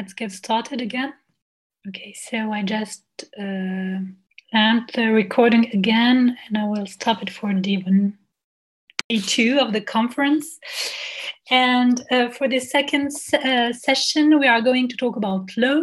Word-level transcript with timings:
let's 0.00 0.14
get 0.14 0.32
started 0.32 0.80
again. 0.80 1.12
Okay, 1.86 2.14
so 2.14 2.50
I 2.50 2.62
just 2.62 3.04
uh, 3.38 4.00
the 4.94 5.10
recording 5.12 5.66
again 5.74 6.38
and 6.46 6.56
I 6.56 6.64
will 6.64 6.86
stop 6.86 7.20
it 7.22 7.28
for 7.28 7.52
Devon 7.52 8.16
day 9.10 9.20
two 9.20 9.58
of 9.60 9.74
the 9.74 9.82
conference. 9.82 10.58
And 11.50 12.02
uh, 12.10 12.30
for 12.30 12.48
the 12.48 12.60
second 12.60 13.10
uh, 13.34 13.74
session, 13.74 14.38
we 14.38 14.46
are 14.46 14.62
going 14.62 14.88
to 14.88 14.96
talk 14.96 15.16
about 15.16 15.50
law. 15.58 15.82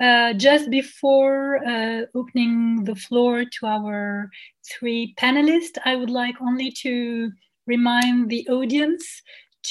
Uh, 0.00 0.34
just 0.34 0.70
before 0.70 1.66
uh, 1.66 2.02
opening 2.14 2.84
the 2.84 2.94
floor 2.94 3.44
to 3.44 3.66
our 3.66 4.30
three 4.70 5.14
panelists, 5.18 5.78
I 5.84 5.96
would 5.96 6.10
like 6.10 6.36
only 6.40 6.70
to 6.82 7.32
remind 7.66 8.30
the 8.30 8.46
audience 8.48 9.04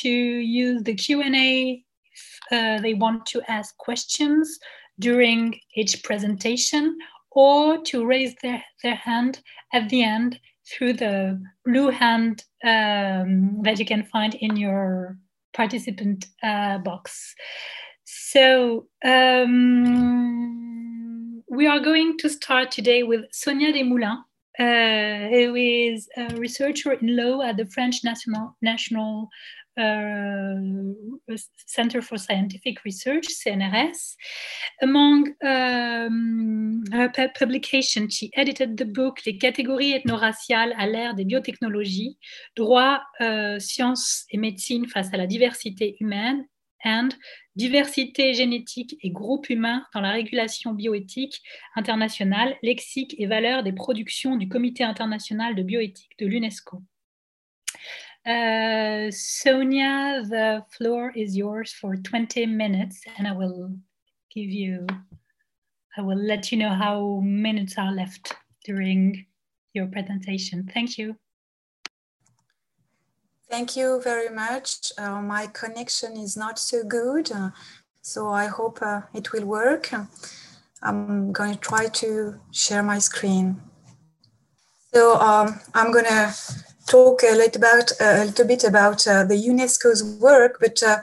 to 0.04 0.10
use 0.10 0.84
the 0.84 0.96
Q&A 0.96 1.86
uh, 2.52 2.80
they 2.82 2.94
want 2.94 3.26
to 3.28 3.42
ask 3.48 3.76
questions 3.78 4.60
during 5.00 5.60
each 5.76 6.04
presentation 6.04 6.98
or 7.32 7.78
to 7.84 8.06
raise 8.06 8.36
their, 8.42 8.64
their 8.84 8.96
hand 8.96 9.42
at 9.74 9.90
the 9.90 10.04
end 10.04 10.40
through 10.70 10.94
the 10.94 11.42
blue 11.66 11.90
hand 11.90 12.44
um, 12.64 13.62
that 13.64 13.80
you 13.80 13.86
can 13.86 14.04
find 14.04 14.36
in 14.36 14.56
your 14.58 15.18
participant 15.54 16.26
uh, 16.44 16.78
box. 16.80 17.34
So 18.06 18.88
um, 19.06 20.62
we 21.50 21.68
are 21.68 21.80
going 21.80 22.18
to 22.20 22.30
start 22.30 22.72
today 22.72 23.04
with 23.04 23.26
Sonia 23.32 23.74
Desmoulin, 23.74 24.18
uh, 24.60 25.30
who 25.30 25.56
is 25.56 26.08
a 26.18 26.36
researcher 26.36 26.94
in 26.94 27.16
law 27.16 27.42
at 27.42 27.58
the 27.58 27.66
French 27.66 28.04
National, 28.04 28.56
National 28.62 29.30
Center 31.66 32.02
for 32.02 32.18
Scientific 32.18 32.82
Research, 32.84 33.28
CNRS. 33.28 34.16
Among 34.82 35.34
um, 35.44 36.84
her 36.92 37.10
publications, 37.36 38.14
she 38.14 38.32
edited 38.36 38.78
the 38.78 38.86
book 38.86 39.22
Les 39.26 39.38
catégories 39.38 39.94
ethno-raciales 39.94 40.74
à 40.78 40.88
l'ère 40.88 41.16
des 41.16 41.26
biotechnologies, 41.26 42.18
droit, 42.56 43.02
euh, 43.22 43.60
sciences 43.60 44.26
et 44.32 44.38
médecine 44.38 44.88
face 44.88 45.14
à 45.14 45.18
la 45.18 45.28
diversité 45.28 45.96
humaine 46.00 46.46
and 46.84 47.10
Diversité 47.58 48.34
génétique 48.34 48.96
et 49.02 49.10
groupe 49.10 49.50
humain 49.50 49.86
dans 49.94 50.00
la 50.00 50.12
régulation 50.12 50.72
bioéthique 50.72 51.42
internationale, 51.76 52.56
lexique 52.64 53.14
et 53.18 53.28
valeurs 53.28 53.62
des 53.62 53.74
productions 53.74 54.38
du 54.38 54.48
Comité 54.48 54.86
international 54.86 55.54
de 55.54 55.62
bioéthique 55.62 56.18
de 56.18 56.28
l'UNESCO. 56.28 56.82
Uh, 58.26 59.10
Sonia, 59.10 60.24
the 60.30 60.64
floor 60.70 61.12
is 61.16 61.36
yours 61.36 61.72
for 61.72 61.96
20 61.96 62.46
minutes, 62.46 63.02
and 63.18 63.28
I 63.28 63.32
will 63.32 63.76
give 64.34 64.50
you, 64.50 64.86
I 65.98 66.02
will 66.02 66.18
let 66.22 66.52
you 66.52 66.60
know 66.60 66.70
how 66.70 67.20
minutes 67.24 67.80
are 67.80 67.92
left 67.92 68.34
during 68.64 69.26
your 69.74 69.88
presentation. 69.88 70.70
Thank 70.72 71.00
you. 71.00 71.16
Thank 73.50 73.76
you 73.76 74.00
very 74.04 74.30
much. 74.30 74.94
Uh, 75.00 75.22
my 75.22 75.48
connection 75.48 76.16
is 76.16 76.38
not 76.38 76.60
so 76.60 76.84
good, 76.84 77.32
uh, 77.32 77.50
so 78.04 78.30
I 78.30 78.46
hope 78.46 78.80
uh, 78.84 79.02
it 79.16 79.34
will 79.34 79.46
work. 79.46 79.92
I'm 80.84 81.32
going 81.32 81.54
to 81.54 81.60
try 81.60 81.88
to 81.88 82.40
share 82.52 82.84
my 82.84 83.00
screen. 83.00 83.62
So 84.94 85.16
um, 85.20 85.60
I'm 85.74 85.92
going 85.92 86.06
to 86.06 86.34
talk 86.88 87.24
a 87.24 87.36
little, 87.36 87.62
about, 87.62 87.92
a 88.00 88.26
little 88.26 88.48
bit 88.48 88.64
about 88.64 89.08
uh, 89.08 89.24
the 89.24 89.36
UNESCO's 89.36 90.04
work, 90.04 90.58
but 90.60 90.82
uh, 90.84 91.00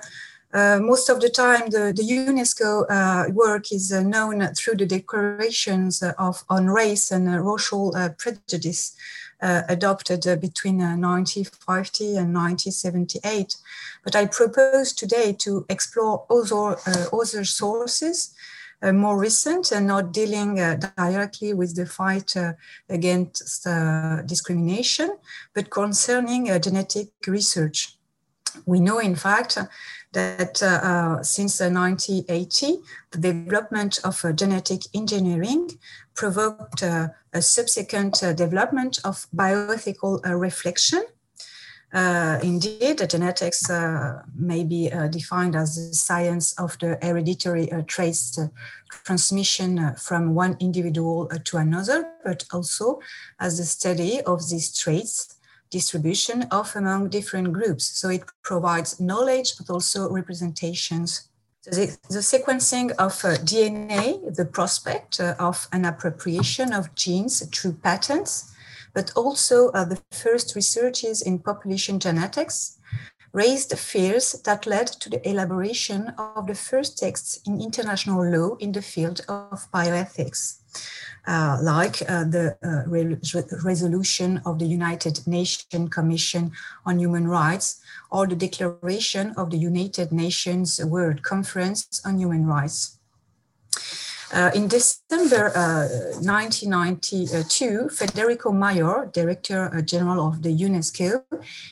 uh, 0.52 0.78
most 0.80 1.08
of 1.08 1.20
the 1.20 1.28
time 1.28 1.68
the, 1.70 1.92
the 1.94 2.02
UNESCO 2.02 2.86
uh, 2.88 3.30
work 3.32 3.70
is 3.70 3.92
uh, 3.92 4.02
known 4.02 4.46
through 4.54 4.76
the 4.76 4.86
declarations 4.86 6.02
of, 6.02 6.44
on 6.48 6.68
race 6.68 7.10
and 7.10 7.28
racial 7.44 7.94
prejudice 8.16 8.96
adopted 9.40 10.22
between 10.40 10.78
1950 10.78 12.16
and 12.16 12.34
1978. 12.34 13.56
But 14.02 14.16
I 14.16 14.26
propose 14.26 14.92
today 14.92 15.32
to 15.40 15.64
explore 15.68 16.24
other, 16.28 16.76
other 17.12 17.44
sources 17.44 18.34
uh, 18.34 18.57
more 18.82 19.18
recent 19.18 19.72
and 19.72 19.86
not 19.86 20.12
dealing 20.12 20.60
uh, 20.60 20.78
directly 20.96 21.52
with 21.52 21.74
the 21.74 21.86
fight 21.86 22.36
uh, 22.36 22.52
against 22.88 23.66
discrimination, 24.26 25.16
but 25.54 25.70
concerning 25.70 26.46
genetic 26.60 27.08
research. 27.26 27.98
We 28.66 28.80
know, 28.80 28.98
in 28.98 29.14
fact, 29.14 29.58
that 30.12 30.62
uh, 30.62 31.22
since 31.22 31.60
1980, 31.60 32.78
the 33.10 33.18
development 33.18 34.00
of 34.04 34.24
uh, 34.24 34.32
genetic 34.32 34.82
engineering 34.94 35.70
provoked 36.14 36.82
uh, 36.82 37.08
a 37.32 37.42
subsequent 37.42 38.20
development 38.36 39.00
of 39.04 39.26
bioethical 39.34 40.20
reflection 40.40 41.04
uh, 41.92 42.38
indeed, 42.42 43.02
genetics 43.08 43.70
uh, 43.70 44.22
may 44.34 44.62
be 44.62 44.92
uh, 44.92 45.08
defined 45.08 45.56
as 45.56 45.76
the 45.76 45.94
science 45.94 46.52
of 46.58 46.78
the 46.80 46.98
hereditary 47.00 47.72
uh, 47.72 47.82
traits 47.86 48.38
uh, 48.38 48.48
transmission 48.90 49.78
uh, 49.78 49.94
from 49.94 50.34
one 50.34 50.56
individual 50.60 51.26
to 51.44 51.56
another, 51.56 52.06
but 52.24 52.44
also 52.52 53.00
as 53.40 53.56
the 53.56 53.64
study 53.64 54.20
of 54.22 54.48
these 54.50 54.76
traits 54.76 55.34
distribution 55.70 56.42
of 56.50 56.74
among 56.76 57.10
different 57.10 57.52
groups. 57.52 57.84
So 57.84 58.08
it 58.08 58.22
provides 58.42 59.00
knowledge, 59.00 59.56
but 59.58 59.68
also 59.68 60.10
representations. 60.10 61.28
the, 61.64 61.94
the, 62.08 62.20
sequencing 62.20 62.92
of 62.92 63.12
DNA, 63.44 64.34
the 64.34 64.46
prospect 64.46 65.20
of 65.20 65.68
an 65.72 65.84
appropriation 65.84 66.72
of 66.72 66.94
genes 66.94 67.46
through 67.54 67.74
patents, 67.74 68.54
but 68.98 69.12
also 69.14 69.68
uh, 69.68 69.84
the 69.84 70.00
first 70.10 70.56
researches 70.56 71.22
in 71.22 71.38
population 71.38 72.00
genetics 72.00 72.80
raised 73.32 73.78
fears 73.78 74.32
that 74.44 74.66
led 74.66 74.88
to 74.88 75.08
the 75.08 75.22
elaboration 75.22 76.12
of 76.18 76.48
the 76.48 76.54
first 76.54 76.98
texts 76.98 77.38
in 77.46 77.60
international 77.60 78.28
law 78.28 78.56
in 78.56 78.72
the 78.72 78.82
field 78.82 79.20
of 79.28 79.70
bioethics, 79.72 80.40
uh, 81.28 81.58
like 81.62 82.02
uh, 82.08 82.24
the 82.24 82.56
uh, 82.64 82.90
re 82.90 83.16
resolution 83.62 84.42
of 84.44 84.58
the 84.58 84.66
United 84.66 85.24
Nations 85.28 85.90
Commission 85.90 86.50
on 86.84 86.98
Human 86.98 87.28
Rights 87.28 87.80
or 88.10 88.26
the 88.26 88.34
declaration 88.34 89.32
of 89.36 89.50
the 89.50 89.58
United 89.58 90.10
Nations 90.10 90.84
World 90.84 91.22
Conference 91.22 92.02
on 92.04 92.18
Human 92.18 92.46
Rights. 92.46 92.98
Uh, 94.30 94.50
in 94.54 94.68
December 94.68 95.50
uh, 95.56 95.88
1992, 96.20 97.88
Federico 97.88 98.52
Mayor, 98.52 99.10
Director 99.12 99.74
uh, 99.74 99.80
General 99.80 100.28
of 100.28 100.42
the 100.42 100.54
UNESCO, 100.54 101.24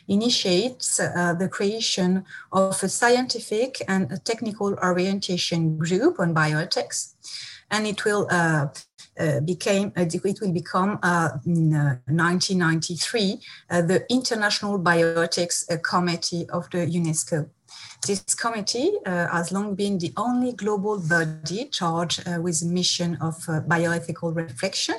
initiates 0.09 0.99
uh, 0.99 1.35
the 1.39 1.49
creation 1.49 2.25
of 2.53 2.83
a 2.83 2.89
scientific 2.89 3.83
and 3.89 4.11
a 4.11 4.19
technical 4.19 4.75
orientation 4.83 5.77
group 5.77 6.19
on 6.19 6.35
bioethics, 6.35 7.15
and 7.71 7.87
it 7.87 8.03
will 8.07 8.27
uh, 8.31 8.69
became 9.45 9.93
it 9.97 10.41
will 10.41 10.53
become 10.53 10.99
in 11.45 11.73
1993 12.07 13.41
the 13.69 14.05
International 14.09 14.79
Bioethics 14.79 15.83
Committee 15.83 16.49
of 16.51 16.71
the 16.71 16.87
UNESCO. 16.87 17.51
This 18.07 18.23
committee 18.37 18.93
uh, 19.05 19.27
has 19.33 19.51
long 19.51 19.75
been 19.75 19.99
the 19.99 20.13
only 20.17 20.53
global 20.53 21.01
body 21.01 21.65
charged 21.65 22.23
uh, 22.29 22.41
with 22.41 22.61
the 22.61 22.67
mission 22.67 23.17
of 23.21 23.35
uh, 23.49 23.63
bioethical 23.63 24.37
reflection. 24.37 24.95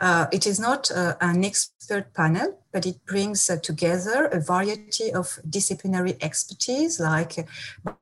Uh, 0.00 0.26
it 0.32 0.44
is 0.44 0.58
not 0.58 0.90
uh, 0.90 1.14
an 1.20 1.44
expert 1.44 2.12
panel, 2.14 2.58
but 2.72 2.86
it 2.86 2.96
brings 3.06 3.48
uh, 3.48 3.58
together 3.58 4.26
a 4.32 4.40
variety 4.40 5.12
of 5.12 5.38
disciplinary 5.48 6.16
expertise 6.20 6.98
like 6.98 7.46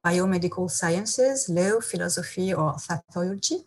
biomedical 0.03 0.71
sciences, 0.71 1.51
law, 1.51 1.81
philosophy, 1.81 2.55
or 2.55 2.79
sociology. 2.79 3.59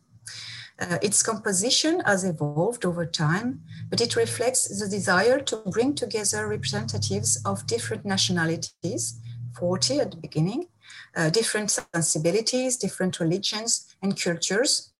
its 1.01 1.21
composition 1.21 1.99
has 2.05 2.23
evolved 2.23 2.85
over 2.85 3.05
time, 3.05 3.61
but 3.89 4.01
it 4.01 4.15
reflects 4.15 4.79
the 4.79 4.87
desire 4.87 5.39
to 5.39 5.57
bring 5.75 5.93
together 5.93 6.47
representatives 6.47 7.39
of 7.45 7.67
different 7.67 8.03
nationalities 8.05 9.19
40 9.59 9.99
at 9.99 10.11
the 10.11 10.17
beginning, 10.17 10.67
uh, 11.15 11.29
different 11.29 11.71
sensibilities, 11.71 12.77
different 12.77 13.19
religions 13.19 13.95
and 14.01 14.19
cultures. 14.19 14.91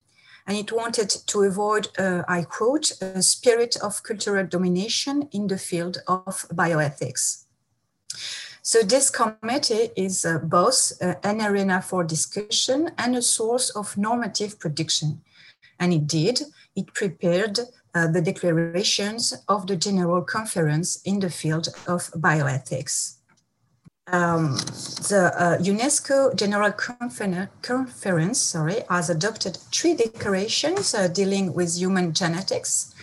And 0.48 0.58
it 0.58 0.72
wanted 0.72 1.10
to 1.10 1.44
avoid, 1.44 1.90
uh, 1.98 2.24
I 2.28 2.44
quote, 2.44 2.92
a 3.02 3.22
spirit 3.22 3.78
of 3.82 4.04
cultural 4.04 4.46
domination 4.46 5.30
in 5.32 5.48
the 5.48 5.58
field 5.58 5.98
of 6.08 6.46
bioethics. 6.54 7.46
So 8.62 8.82
this 8.84 9.10
committee 9.10 9.90
is 9.96 10.26
uh, 10.26 10.40
both 10.40 10.94
uh, 11.02 11.16
an 11.24 11.42
arena 11.42 11.82
for 11.82 12.04
discussion 12.04 12.92
and 12.98 13.16
a 13.16 13.22
source 13.22 13.70
of 13.72 13.98
normative 13.98 14.60
prediction. 14.60 15.22
And 15.80 15.94
indeed, 15.94 16.42
it 16.76 16.94
prepared 16.94 17.60
uh, 17.96 18.08
the 18.08 18.22
declarations 18.22 19.34
of 19.48 19.68
the 19.68 19.76
General 19.76 20.22
Conference 20.22 21.02
in 21.04 21.20
the 21.20 21.30
field 21.30 21.70
of 21.88 22.12
bioethics. 22.12 23.19
Um, 24.12 24.58
the 25.10 25.32
uh, 25.38 25.58
UNESCO 25.58 26.36
General 26.36 26.72
Confer 26.72 27.50
Conference 27.62 28.40
sorry, 28.40 28.84
has 28.90 29.10
adopted 29.10 29.58
three 29.72 29.96
declarations 29.96 30.94
uh, 30.94 31.08
dealing 31.08 31.54
with 31.54 31.78
human 31.78 32.14
genetics, 32.14 32.94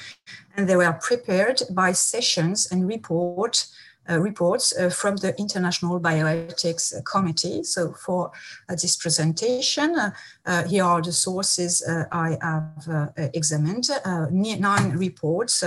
and 0.56 0.68
they 0.68 0.76
were 0.76 0.98
prepared 1.00 1.62
by 1.70 1.92
sessions 1.92 2.66
and 2.70 2.86
report 2.86 3.66
uh, 3.66 3.85
Uh, 4.08 4.20
reports 4.20 4.72
uh, 4.76 4.88
from 4.88 5.16
the 5.16 5.34
International 5.36 5.98
Bioethics 5.98 7.04
Committee. 7.04 7.64
So 7.64 7.92
for 7.92 8.30
uh, 8.68 8.76
this 8.80 8.94
presentation, 8.94 9.98
uh, 9.98 10.10
uh, 10.44 10.62
here 10.62 10.84
are 10.84 11.02
the 11.02 11.12
sources 11.12 11.82
I 12.12 12.38
have 12.40 13.12
examined, 13.34 13.88
nine 14.30 14.90
reports, 14.96 15.64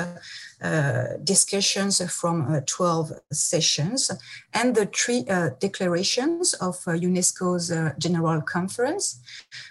discussions 1.24 2.02
from 2.10 2.62
12 2.66 3.12
sessions, 3.32 4.10
and 4.54 4.74
the 4.74 4.86
three 4.86 5.24
declarations 5.60 6.54
of 6.54 6.76
UNESCO's 6.86 7.74
General 7.98 8.42
Conference, 8.42 9.20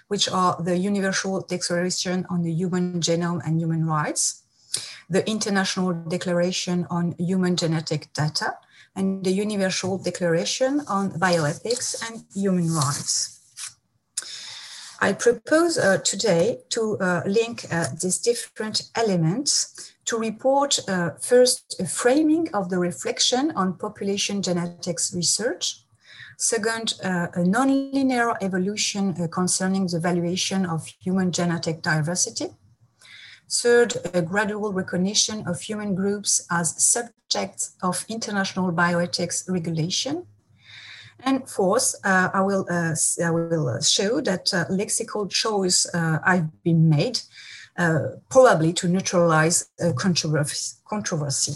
which 0.09 0.29
are 0.29 0.61
the 0.61 0.77
Universal 0.77 1.41
Declaration 1.47 2.25
on 2.29 2.43
the 2.43 2.51
Human 2.51 3.01
Genome 3.01 3.41
and 3.45 3.59
Human 3.59 3.87
Rights, 3.87 4.38
the 5.09 5.27
International 5.29 5.93
Declaration 5.93 6.85
on 6.89 7.15
Human 7.17 7.55
Genetic 7.55 8.13
Data, 8.13 8.57
and 8.95 9.23
the 9.23 9.31
Universal 9.31 9.99
Declaration 9.99 10.81
on 10.87 11.11
Bioethics 11.11 11.87
and 12.07 12.25
Human 12.35 12.73
Rights. 12.73 13.39
I 15.01 15.13
propose 15.13 15.77
uh, 15.77 15.99
today 15.99 16.59
to 16.69 16.97
uh, 16.99 17.21
link 17.25 17.65
uh, 17.71 17.87
these 18.01 18.17
different 18.17 18.89
elements 18.95 19.93
to 20.05 20.17
report 20.17 20.79
uh, 20.89 21.11
first 21.21 21.79
a 21.79 21.85
framing 21.85 22.49
of 22.53 22.69
the 22.69 22.79
reflection 22.79 23.51
on 23.55 23.77
population 23.77 24.41
genetics 24.41 25.13
research, 25.13 25.85
second, 26.37 26.95
uh, 27.03 27.27
a 27.33 27.39
nonlinear 27.39 28.35
evolution 28.41 29.15
uh, 29.21 29.27
concerning 29.27 29.87
the 29.87 29.99
valuation 29.99 30.65
of 30.65 30.87
human 30.99 31.31
genetic 31.31 31.81
diversity, 31.81 32.47
Third, 33.51 33.95
a 34.13 34.21
gradual 34.21 34.73
recognition 34.73 35.47
of 35.47 35.59
human 35.59 35.95
groups 35.95 36.45
as 36.51 36.81
subjects 36.83 37.75
of 37.81 38.05
international 38.07 38.71
bioethics 38.71 39.49
regulation. 39.49 40.27
And 41.21 41.49
fourth, 41.49 41.95
uh, 42.03 42.29
I, 42.31 42.41
will, 42.41 42.67
uh, 42.69 42.95
I 43.25 43.31
will 43.31 43.81
show 43.81 44.21
that 44.21 44.53
uh, 44.53 44.65
lexical 44.65 45.29
choice 45.29 45.87
uh, 45.93 46.19
have 46.23 46.63
been 46.63 46.89
made, 46.89 47.21
uh, 47.75 47.99
probably 48.29 48.71
to 48.73 48.87
neutralize 48.87 49.67
controversy. 49.95 51.53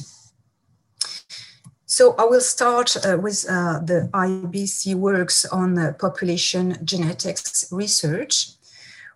So 1.85 2.15
I 2.17 2.25
will 2.25 2.41
start 2.41 2.97
uh, 3.05 3.19
with 3.19 3.43
the 3.43 4.09
IBC 4.13 4.95
works 4.95 5.45
on 5.45 5.93
population 5.99 6.79
genetics 6.83 7.71
research 7.71 8.57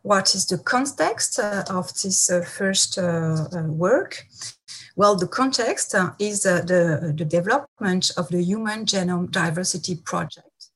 what 0.08 0.34
is 0.34 0.46
the 0.46 0.58
context 0.58 1.38
uh, 1.38 1.64
of 1.70 1.94
this 2.02 2.30
uh, 2.30 2.42
first 2.42 2.98
uh, 2.98 3.46
uh 3.54 3.64
work? 3.64 4.26
Well, 4.96 5.16
the 5.18 5.28
context 5.28 5.94
uh, 5.94 6.12
is 6.18 6.46
uh, 6.46 6.62
the, 6.62 7.14
the 7.18 7.26
development 7.26 8.12
of 8.16 8.30
the 8.30 8.42
Human 8.42 8.86
Genome 8.86 9.30
Diversity 9.30 9.96
Project, 9.96 10.72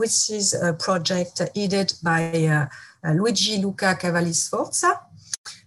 which 0.00 0.28
is 0.30 0.54
a 0.54 0.72
project 0.72 1.40
headed 1.56 1.94
by 2.02 2.68
Luigi 3.04 3.62
Luca 3.62 3.94
Cavalli 3.94 4.32
Sforza, 4.32 5.00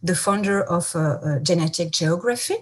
the 0.03 0.15
founder 0.15 0.61
of 0.61 0.85
Genetic 1.43 1.91
Geography. 1.91 2.57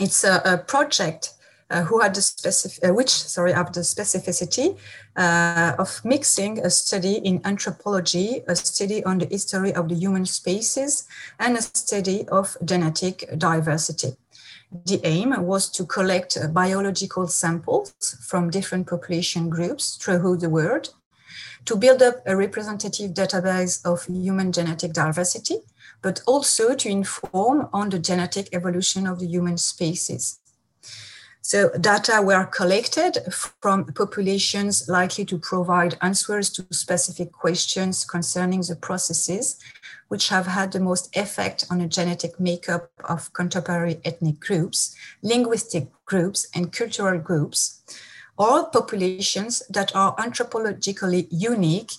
It's 0.00 0.24
a, 0.24 0.42
a 0.44 0.58
project 0.58 1.34
who 1.80 2.00
had 2.00 2.14
the 2.14 2.20
specific, 2.20 2.84
uh, 2.84 2.92
which 2.92 3.10
sorry, 3.10 3.52
have 3.52 3.72
the 3.72 3.80
specificity 3.80 4.76
uh, 5.16 5.72
of 5.78 6.04
mixing 6.04 6.58
a 6.58 6.68
study 6.68 7.14
in 7.14 7.40
anthropology, 7.44 8.42
a 8.46 8.54
study 8.54 9.02
on 9.04 9.18
the 9.18 9.26
history 9.26 9.72
of 9.74 9.88
the 9.88 9.94
human 9.94 10.26
species, 10.26 11.08
and 11.40 11.56
a 11.56 11.62
study 11.62 12.28
of 12.28 12.56
genetic 12.64 13.24
diversity. 13.38 14.12
The 14.86 15.00
aim 15.04 15.34
was 15.42 15.70
to 15.70 15.84
collect 15.86 16.38
biological 16.52 17.26
samples 17.28 17.92
from 18.26 18.50
different 18.50 18.86
population 18.86 19.50
groups 19.50 19.96
throughout 19.96 20.40
the 20.40 20.50
world 20.50 20.90
to 21.64 21.76
build 21.76 22.02
up 22.02 22.16
a 22.26 22.36
representative 22.36 23.12
database 23.12 23.84
of 23.84 24.04
human 24.06 24.52
genetic 24.52 24.92
diversity, 24.92 25.56
but 26.00 26.20
also 26.26 26.74
to 26.74 26.88
inform 26.88 27.68
on 27.72 27.90
the 27.90 27.98
genetic 27.98 28.48
evolution 28.52 29.06
of 29.06 29.20
the 29.20 29.26
human 29.26 29.56
species. 29.56 30.38
So 31.44 31.70
data 31.70 32.22
were 32.22 32.46
collected 32.46 33.18
from 33.32 33.86
populations 33.86 34.88
likely 34.88 35.24
to 35.24 35.38
provide 35.38 35.98
answers 36.00 36.48
to 36.50 36.64
specific 36.70 37.32
questions 37.32 38.04
concerning 38.04 38.60
the 38.60 38.76
processes 38.76 39.58
which 40.06 40.28
have 40.28 40.46
had 40.46 40.70
the 40.70 40.78
most 40.78 41.14
effect 41.16 41.64
on 41.68 41.78
the 41.78 41.88
genetic 41.88 42.38
makeup 42.38 42.90
of 43.08 43.32
contemporary 43.32 44.00
ethnic 44.04 44.38
groups, 44.38 44.94
linguistic 45.22 45.88
groups, 46.04 46.46
and 46.54 46.72
cultural 46.72 47.18
groups, 47.18 47.82
or 48.38 48.70
populations 48.70 49.64
that 49.68 49.94
are 49.96 50.14
anthropologically 50.16 51.26
unique 51.30 51.90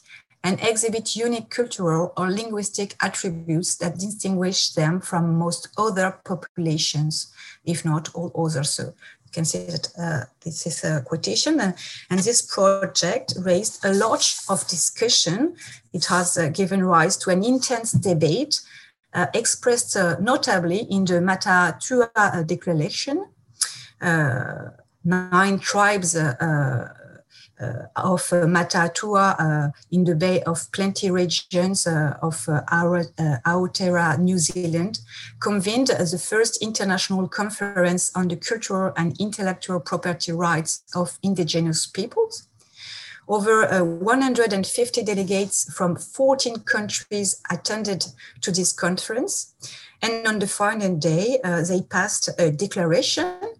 and 0.43 0.59
exhibit 0.61 1.15
unique 1.15 1.49
cultural 1.49 2.13
or 2.15 2.29
linguistic 2.29 2.95
attributes 3.01 3.75
that 3.75 3.97
distinguish 3.97 4.71
them 4.71 5.01
from 5.01 5.37
most 5.37 5.69
other 5.77 6.19
populations, 6.23 7.33
if 7.65 7.83
not 7.83 8.09
all 8.13 8.31
others. 8.37 8.69
So 8.73 8.93
can 9.33 9.45
see 9.45 9.65
that 9.65 9.89
uh, 9.97 10.25
this 10.43 10.65
is 10.65 10.83
a 10.83 11.01
quotation. 11.01 11.59
And, 11.59 11.73
this 12.23 12.41
project 12.41 13.33
raised 13.39 13.83
a 13.83 13.93
lot 13.93 14.23
of 14.47 14.65
discussion. 14.67 15.55
It 15.91 16.05
has 16.05 16.37
uh, 16.37 16.49
given 16.49 16.85
rise 16.85 17.17
to 17.17 17.31
an 17.31 17.43
intense 17.43 17.91
debate 17.91 18.61
uh, 19.13 19.27
expressed 19.33 19.97
uh, 19.97 20.15
notably 20.19 20.87
in 20.89 21.05
the 21.05 21.19
Mataatua 21.19 22.09
uh, 22.15 22.43
Declaration. 22.43 23.25
Nine 25.05 25.59
tribes 25.59 26.15
of 27.59 28.33
uh, 28.33 28.45
Mataatua 28.45 29.35
uh, 29.39 29.71
in 29.91 30.03
the 30.03 30.15
Bay 30.15 30.41
of 30.43 30.71
Plenty 30.71 31.11
regions 31.11 31.87
of 31.87 32.45
Aotearoa, 33.45 34.19
New 34.19 34.37
Zealand, 34.37 34.99
convened 35.39 35.87
the 35.87 36.17
first 36.17 36.61
international 36.61 37.27
conference 37.27 38.11
on 38.15 38.27
the 38.27 38.35
cultural 38.35 38.91
and 38.97 39.15
intellectual 39.19 39.79
property 39.79 40.31
rights 40.31 40.83
of 40.95 41.17
indigenous 41.21 41.85
peoples. 41.85 42.47
Over 43.27 43.71
uh, 43.71 43.83
150 43.83 45.03
delegates 45.03 45.73
from 45.73 45.95
14 45.95 46.59
countries 46.59 47.41
attended 47.49 48.05
to 48.41 48.51
this 48.51 48.73
conference. 48.73 49.53
And 50.01 50.27
on 50.27 50.39
the 50.39 50.47
final 50.47 50.97
day, 50.97 51.39
uh, 51.43 51.61
they 51.61 51.81
passed 51.81 52.29
a 52.37 52.51
declaration 52.51 53.37
uh, 53.41 53.52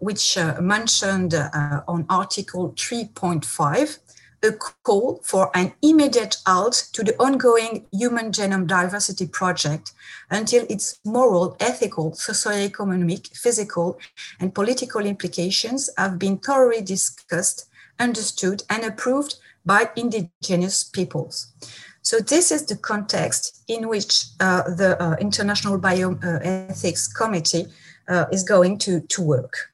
which 0.00 0.36
uh, 0.36 0.60
mentioned 0.60 1.34
uh, 1.34 1.82
on 1.88 2.06
Article 2.08 2.72
3.5 2.72 3.98
a 4.44 4.52
call 4.52 5.20
for 5.22 5.50
an 5.54 5.72
immediate 5.82 6.36
halt 6.46 6.88
to 6.92 7.02
the 7.02 7.16
ongoing 7.16 7.86
Human 7.92 8.30
Genome 8.30 8.66
Diversity 8.66 9.26
Project 9.26 9.92
until 10.30 10.66
its 10.68 11.00
moral, 11.04 11.56
ethical, 11.60 12.14
socio-economic, 12.14 13.28
physical, 13.28 13.98
and 14.38 14.54
political 14.54 15.00
implications 15.06 15.88
have 15.96 16.18
been 16.18 16.38
thoroughly 16.38 16.82
discussed, 16.82 17.68
understood, 17.98 18.62
and 18.68 18.84
approved 18.84 19.36
by 19.64 19.90
indigenous 19.96 20.84
peoples. 20.84 21.52
So 22.02 22.18
this 22.18 22.52
is 22.52 22.66
the 22.66 22.76
context 22.76 23.62
in 23.66 23.88
which 23.88 24.26
uh, 24.38 24.64
the 24.64 25.02
uh, 25.02 25.16
International 25.18 25.78
Bioethics 25.78 27.14
Committee 27.14 27.66
uh, 28.08 28.26
is 28.32 28.42
going 28.42 28.78
to, 28.78 29.00
to 29.00 29.22
work. 29.22 29.72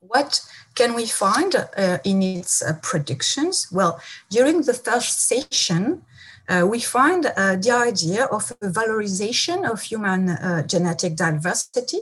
What 0.00 0.40
can 0.74 0.94
we 0.94 1.06
find 1.06 1.54
uh, 1.54 1.98
in 2.04 2.22
its 2.22 2.62
uh, 2.62 2.78
predictions? 2.82 3.68
Well, 3.72 4.00
during 4.30 4.62
the 4.62 4.74
first 4.74 5.26
session, 5.26 6.02
uh, 6.48 6.66
we 6.68 6.80
find 6.80 7.26
uh, 7.26 7.56
the 7.56 7.70
idea 7.70 8.24
of 8.26 8.52
valorization 8.60 9.68
of 9.70 9.80
human 9.80 10.28
uh, 10.28 10.66
genetic 10.66 11.16
diversity 11.16 12.00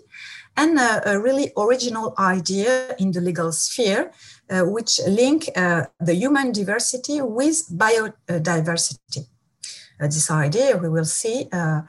and 0.56 0.78
a 0.78 1.18
really 1.18 1.50
original 1.56 2.12
idea 2.18 2.94
in 2.99 3.11
the 3.12 3.23
legal 3.23 3.52
sphere, 3.52 4.12
which 4.50 5.00
link 5.09 5.47
the 5.54 6.14
human 6.14 6.52
diversity 6.52 7.23
with 7.23 7.66
biodiversity. 7.73 9.28
this 9.99 10.30
idea, 10.30 10.76
we 10.76 10.90
will 10.90 11.06
see, 11.06 11.49
uh, 11.52 11.80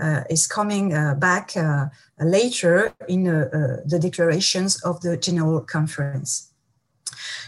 Uh, 0.00 0.24
is 0.30 0.46
coming 0.46 0.94
uh, 0.94 1.14
back 1.14 1.54
uh, 1.56 1.84
later 2.18 2.90
in 3.06 3.28
uh, 3.28 3.50
uh, 3.52 3.76
the 3.84 3.98
declarations 3.98 4.82
of 4.82 4.98
the 5.02 5.14
General 5.14 5.60
Conference. 5.60 6.52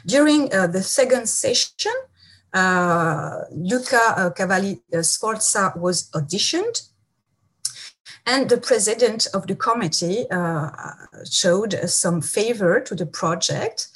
During 0.04 0.50
the 0.50 0.82
second 0.82 1.28
session, 1.28 1.92
Luca 3.52 4.34
Cavalli 4.36 4.82
Sforza 5.00 5.72
was 5.76 6.10
auditioned 6.10 6.92
and 8.26 8.48
the 8.48 8.58
president 8.58 9.26
of 9.34 9.46
the 9.46 9.56
committee 9.56 10.26
uh, 10.30 10.70
showed 11.30 11.72
some 11.88 12.20
favor 12.20 12.80
to 12.80 12.94
the 12.94 13.06
project 13.06 13.88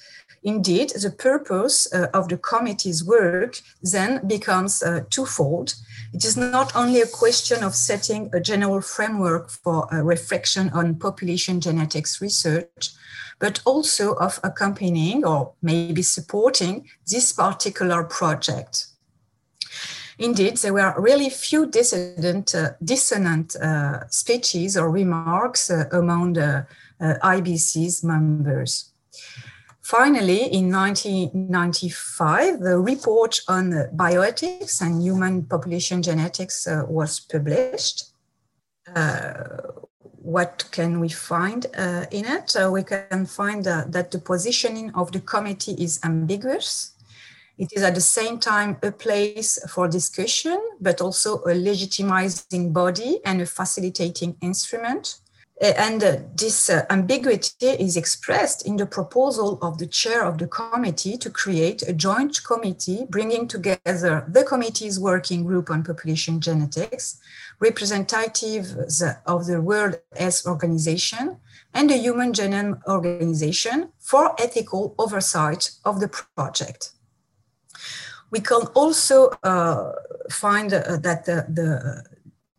Indeed, 0.43 0.91
the 0.91 1.11
purpose 1.11 1.93
uh, 1.93 2.09
of 2.15 2.29
the 2.29 2.37
committee's 2.37 3.05
work 3.05 3.61
then 3.83 4.27
becomes 4.27 4.83
uh, 4.83 5.05
twofold. 5.11 5.75
It 6.13 6.25
is 6.25 6.37
not 6.37 6.75
only 6.77 7.01
a 7.01 7.07
question 7.07 7.65
of 7.65 7.75
setting 7.75 8.31
a 8.33 8.41
general 8.41 8.81
framework 8.81 9.51
for 9.51 9.89
a 9.91 10.05
reflection 10.05 10.71
on 10.71 10.97
population 10.97 11.61
genetics 11.61 12.21
research, 12.21 12.91
but 13.39 13.61
also 13.65 14.15
of 14.15 14.41
accompanying 14.43 15.25
or 15.25 15.53
maybe 15.63 16.03
supporting 16.03 16.89
this 17.07 17.33
particular 17.33 18.05
project. 18.05 18.87
Indeed, 20.19 20.57
there 20.59 20.73
were 20.73 20.95
really 20.97 21.29
few 21.29 21.67
dissident, 21.67 22.55
uh, 22.55 22.71
dissonant 22.83 23.55
uh, 23.57 24.09
speeches 24.09 24.77
or 24.77 24.91
remarks 24.91 25.71
uh, 25.71 25.85
among 25.93 26.35
the 26.35 26.67
uh, 27.01 27.15
IBC's 27.23 28.03
members. 28.03 28.93
Finally, 29.87 30.53
in 30.53 30.73
1995, 30.73 32.59
the 32.59 32.77
report 32.77 33.41
on 33.47 33.71
bioethics 33.95 34.81
and 34.83 35.01
human 35.01 35.45
population 35.45 36.03
genetics 36.03 36.67
uh, 36.67 36.83
was 36.89 37.21
published. 37.21 38.07
Uh, 38.93 39.45
what 40.01 40.65
can 40.73 40.99
we 40.99 41.09
find 41.09 41.67
uh, 41.79 42.05
in 42.11 42.25
it? 42.25 42.57
Uh, 42.57 42.69
we 42.73 42.83
can 42.83 43.27
find 43.27 43.63
that 43.63 44.11
the 44.11 44.19
positioning 44.19 44.93
of 44.97 45.13
the 45.13 45.21
committee 45.21 45.77
is 45.79 46.01
ambiguous. 46.03 46.97
It 47.57 47.69
is 47.73 47.85
at 47.85 47.95
the 47.95 48.01
same 48.01 48.41
time 48.41 48.79
a 48.83 48.91
place 48.91 49.57
for 49.71 49.87
discussion, 49.87 50.59
but 50.81 51.01
also 51.01 51.37
a 51.45 51.55
legitimizing 51.55 52.73
body 52.73 53.21
and 53.25 53.41
a 53.41 53.47
facilitating 53.47 54.37
instrument. 54.43 55.21
Uh, 55.63 55.73
and 55.79 56.05
uh, 56.05 56.17
this 56.35 56.69
uh, 56.69 56.85
ambiguity 56.91 57.67
is 57.67 57.97
expressed 57.97 58.67
in 58.67 58.77
the 58.77 58.85
proposal 58.85 59.59
of 59.63 59.79
the 59.79 59.87
chair 59.87 60.23
of 60.23 60.37
the 60.37 60.47
committee 60.47 61.17
to 61.17 61.31
create 61.31 61.81
a 61.89 61.95
joint 61.95 62.45
committee 62.45 63.07
bringing 63.09 63.49
together 63.49 64.27
the 64.29 64.45
committee's 64.45 65.01
working 65.01 65.45
group 65.45 65.71
on 65.71 65.83
population 65.83 66.41
genetics, 66.41 67.19
representatives 67.59 69.03
of 69.25 69.47
the 69.47 69.63
World 69.63 69.99
Health 70.15 70.43
Organization, 70.47 71.39
and 71.73 71.89
the 71.89 71.97
Human 71.97 72.33
Genome 72.33 72.83
Organization 72.87 73.91
for 73.99 74.35
ethical 74.39 74.95
oversight 74.99 75.71
of 75.87 76.01
the 76.01 76.09
project. 76.09 76.93
We 78.31 78.41
can 78.41 78.63
also 78.75 79.31
uh, 79.43 79.93
find 80.31 80.73
uh, 80.75 80.97
that 80.99 81.25
the, 81.25 81.47
the 81.49 82.05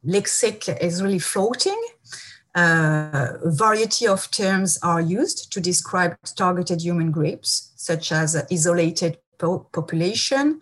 lexic 0.06 0.76
is 0.82 1.04
really 1.04 1.20
floating 1.20 1.80
a 2.58 3.38
variety 3.44 4.08
of 4.08 4.32
terms 4.32 4.80
are 4.82 5.00
used 5.00 5.52
to 5.54 5.62
describe 5.62 6.18
targeted 6.36 6.82
human 6.82 7.12
groups, 7.12 7.72
such 7.76 8.12
as 8.12 8.36
isolated 8.52 9.20
po 9.38 9.60
population, 9.72 10.60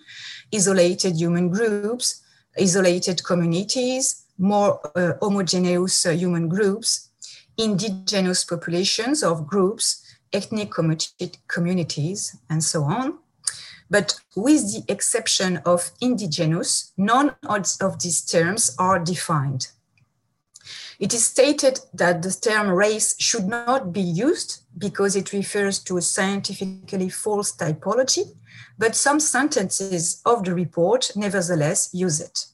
isolated 0.54 1.16
human 1.16 1.50
groups, 1.50 2.22
isolated 2.60 3.24
communities, 3.24 4.26
more 4.38 4.80
uh, 4.96 5.14
homogeneous 5.22 6.06
uh, 6.06 6.12
human 6.12 6.50
groups, 6.50 7.10
indigenous 7.58 8.44
populations 8.44 9.24
of 9.24 9.48
groups, 9.48 10.04
ethnic 10.34 10.72
communities, 11.48 12.36
and 12.50 12.62
so 12.62 12.84
on. 12.84 13.18
But 13.90 14.20
with 14.36 14.74
the 14.74 14.84
exception 14.92 15.58
of 15.66 15.92
indigenous, 16.02 16.92
none 16.98 17.36
of 17.48 18.00
these 18.02 18.26
terms 18.26 18.76
are 18.78 19.00
defined. 19.00 19.68
It 21.00 21.14
is 21.14 21.26
stated 21.26 21.80
that 21.94 22.22
the 22.22 22.32
term 22.32 22.70
race 22.70 23.16
should 23.20 23.48
not 23.48 23.92
be 23.92 24.02
used 24.02 24.64
because 24.78 25.16
it 25.16 25.34
refers 25.34 25.80
to 25.84 25.98
a 25.98 26.02
scientifically 26.02 27.10
false 27.10 27.56
typology, 27.56 28.36
but 28.78 28.96
some 28.96 29.20
sentences 29.20 30.22
of 30.26 30.44
the 30.44 30.54
report 30.54 31.12
nevertheless 31.16 31.90
use 31.94 32.22
it. 32.22 32.46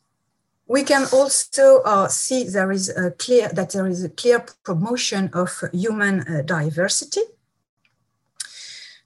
We 0.68 0.84
can 0.84 1.06
also 1.12 1.82
uh, 1.82 2.08
see 2.08 2.46
there 2.46 2.72
is 2.72 2.90
a 2.90 3.12
clear 3.12 3.50
that 3.50 3.72
there 3.72 3.88
is 3.88 4.04
a 4.04 4.10
clear 4.10 4.44
promotion 4.64 5.30
of 5.34 5.64
human 5.74 6.22
uh, 6.22 6.42
diversity. 6.44 7.22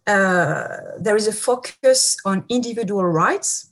Uh, 0.05 0.67
there 0.99 1.15
is 1.15 1.27
a 1.27 1.33
focus 1.33 2.17
on 2.23 2.45
individual 2.49 3.05
rights, 3.05 3.71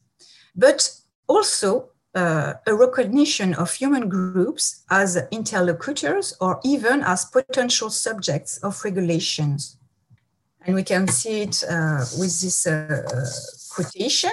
but 0.56 0.90
also 1.28 1.93
uh, 2.16 2.54
a 2.68 2.76
recognition 2.76 3.54
of 3.56 3.74
human 3.74 4.08
groups 4.08 4.84
as 4.90 5.18
interlocutors 5.32 6.36
or 6.40 6.60
even 6.64 7.02
as 7.02 7.26
potential 7.26 7.90
subjects 7.90 8.58
of 8.58 8.84
regulations. 8.84 9.78
And 10.66 10.76
we 10.76 10.84
can 10.84 11.08
see 11.08 11.42
it 11.42 11.64
uh, 11.70 12.06
with 12.20 12.40
this 12.42 12.68
uh, 12.68 13.30
quotation. 13.72 14.32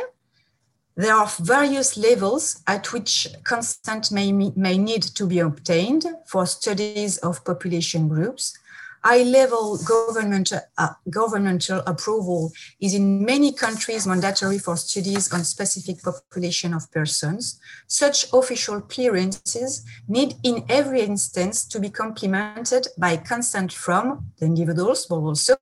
There 0.96 1.14
are 1.14 1.30
various 1.40 1.96
levels 1.96 2.62
at 2.66 2.92
which 2.92 3.26
consent 3.44 4.12
may, 4.12 4.32
may 4.32 4.76
need 4.76 5.02
to 5.02 5.26
be 5.26 5.38
obtained 5.38 6.04
for 6.26 6.46
studies 6.46 7.16
of 7.18 7.44
population 7.44 8.08
groups, 8.08 8.56
High-level 9.02 9.78
government, 9.78 10.52
uh, 10.52 10.88
governmental 11.09 11.78
approval 11.87 12.52
is 12.80 12.95
in 12.95 13.25
many 13.25 13.52
countries 13.52 14.07
mandatory 14.07 14.59
for 14.59 14.76
studies 14.76 15.33
on 15.33 15.45
specific 15.45 16.02
population 16.02 16.75
of 16.75 16.90
persons. 16.92 17.59
Such 17.87 18.26
official 18.33 18.83
clearances 18.83 19.85
need 20.07 20.35
in 20.42 20.64
every 20.69 21.00
instance 21.00 21.64
to 21.69 21.80
be 21.80 21.88
complemented 21.88 22.88
by 22.99 23.16
consent 23.16 23.73
from 23.73 24.33
the 24.38 24.47
individuals, 24.47 25.07
but 25.07 25.16
also 25.16 25.57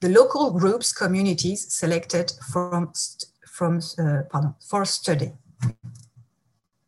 the 0.00 0.08
local 0.10 0.50
groups, 0.50 0.92
communities 0.92 1.72
selected 1.72 2.32
from, 2.52 2.92
from, 3.46 3.80
uh, 3.98 4.22
pardon, 4.30 4.54
for 4.68 4.84
study. 4.84 5.32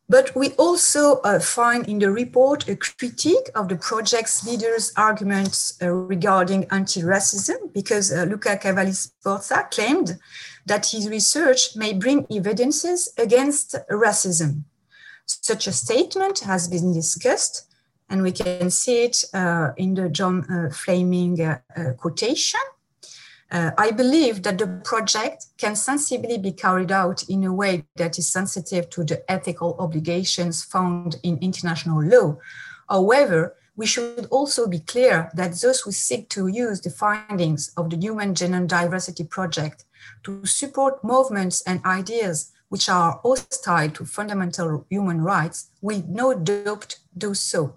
But 0.07 0.35
we 0.35 0.51
also 0.51 1.15
uh, 1.21 1.39
find 1.39 1.87
in 1.87 1.97
the 1.97 2.11
report 2.11 2.69
a 2.69 2.75
critique 2.75 3.49
of 3.55 3.69
the 3.69 3.75
project's 3.75 4.45
leaders' 4.45 4.93
arguments 4.95 5.79
uh, 5.81 5.89
regarding 5.89 6.67
anti-racism, 6.69 7.73
because 7.73 8.11
uh, 8.11 8.23
Luca 8.23 8.57
Cavalli 8.57 8.91
Sforza 8.91 9.67
claimed 9.71 10.19
that 10.67 10.85
his 10.85 11.09
research 11.09 11.75
may 11.75 11.93
bring 11.93 12.27
evidences 12.29 13.11
against 13.17 13.75
racism. 13.89 14.63
Such 15.25 15.65
a 15.65 15.71
statement 15.71 16.39
has 16.41 16.67
been 16.67 16.93
discussed, 16.93 17.65
and 18.07 18.21
we 18.21 18.31
can 18.31 18.69
see 18.69 19.05
it 19.05 19.23
uh, 19.33 19.71
in 19.75 19.95
the 19.95 20.09
John 20.09 20.45
uh, 20.51 20.69
Fleming 20.69 21.41
uh, 21.41 21.57
quotation. 21.97 22.59
Uh, 23.51 23.71
I 23.77 23.91
believe 23.91 24.41
that 24.43 24.57
the 24.57 24.67
project 24.83 25.45
can 25.57 25.75
sensibly 25.75 26.37
be 26.37 26.51
carried 26.51 26.91
out 26.91 27.23
in 27.29 27.43
a 27.43 27.53
way 27.53 27.85
that 27.95 28.17
is 28.17 28.27
sensitive 28.27 28.89
to 28.89 29.03
the 29.03 29.29
ethical 29.31 29.75
obligations 29.79 30.63
found 30.63 31.17
in 31.21 31.37
international 31.39 32.03
law. 32.03 32.37
However, 32.89 33.55
we 33.75 33.85
should 33.85 34.27
also 34.31 34.67
be 34.67 34.79
clear 34.79 35.29
that 35.35 35.59
those 35.61 35.81
who 35.81 35.91
seek 35.91 36.29
to 36.29 36.47
use 36.47 36.81
the 36.81 36.89
findings 36.89 37.71
of 37.77 37.89
the 37.89 37.97
Human 37.97 38.33
Genome 38.33 38.67
Diversity 38.67 39.25
Project 39.25 39.83
to 40.23 40.45
support 40.45 41.03
movements 41.03 41.61
and 41.63 41.83
ideas 41.85 42.51
which 42.69 42.89
are 42.89 43.19
hostile 43.23 43.89
to 43.89 44.05
fundamental 44.05 44.85
human 44.89 45.21
rights 45.21 45.69
will 45.81 46.03
no 46.07 46.33
doubt 46.33 46.97
do 47.17 47.33
so. 47.33 47.75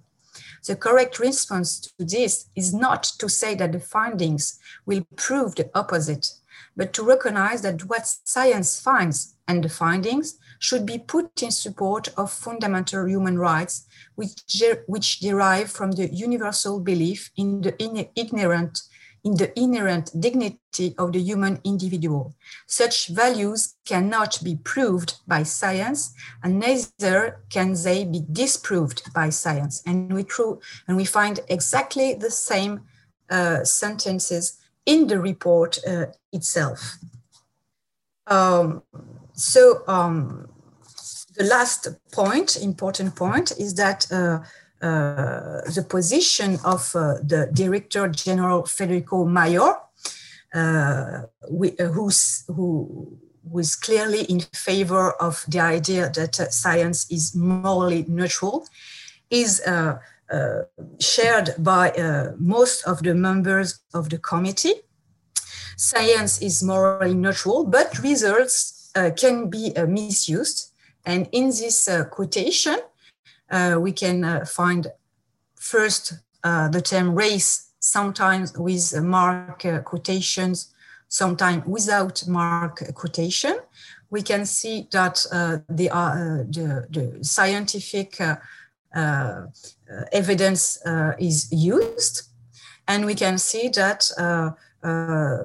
The 0.67 0.77
correct 0.77 1.19
response 1.19 1.81
to 1.81 2.05
this 2.05 2.49
is 2.55 2.75
not 2.75 3.03
to 3.19 3.29
say 3.29 3.55
that 3.57 3.73
the 3.73 3.81
findings 3.81 4.59
will 4.87 5.07
prove 5.17 5.55
the 5.55 5.71
opposite, 5.75 6.33
but 6.77 6.93
to 6.95 7.03
recognize 7.03 7.63
that 7.63 7.85
what 7.89 8.07
science 8.25 8.81
finds 8.81 9.35
and 9.47 9.65
the 9.65 9.69
findings 9.69 10.39
should 10.59 10.85
be 10.85 10.99
put 10.99 11.43
in 11.43 11.51
support 11.51 12.09
of 12.17 12.31
fundamental 12.31 13.07
human 13.07 13.39
rights, 13.39 13.87
which, 14.17 14.63
which 14.87 15.21
derive 15.21 15.71
from 15.71 15.93
the 15.93 16.13
universal 16.13 16.81
belief 16.81 17.31
in 17.37 17.63
the 17.63 17.75
inherent 18.17 18.83
in 19.25 19.37
the 19.37 19.59
inherent 19.59 20.11
dignity 20.21 20.95
of 20.99 21.13
the 21.13 21.21
human 21.21 21.61
individual. 21.65 22.35
Such 22.67 23.09
values 23.09 23.75
cannot 23.85 24.39
be 24.43 24.57
proved 24.57 25.15
by 25.27 25.43
science, 25.43 26.15
and 26.43 26.59
neither 26.59 27.41
can 27.51 27.75
they 27.85 28.05
be 28.05 28.25
disproved 28.31 29.13
by 29.13 29.31
science. 29.31 29.83
And 29.87 30.13
we, 30.13 30.25
true, 30.25 30.61
and 30.87 30.97
we 30.97 31.05
find 31.05 31.41
exactly 31.49 32.15
the 32.15 32.31
same 32.31 32.83
uh, 33.31 33.65
sentences 33.65 34.59
in 34.87 35.07
the 35.07 35.21
report 35.21 35.79
uh, 35.87 36.07
itself. 36.33 36.99
Um, 38.27 38.83
so 39.35 39.83
um, 39.87 40.49
the 41.37 41.45
last 41.45 41.89
point, 42.13 42.57
important 42.57 43.15
point, 43.15 43.53
is 43.59 43.75
that 43.75 44.11
uh, 44.11 44.41
the 44.81 45.87
position 45.89 46.59
of 46.65 46.95
uh, 46.95 47.15
the 47.23 47.49
Director 47.53 48.09
General 48.09 48.65
Federico 48.67 49.25
Mayor, 49.25 49.75
uh, 50.55 51.23
who's, 51.49 52.45
who 52.47 53.19
was 53.43 53.77
clearly 53.77 54.23
in 54.23 54.41
favor 54.53 55.13
of 55.13 55.45
the 55.49 55.61
idea 55.61 56.11
that 56.11 56.35
science 56.53 57.11
is 57.11 57.35
morally 57.35 58.05
neutral, 58.09 58.67
is 59.31 59.61
uh, 59.67 59.99
uh, 60.31 60.63
shared 61.01 61.55
by 61.59 61.91
uh, 61.91 62.33
most 62.39 62.85
of 62.85 63.03
the 63.03 63.15
members 63.15 63.81
of 63.95 64.11
the 64.11 64.19
committee. 64.19 64.75
science 65.79 66.43
is 66.43 66.63
morally 66.63 67.15
neutral, 67.15 67.65
but 67.65 67.99
results 68.01 68.91
uh, 68.97 69.11
can 69.17 69.49
be 69.49 69.73
uh, 69.77 69.87
misused. 69.87 70.73
And 71.07 71.29
in 71.33 71.47
this 71.47 71.89
uh, 71.89 72.05
quotation, 72.05 72.75
uh, 72.75 72.98
Uh, 73.51 73.77
we 73.81 73.93
can 73.93 74.25
uh, 74.25 74.45
find 74.45 74.89
first 75.57 76.15
uh, 76.45 76.69
the 76.69 76.81
term 76.81 77.15
race, 77.15 77.73
sometimes 77.81 78.57
with 78.57 79.01
mark 79.03 79.65
uh, 79.65 79.81
quotations, 79.81 80.73
sometimes 81.09 81.65
without 81.67 82.27
mark 82.27 82.83
quotation. 82.95 83.59
We 84.11 84.23
can 84.23 84.47
see 84.47 84.89
that 84.93 85.17
the, 85.31 85.63
the, 85.69 86.87
the, 86.91 87.19
scientific 87.23 88.19
evidence 90.13 90.79
is 91.19 91.53
used 91.53 92.29
and 92.89 93.05
we 93.05 93.15
can 93.15 93.39
see 93.39 93.69
that 93.69 94.11
uh, 94.19 94.51
uh, 94.83 95.37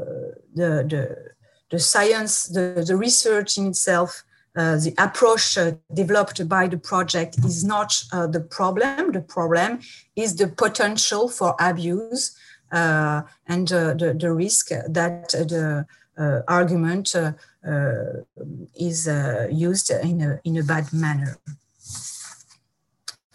the, 0.55 0.85
the, 0.87 1.33
the 1.69 1.79
science, 1.79 2.45
the, 2.45 2.83
the 2.87 2.95
research 2.95 3.57
in 3.57 3.67
itself, 3.67 4.23
uh, 4.55 4.75
the 4.77 4.93
approach 4.97 5.57
uh, 5.57 5.71
developed 5.93 6.47
by 6.47 6.67
the 6.67 6.77
project 6.77 7.37
is 7.45 7.63
not 7.63 8.03
uh, 8.11 8.27
the 8.27 8.39
problem. 8.39 9.11
The 9.11 9.21
problem 9.21 9.79
is 10.15 10.35
the 10.35 10.47
potential 10.47 11.27
for 11.27 11.55
abuse 11.59 12.35
uh, 12.71 13.23
and 13.47 13.67
the, 13.67 14.15
the 14.19 14.31
risk 14.31 14.69
that 14.69 15.29
the 15.29 15.85
argument 16.47 17.15
is 18.75 19.07
used 19.51 19.89
in 19.89 20.21
a, 20.21 20.39
in 20.43 20.57
a 20.57 20.63
bad 20.63 20.93
manner. 20.93 21.37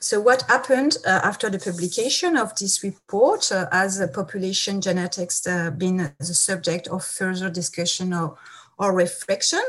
So 0.08 0.20
what 0.20 0.40
happened 0.48 0.96
uh, 1.04 1.20
after 1.22 1.50
the 1.50 1.58
publication 1.58 2.38
of 2.38 2.56
this 2.56 2.82
report 2.82 3.52
uh, 3.52 3.66
has 3.70 4.00
population 4.14 4.80
genetics 4.80 5.46
uh, 5.46 5.70
been 5.70 5.96
the 6.18 6.24
subject 6.24 6.88
of 6.88 7.04
further 7.04 7.50
discussion 7.50 8.14
or, 8.14 8.38
or 8.78 8.94
reflection? 8.94 9.60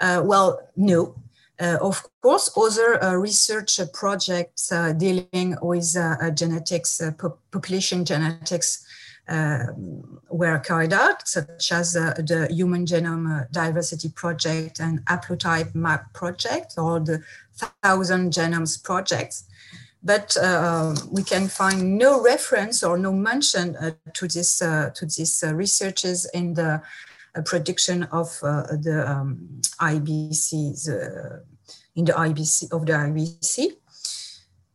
Uh, 0.00 0.22
well, 0.24 0.60
no. 0.76 1.14
Uh, 1.58 1.78
of 1.80 2.06
course, 2.20 2.50
other 2.54 3.02
uh, 3.02 3.14
research 3.14 3.80
projects 3.94 4.70
dealing 4.98 5.56
with 5.62 5.96
genetics, 6.34 7.00
population 7.50 8.04
genetics 8.04 8.84
were 10.28 10.58
carried 10.58 10.92
out, 10.92 11.26
such 11.26 11.72
as 11.72 11.94
the 11.94 12.46
Human 12.50 12.84
Genome 12.84 13.50
Diversity 13.52 14.10
Project 14.10 14.80
and 14.80 15.02
Haplotype 15.06 15.74
Map 15.74 16.12
Project 16.12 16.74
or 16.76 17.00
the 17.00 17.22
Thousand 17.82 18.34
Genomes 18.34 18.82
Projects 18.84 19.44
but 20.06 20.36
uh, 20.36 20.94
we 21.10 21.22
can 21.22 21.48
find 21.48 21.98
no 21.98 22.22
reference 22.22 22.84
or 22.84 22.96
no 22.96 23.12
mention 23.12 23.76
uh, 23.76 23.90
to 24.14 24.28
this 24.28 24.62
uh, 24.62 24.90
to 24.94 25.04
these 25.04 25.42
uh, 25.42 25.52
researches 25.52 26.24
in 26.32 26.54
the 26.54 26.74
uh, 26.74 26.78
prediction 27.42 28.04
of 28.04 28.38
uh, 28.42 28.62
the 28.82 29.04
um, 29.06 29.60
IBCs 29.80 30.88
in 31.94 32.04
the 32.04 32.12
IBC 32.12 32.72
of 32.72 32.86
the 32.86 32.92
IBC. 32.92 33.72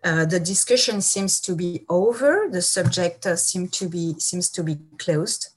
the 0.04 0.40
discussion 0.40 1.02
seems 1.02 1.40
to 1.42 1.56
be 1.56 1.86
over. 1.90 2.48
The 2.52 2.62
subject 2.62 3.24
seems 3.38 3.72
to 3.72 3.90
be 3.90 4.16
seems 4.20 4.50
to 4.52 4.64
be 4.64 4.78
closed. 4.98 5.50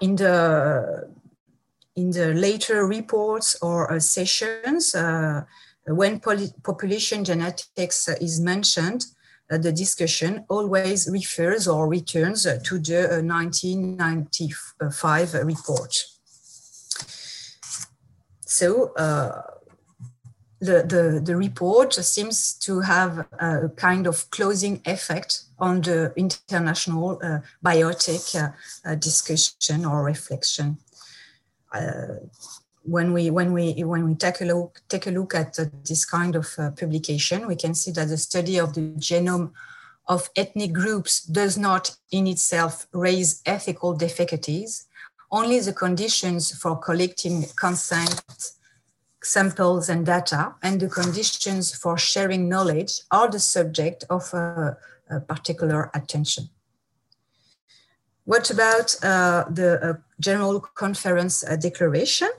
in 0.00 0.16
the 0.16 1.10
in 1.96 2.10
the 2.10 2.32
later 2.34 2.86
reports 2.86 3.56
or 3.60 3.98
sessions, 4.00 4.94
when 5.86 6.20
population 6.20 7.24
genetics 7.24 8.08
is 8.08 8.40
mentioned, 8.40 9.04
uh, 9.04 9.19
the 9.58 9.72
discussion 9.72 10.44
always 10.48 11.08
refers 11.10 11.66
or 11.66 11.88
returns 11.88 12.44
to 12.44 12.78
the 12.78 13.20
1995 13.24 15.34
uh, 15.34 15.44
report. 15.44 16.04
So 18.46 18.92
uh, 18.94 19.42
the, 20.60 20.84
the, 20.86 21.20
the, 21.24 21.36
report 21.36 21.94
seems 21.94 22.54
to 22.54 22.78
have 22.80 23.26
a 23.38 23.70
kind 23.76 24.06
of 24.06 24.30
closing 24.30 24.80
effect 24.84 25.44
on 25.58 25.80
the 25.80 26.12
international 26.16 27.18
uh, 27.22 27.40
biotic 27.64 28.36
uh, 28.36 28.50
uh, 28.84 28.94
discussion 28.96 29.84
or 29.84 30.04
reflection 30.04 30.78
when 32.82 33.12
we 33.12 33.30
when 33.30 33.52
we 33.52 33.84
when 33.84 34.04
we 34.04 34.14
take 34.14 34.40
a 34.40 34.44
look 34.44 34.80
take 34.88 35.06
a 35.06 35.10
look 35.10 35.34
at 35.34 35.58
uh, 35.58 35.64
this 35.84 36.04
kind 36.04 36.34
of 36.34 36.48
uh, 36.58 36.70
publication, 36.70 37.46
we 37.46 37.56
can 37.56 37.74
see 37.74 37.90
that 37.92 38.08
the 38.08 38.16
study 38.16 38.58
of 38.58 38.74
the 38.74 38.92
genome 38.98 39.52
of 40.08 40.30
ethnic 40.34 40.72
groups 40.72 41.22
does 41.22 41.56
not 41.56 41.96
in 42.10 42.26
itself 42.26 42.86
raise 42.92 43.42
ethical 43.46 43.94
difficulties. 43.94 44.86
Only 45.30 45.60
the 45.60 45.72
conditions 45.72 46.50
for 46.50 46.76
collecting 46.76 47.44
consent, 47.54 48.52
samples 49.22 49.88
and 49.88 50.04
data, 50.04 50.54
and 50.62 50.80
the 50.80 50.88
conditions 50.88 51.72
for 51.72 51.96
sharing 51.96 52.48
knowledge 52.48 53.02
are 53.12 53.30
the 53.30 53.38
subject 53.38 54.04
of 54.10 54.34
uh, 54.34 54.72
a 55.08 55.20
particular 55.20 55.90
attention. 55.94 56.48
What 58.24 58.50
about 58.50 58.96
uh, 59.04 59.44
the 59.48 59.78
uh, 59.82 59.94
General 60.18 60.60
Conference 60.60 61.42
Declaration? 61.60 62.30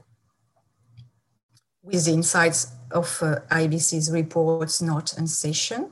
With 1.83 2.05
the 2.05 2.11
insights 2.11 2.67
of 2.91 3.19
uh, 3.21 3.39
IBC's 3.49 4.11
reports, 4.11 4.81
note, 4.81 5.13
and 5.17 5.29
session. 5.29 5.91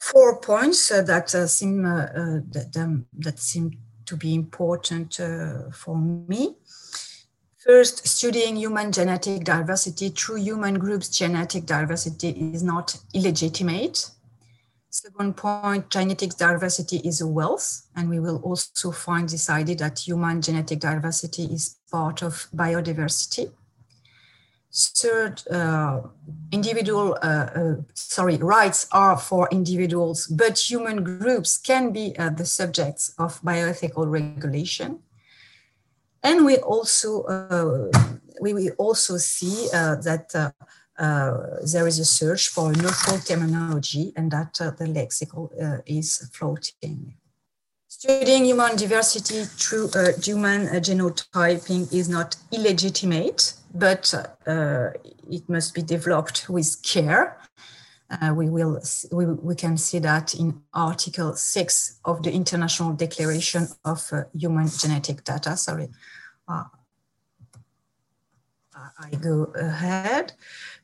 Four 0.00 0.40
points 0.40 0.90
uh, 0.90 1.02
that 1.02 1.34
uh, 1.34 1.46
seem 1.46 1.84
uh, 1.84 2.04
uh, 2.04 2.40
that, 2.50 2.76
um, 2.76 3.06
that 3.18 3.38
seem 3.38 3.72
to 4.06 4.16
be 4.16 4.34
important 4.34 5.20
uh, 5.20 5.70
for 5.70 5.98
me. 5.98 6.56
First, 7.58 8.06
studying 8.08 8.56
human 8.56 8.92
genetic 8.92 9.44
diversity 9.44 10.08
through 10.08 10.36
human 10.36 10.78
groups' 10.78 11.10
genetic 11.10 11.66
diversity 11.66 12.30
is 12.30 12.62
not 12.62 12.96
illegitimate. 13.12 14.10
Second 14.88 15.36
point, 15.36 15.90
genetic 15.90 16.30
diversity 16.36 16.96
is 17.04 17.20
a 17.20 17.26
wealth, 17.26 17.86
and 17.94 18.08
we 18.08 18.20
will 18.20 18.40
also 18.42 18.90
find 18.90 19.28
this 19.28 19.50
idea 19.50 19.76
that 19.76 19.98
human 19.98 20.40
genetic 20.40 20.80
diversity 20.80 21.44
is 21.44 21.76
part 21.90 22.22
of 22.22 22.48
biodiversity. 22.56 23.50
Third, 24.78 25.42
uh, 25.50 26.02
individual, 26.52 27.18
uh, 27.20 27.48
uh, 27.54 27.74
sorry, 27.94 28.36
rights 28.36 28.86
are 28.92 29.18
for 29.18 29.48
individuals, 29.50 30.28
but 30.28 30.56
human 30.56 31.02
groups 31.02 31.58
can 31.58 31.90
be 31.90 32.16
uh, 32.16 32.30
the 32.30 32.46
subjects 32.46 33.12
of 33.18 33.42
bioethical 33.42 34.08
regulation. 34.08 35.00
And 36.22 36.44
we 36.46 36.58
also, 36.58 37.22
uh, 37.24 37.90
we 38.40 38.54
will 38.54 38.70
also 38.78 39.16
see 39.16 39.68
uh, 39.74 39.96
that 39.96 40.30
there 41.72 41.86
is 41.88 41.98
a 41.98 42.04
search 42.04 42.48
for 42.48 42.70
a 42.70 42.76
neutral 42.76 43.18
terminology 43.18 44.12
and 44.14 44.30
that 44.30 44.54
the 44.54 44.84
lexical 44.84 45.50
is 45.86 46.30
floating. 46.32 47.14
Studying 47.88 48.44
human 48.44 48.76
diversity 48.76 49.42
through 49.44 49.90
human 50.22 50.68
genotyping 50.68 51.92
is 51.92 52.08
not 52.08 52.36
illegitimate 52.52 53.54
but 53.74 54.12
uh, 54.46 54.90
it 55.30 55.48
must 55.48 55.74
be 55.74 55.82
developed 55.82 56.48
with 56.48 56.82
care. 56.82 57.38
Uh, 58.10 58.32
we 58.34 58.48
will 58.48 58.80
we, 59.12 59.26
we 59.26 59.54
can 59.54 59.76
see 59.76 59.98
that 59.98 60.34
in 60.34 60.62
Article 60.72 61.34
Six 61.34 62.00
of 62.04 62.22
the 62.22 62.32
International 62.32 62.92
Declaration 62.94 63.68
of 63.84 64.08
uh, 64.12 64.22
Human 64.32 64.68
Genetic 64.68 65.24
Data. 65.24 65.56
Sorry, 65.56 65.88
uh, 66.48 66.64
I 68.98 69.10
go 69.20 69.52
ahead. 69.54 70.32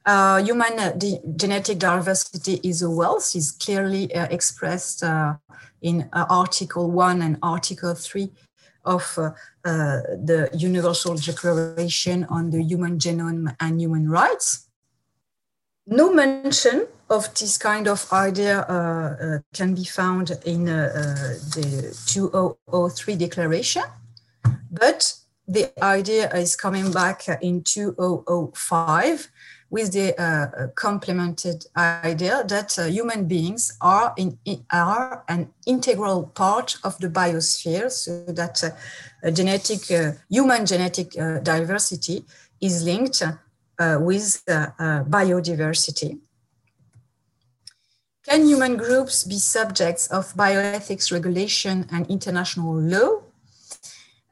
Uh, 0.05 0.43
human 0.43 0.79
uh, 0.79 0.93
genetic 1.35 1.79
diversity 1.79 2.61
is 2.63 2.83
a 2.83 2.91
wealth 2.91 3.35
is 3.35 3.53
clearly 3.53 4.11
expressed 4.13 5.03
in 5.81 6.11
Article 6.13 6.91
One 6.91 7.23
and 7.23 7.39
Article 7.43 7.95
Three 7.95 8.33
of 8.85 9.19
uh, 9.65 10.01
the 10.23 10.51
Universal 10.53 11.17
Declaration 11.17 12.25
on 12.25 12.51
the 12.51 12.63
Human 12.63 12.99
Genome 12.99 13.55
and 13.61 13.81
Human 13.81 14.09
Rights. 14.11 14.69
No 15.87 16.13
mention 16.13 16.87
of 17.11 17.33
this 17.35 17.59
kind 17.59 17.87
of 17.87 18.11
idea 18.13 18.61
uh, 18.61 19.17
uh 19.21 19.39
can 19.53 19.75
be 19.75 19.85
found 19.85 20.31
in 20.45 20.69
uh, 20.69 20.91
uh, 20.95 21.03
the 21.55 21.95
2003 22.07 23.17
declaration, 23.17 23.83
but 24.71 25.15
the 25.47 25.71
idea 25.83 26.31
is 26.33 26.57
coming 26.57 26.91
back 26.91 27.27
in 27.43 27.63
2005 27.63 29.29
with 29.75 29.91
the 29.93 30.15
uh, 30.23 30.69
complemented 30.77 31.67
idea 31.77 32.45
that 32.47 32.79
uh, 32.79 32.85
human 32.85 33.27
beings 33.27 33.77
are, 33.81 34.15
in, 34.17 34.39
are 34.71 35.25
an 35.27 35.53
integral 35.67 36.31
part 36.37 36.77
of 36.85 36.97
the 36.99 37.09
biosphere, 37.09 37.91
so 37.91 38.25
that 38.29 38.63
uh, 38.63 38.71
genetic, 39.33 39.91
uh, 39.91 40.13
human 40.31 40.65
genetic 40.65 41.19
uh, 41.19 41.41
diversity 41.41 42.25
is 42.61 42.85
linked 42.85 43.21
uh, 43.21 43.99
with 44.01 44.45
biodiversity. 44.47 46.21
Can 48.29 48.47
human 48.47 48.77
groups 48.77 49.25
be 49.25 49.41
subjects 49.41 50.07
of 50.07 50.33
bioethics 50.35 51.11
regulation 51.11 51.89
and 51.91 52.07
international 52.07 52.77
law? 52.77 53.24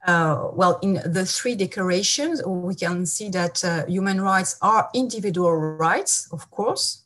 Uh, 0.05 0.49
well, 0.53 0.79
in 0.83 0.95
the 1.05 1.25
three 1.25 1.55
declarations, 1.55 2.43
we 2.45 2.75
can 2.75 3.07
see 3.07 3.29
that 3.31 3.65
uh, 3.65 3.87
human 3.87 4.21
rights 4.21 4.57
are 4.61 4.91
individual 4.95 5.53
rights, 5.53 6.29
of 6.33 6.51
course. 6.51 7.05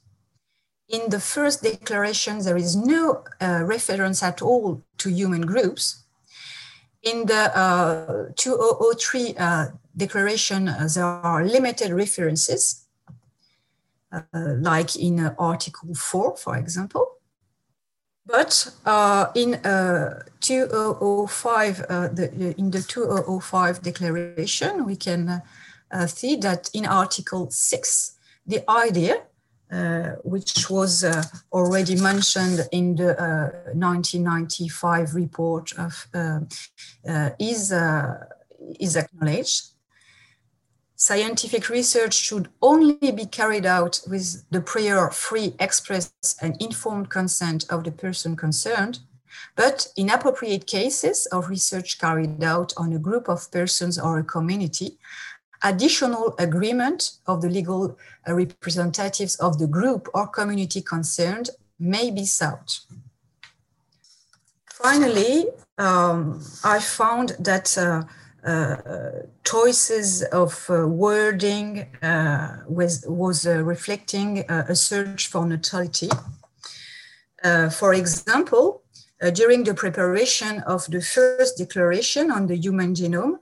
In 0.88 1.10
the 1.10 1.20
first 1.20 1.62
declaration, 1.62 2.38
there 2.38 2.56
is 2.56 2.74
no 2.74 3.24
uh, 3.40 3.62
reference 3.64 4.22
at 4.22 4.40
all 4.40 4.82
to 4.98 5.10
human 5.10 5.42
groups. 5.42 6.04
In 7.02 7.26
the 7.26 7.56
uh, 7.56 8.32
2003 8.36 9.34
uh, 9.36 9.66
declaration, 9.96 10.68
uh, 10.68 10.88
there 10.92 11.04
are 11.04 11.44
limited 11.44 11.92
references, 11.92 12.86
like 14.32 14.96
in 14.96 15.20
Article 15.38 15.94
4, 15.94 16.36
for 16.36 16.56
example. 16.56 17.15
But 18.26 18.72
uh, 18.84 19.26
in 19.36 19.54
uh, 19.54 20.22
2005, 20.40 21.80
uh, 21.88 22.08
the, 22.08 22.54
in 22.58 22.70
the 22.70 22.82
2005 22.82 23.82
declaration, 23.82 24.84
we 24.84 24.96
can 24.96 25.42
uh, 25.92 26.06
see 26.06 26.36
that 26.36 26.68
in 26.74 26.86
Article 26.86 27.48
6, 27.50 28.12
the 28.46 28.68
idea, 28.68 29.22
uh, 29.70 30.10
which 30.24 30.68
was 30.68 31.04
uh, 31.04 31.22
already 31.52 31.94
mentioned 31.94 32.68
in 32.72 32.96
the 32.96 33.14
1995 33.74 35.14
report 35.14 35.72
of, 35.78 36.06
is, 37.38 37.72
is 38.80 38.96
acknowledged 38.96 39.75
scientific 40.96 41.68
research 41.68 42.14
should 42.14 42.48
only 42.62 43.12
be 43.12 43.26
carried 43.26 43.66
out 43.66 44.00
with 44.08 44.44
the 44.50 44.60
prior 44.60 45.10
free, 45.10 45.54
express, 45.60 46.12
and 46.40 46.60
informed 46.60 47.10
consent 47.10 47.66
of 47.70 47.84
the 47.84 47.92
person 47.92 48.34
concerned, 48.34 49.00
but 49.54 49.88
in 49.96 50.10
appropriate 50.10 50.66
cases 50.66 51.26
of 51.26 51.50
research 51.50 51.98
carried 51.98 52.42
out 52.42 52.72
on 52.76 52.92
a 52.92 52.98
group 52.98 53.28
of 53.28 53.50
persons 53.50 53.98
or 53.98 54.18
a 54.18 54.24
community, 54.24 54.98
additional 55.62 56.34
agreement 56.38 57.12
of 57.26 57.42
the 57.42 57.48
legal 57.48 57.98
representatives 58.26 59.36
of 59.36 59.58
the 59.58 59.66
group 59.66 60.08
or 60.14 60.26
community 60.26 60.80
concerned 60.80 61.50
may 61.78 62.10
be 62.10 62.24
sought. 62.24 62.80
Finally, 64.66 65.46
um, 65.78 66.42
I 66.64 66.80
found 66.80 67.30
that 67.38 67.76
uh, 67.76 67.82
uh, 67.82 68.04
choices 69.44 70.22
of 70.22 70.66
uh, 70.70 70.86
wording 70.86 71.86
uh, 72.02 72.58
was, 72.68 73.04
was 73.08 73.46
reflecting 73.46 74.44
a 74.48 74.74
search 74.74 75.26
for 75.28 75.46
neutrality. 75.46 76.10
for 77.72 77.94
example, 77.94 78.82
during 79.32 79.64
the 79.64 79.74
preparation 79.74 80.60
of 80.60 80.86
the 80.90 81.00
first 81.00 81.58
declaration 81.58 82.30
on 82.30 82.46
the 82.46 82.56
human 82.56 82.94
genome, 82.94 83.38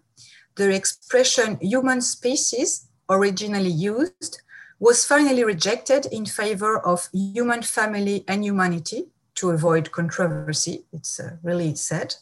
the 0.57 0.75
expression 0.75 1.59
human 1.61 2.01
species, 2.01 2.87
originally 3.11 3.71
used, 3.71 4.41
was 4.79 5.05
finally 5.05 5.45
rejected 5.45 6.07
in 6.07 6.27
favor 6.27 6.79
of 6.79 7.09
human 7.13 7.63
family 7.63 8.25
and 8.29 8.45
humanity 8.45 9.09
to 9.35 9.51
avoid 9.51 9.91
controversy. 9.93 10.85
It's 10.93 11.19
uh, 11.19 11.37
really 11.43 11.75
sad 11.75 12.15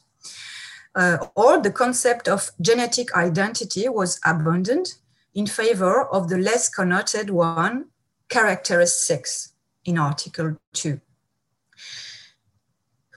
uh, 0.94 1.18
or 1.34 1.60
the 1.60 1.70
concept 1.70 2.28
of 2.28 2.50
genetic 2.60 3.14
identity 3.14 3.88
was 3.88 4.20
abandoned 4.24 4.94
in 5.34 5.46
favor 5.46 6.04
of 6.04 6.28
the 6.28 6.38
less 6.38 6.68
connoted 6.68 7.30
one, 7.30 7.86
characteristics, 8.28 9.52
in 9.84 9.98
Article 9.98 10.56
2. 10.74 11.00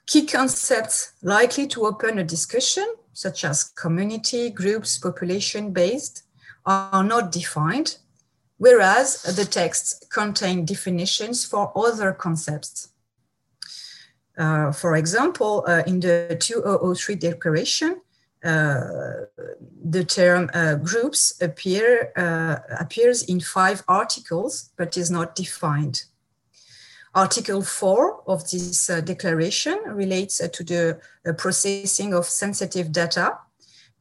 Key 0.07 0.25
concepts 0.25 1.13
likely 1.21 1.67
to 1.67 1.85
open 1.85 2.19
a 2.19 2.23
discussion, 2.23 2.87
such 3.13 3.43
as 3.43 3.63
community, 3.63 4.49
groups, 4.49 4.97
population 4.97 5.71
based, 5.71 6.23
are 6.65 7.03
not 7.03 7.31
defined, 7.31 7.97
whereas 8.57 9.21
the 9.23 9.45
texts 9.45 10.05
contain 10.09 10.65
definitions 10.65 11.45
for 11.45 11.71
other 11.75 12.11
concepts. 12.11 12.89
Uh, 14.37 14.71
for 14.71 14.95
example, 14.95 15.63
uh, 15.67 15.83
in 15.87 15.99
the 15.99 16.37
2003 16.39 17.15
declaration, 17.15 18.01
uh, 18.43 19.25
the 19.83 20.03
term 20.03 20.51
uh, 20.53 20.75
groups 20.75 21.33
appear, 21.41 22.11
uh, 22.15 22.57
appears 22.79 23.23
in 23.23 23.39
five 23.39 23.83
articles, 23.87 24.71
but 24.77 24.97
is 24.97 25.09
not 25.09 25.35
defined. 25.35 26.03
Article 27.15 27.63
4 27.63 28.23
of 28.27 28.49
this 28.51 28.87
declaration 29.05 29.79
relates 29.87 30.37
to 30.37 30.63
the 30.63 30.99
processing 31.37 32.13
of 32.13 32.25
sensitive 32.25 32.91
data, 32.91 33.39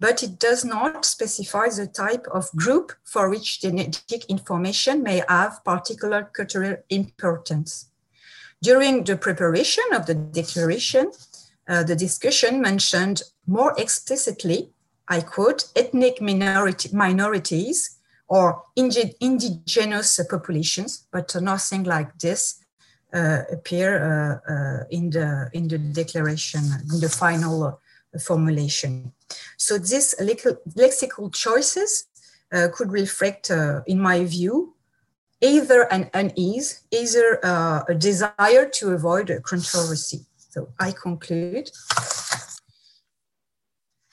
but 0.00 0.22
it 0.22 0.40
does 0.40 0.64
not 0.64 1.04
specify 1.04 1.68
the 1.68 1.86
type 1.86 2.26
of 2.32 2.50
group 2.56 2.92
for 3.04 3.30
which 3.30 3.60
genetic 3.60 4.24
information 4.26 5.02
may 5.02 5.22
have 5.28 5.64
particular 5.64 6.24
cultural 6.24 6.76
importance. 6.90 7.88
During 8.64 9.04
the 9.04 9.18
preparation 9.18 9.84
of 9.92 10.06
the 10.06 10.14
declaration, 10.14 11.12
uh, 11.68 11.82
the 11.82 11.94
discussion 11.94 12.62
mentioned 12.62 13.20
more 13.46 13.74
explicitly, 13.76 14.70
I 15.06 15.20
quote, 15.20 15.66
ethnic 15.76 16.22
minority, 16.22 16.88
minorities 16.92 17.98
or 18.26 18.62
indigenous 18.74 20.18
populations, 20.30 21.06
but 21.12 21.36
nothing 21.42 21.84
like 21.84 22.18
this 22.18 22.64
uh, 23.12 23.42
appear 23.52 23.90
uh, 24.00 24.52
uh, 24.52 24.84
in, 24.90 25.10
the, 25.10 25.50
in 25.52 25.68
the 25.68 25.76
declaration, 25.76 26.64
in 26.90 27.00
the 27.00 27.10
final 27.10 27.64
uh, 27.64 28.18
formulation. 28.18 29.12
So 29.58 29.76
these 29.76 30.14
lexical 30.20 31.34
choices 31.34 32.06
uh, 32.50 32.68
could 32.72 32.90
reflect, 32.90 33.50
in 33.86 34.00
my 34.00 34.24
view, 34.24 34.73
either 35.44 35.82
an 35.92 36.10
unease, 36.14 36.84
either 36.90 37.38
uh, 37.44 37.82
a 37.88 37.94
desire 37.94 38.66
to 38.70 38.92
avoid 38.92 39.28
a 39.30 39.40
controversy. 39.40 40.24
So 40.36 40.68
I 40.80 40.92
conclude. 40.92 41.70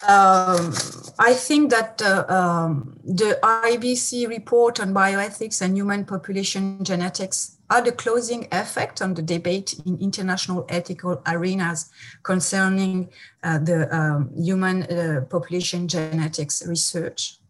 Um, 0.08 0.74
I 1.20 1.34
think 1.36 1.70
that 1.70 2.02
uh, 2.02 2.26
um, 2.28 3.00
the 3.04 3.40
IBC 3.44 4.28
report 4.28 4.80
on 4.80 4.94
bioethics 4.94 5.62
and 5.62 5.78
human 5.78 6.06
population 6.06 6.84
genetics 6.84 7.58
had 7.70 7.88
a 7.88 7.92
closing 7.92 8.48
effect 8.52 9.02
on 9.02 9.14
the 9.14 9.22
debate 9.22 9.80
in 9.86 10.00
international 10.00 10.66
ethical 10.70 11.22
arenas 11.28 11.92
concerning 12.24 13.10
uh, 13.44 13.60
the 13.60 13.96
um, 13.96 14.32
human 14.36 14.84
uh, 14.84 15.22
population 15.30 15.88
genetics 15.88 16.66
research. 16.66 17.41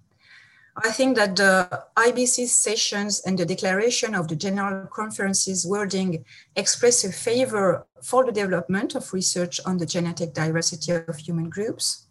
I 0.77 0.91
think 0.91 1.17
that 1.17 1.36
the 1.36 1.84
IBC 1.97 2.47
sessions 2.47 3.21
and 3.25 3.38
the 3.38 3.45
declaration 3.45 4.15
of 4.15 4.29
the 4.29 4.38
General 4.38 4.88
Conference's 4.88 5.65
wording 5.65 6.23
express 6.55 7.03
a 7.03 7.12
favor 7.12 7.86
for 8.01 8.25
the 8.25 8.31
development 8.31 8.95
of 8.95 9.12
research 9.12 9.60
on 9.65 9.77
the 9.77 9.86
genetic 9.86 10.34
diversity 10.34 10.93
of 10.93 11.17
human 11.17 11.49
groups. 11.49 12.07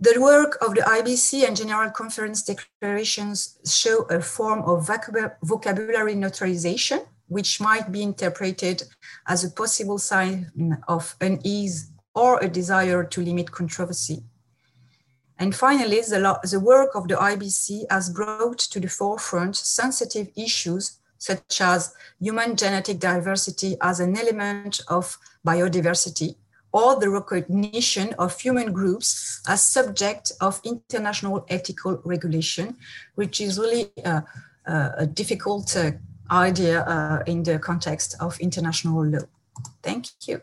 The 0.00 0.18
work 0.18 0.56
of 0.62 0.74
the 0.74 0.80
IBC 0.80 1.46
and 1.46 1.56
General 1.56 1.90
Conference 1.90 2.42
declarations 2.42 3.58
show 3.66 4.02
a 4.10 4.20
form 4.20 4.62
of 4.62 4.90
vocabulary 5.42 6.14
neutralization, 6.14 7.00
which 7.28 7.60
might 7.60 7.92
be 7.92 8.02
interpreted 8.02 8.82
as 9.28 9.44
a 9.44 9.50
possible 9.50 9.98
sign 9.98 10.50
of 10.88 11.16
unease 11.20 11.90
or 12.14 12.38
a 12.42 12.48
desire 12.48 13.04
to 13.04 13.20
limit 13.22 13.52
controversy. 13.52 14.24
And 15.38 15.54
finally, 15.54 16.00
the, 16.00 16.38
the 16.48 16.60
work 16.60 16.94
of 16.94 17.08
the 17.08 17.16
IBC 17.16 17.86
has 17.90 18.10
brought 18.10 18.58
to 18.58 18.80
the 18.80 18.88
forefront 18.88 19.56
sensitive 19.56 20.28
issues 20.36 20.98
such 21.18 21.60
as 21.60 21.94
human 22.20 22.54
genetic 22.54 22.98
diversity 22.98 23.76
as 23.80 23.98
an 23.98 24.16
element 24.16 24.80
of 24.88 25.16
biodiversity, 25.46 26.36
or 26.72 27.00
the 27.00 27.08
recognition 27.08 28.12
of 28.18 28.38
human 28.38 28.72
groups 28.72 29.40
as 29.48 29.62
subject 29.62 30.32
of 30.40 30.60
international 30.64 31.46
ethical 31.48 32.00
regulation, 32.04 32.76
which 33.14 33.40
is 33.40 33.58
really 33.58 33.90
a, 34.04 34.22
a 34.98 35.06
difficult 35.06 35.76
uh, 35.76 35.92
idea 36.30 36.82
uh, 36.82 37.22
in 37.26 37.42
the 37.42 37.58
context 37.58 38.16
of 38.20 38.38
international 38.40 39.04
law. 39.04 39.20
Thank 39.82 40.08
you. 40.26 40.42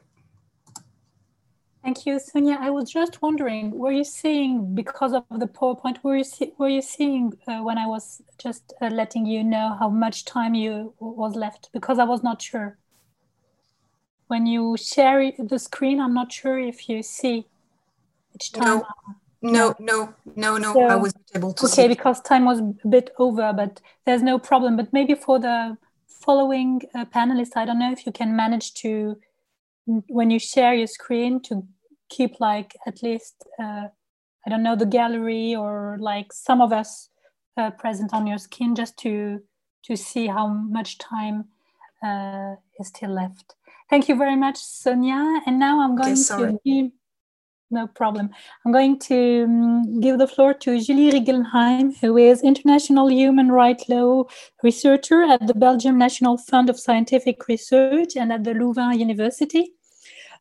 Thank 1.83 2.05
you, 2.05 2.19
Sonia. 2.19 2.57
I 2.59 2.69
was 2.69 2.91
just 2.91 3.23
wondering, 3.23 3.71
were 3.71 3.91
you 3.91 4.03
seeing, 4.03 4.75
because 4.75 5.13
of 5.13 5.23
the 5.31 5.47
PowerPoint, 5.47 6.03
were 6.03 6.15
you, 6.17 6.23
see, 6.23 6.53
were 6.59 6.69
you 6.69 6.81
seeing 6.81 7.33
uh, 7.47 7.59
when 7.59 7.79
I 7.79 7.87
was 7.87 8.21
just 8.37 8.73
uh, 8.81 8.89
letting 8.89 9.25
you 9.25 9.43
know 9.43 9.75
how 9.79 9.89
much 9.89 10.25
time 10.25 10.53
you 10.53 10.93
was 10.99 11.35
left? 11.35 11.69
Because 11.73 11.97
I 11.97 12.03
was 12.03 12.21
not 12.21 12.39
sure. 12.39 12.77
When 14.27 14.45
you 14.45 14.77
share 14.77 15.31
the 15.39 15.57
screen, 15.57 15.99
I'm 15.99 16.13
not 16.13 16.31
sure 16.31 16.59
if 16.59 16.87
you 16.87 17.01
see 17.01 17.47
each 18.35 18.51
time. 18.51 18.83
No, 19.41 19.75
no, 19.75 19.75
no, 19.79 20.13
no, 20.35 20.57
no. 20.57 20.73
So, 20.73 20.87
I 20.87 20.95
wasn't 20.95 21.25
able 21.35 21.53
to 21.53 21.65
Okay, 21.65 21.83
see. 21.83 21.87
because 21.87 22.21
time 22.21 22.45
was 22.45 22.59
a 22.59 22.87
bit 22.87 23.09
over, 23.17 23.51
but 23.53 23.81
there's 24.05 24.21
no 24.21 24.37
problem. 24.37 24.77
But 24.77 24.93
maybe 24.93 25.15
for 25.15 25.39
the 25.39 25.77
following 26.07 26.81
uh, 26.93 27.05
panelists, 27.05 27.57
I 27.57 27.65
don't 27.65 27.79
know 27.79 27.91
if 27.91 28.05
you 28.05 28.11
can 28.11 28.35
manage 28.35 28.75
to 28.75 29.17
when 30.07 30.31
you 30.31 30.39
share 30.39 30.73
your 30.73 30.87
screen 30.87 31.41
to 31.43 31.63
keep 32.09 32.39
like 32.39 32.75
at 32.85 33.01
least 33.01 33.35
uh, 33.59 33.87
I 34.45 34.49
don't 34.49 34.63
know, 34.63 34.75
the 34.75 34.85
gallery 34.85 35.55
or 35.55 35.97
like 35.99 36.33
some 36.33 36.61
of 36.61 36.73
us 36.73 37.09
uh, 37.57 37.71
present 37.71 38.13
on 38.13 38.25
your 38.25 38.37
skin 38.37 38.75
just 38.75 38.97
to, 38.99 39.41
to 39.83 39.95
see 39.95 40.27
how 40.27 40.47
much 40.47 40.97
time 40.97 41.45
uh, 42.03 42.55
is 42.79 42.87
still 42.87 43.11
left. 43.11 43.55
Thank 43.89 44.09
you 44.09 44.15
very 44.15 44.35
much, 44.35 44.57
Sonia. 44.57 45.41
And 45.45 45.59
now 45.59 45.81
I'm 45.81 45.95
going 45.95 46.13
okay, 46.13 46.51
to 46.51 46.59
give, 46.65 46.91
no 47.69 47.87
problem. 47.87 48.31
I'm 48.65 48.71
going 48.71 48.97
to 48.99 49.43
um, 49.43 49.99
give 49.99 50.17
the 50.17 50.27
floor 50.27 50.53
to 50.55 50.79
Julie 50.79 51.11
Ringelheim, 51.11 51.99
who 51.99 52.17
is 52.17 52.41
international 52.41 53.11
human 53.11 53.51
rights 53.51 53.89
law 53.89 54.23
researcher 54.63 55.23
at 55.23 55.45
the 55.45 55.53
Belgium 55.53 55.97
National 55.97 56.37
Fund 56.37 56.69
of 56.69 56.79
Scientific 56.79 57.47
Research 57.47 58.15
and 58.15 58.33
at 58.33 58.43
the 58.43 58.53
Louvain 58.53 58.99
University. 58.99 59.73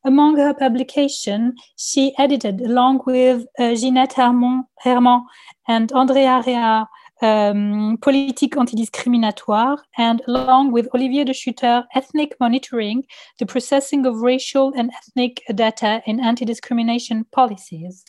Among 0.04 0.38
her 0.38 0.54
publications, 0.54 1.60
she 1.76 2.14
edited, 2.18 2.60
along 2.62 3.02
with 3.06 3.44
uh, 3.58 3.74
Ginette 3.74 4.14
Herman 4.14 5.24
and 5.68 5.92
Andrea 5.92 6.42
Rea, 6.46 6.86
um, 7.22 7.98
Politique 8.00 8.54
Antidiscriminatoire, 8.54 9.78
and 9.98 10.22
along 10.26 10.72
with 10.72 10.88
Olivier 10.94 11.24
de 11.24 11.34
Schutter, 11.34 11.84
Ethnic 11.94 12.34
Monitoring, 12.40 13.04
the 13.38 13.46
Processing 13.46 14.06
of 14.06 14.22
Racial 14.22 14.72
and 14.74 14.90
Ethnic 14.96 15.42
Data 15.54 16.02
in 16.06 16.18
Anti-Discrimination 16.18 17.26
Policies. 17.30 18.04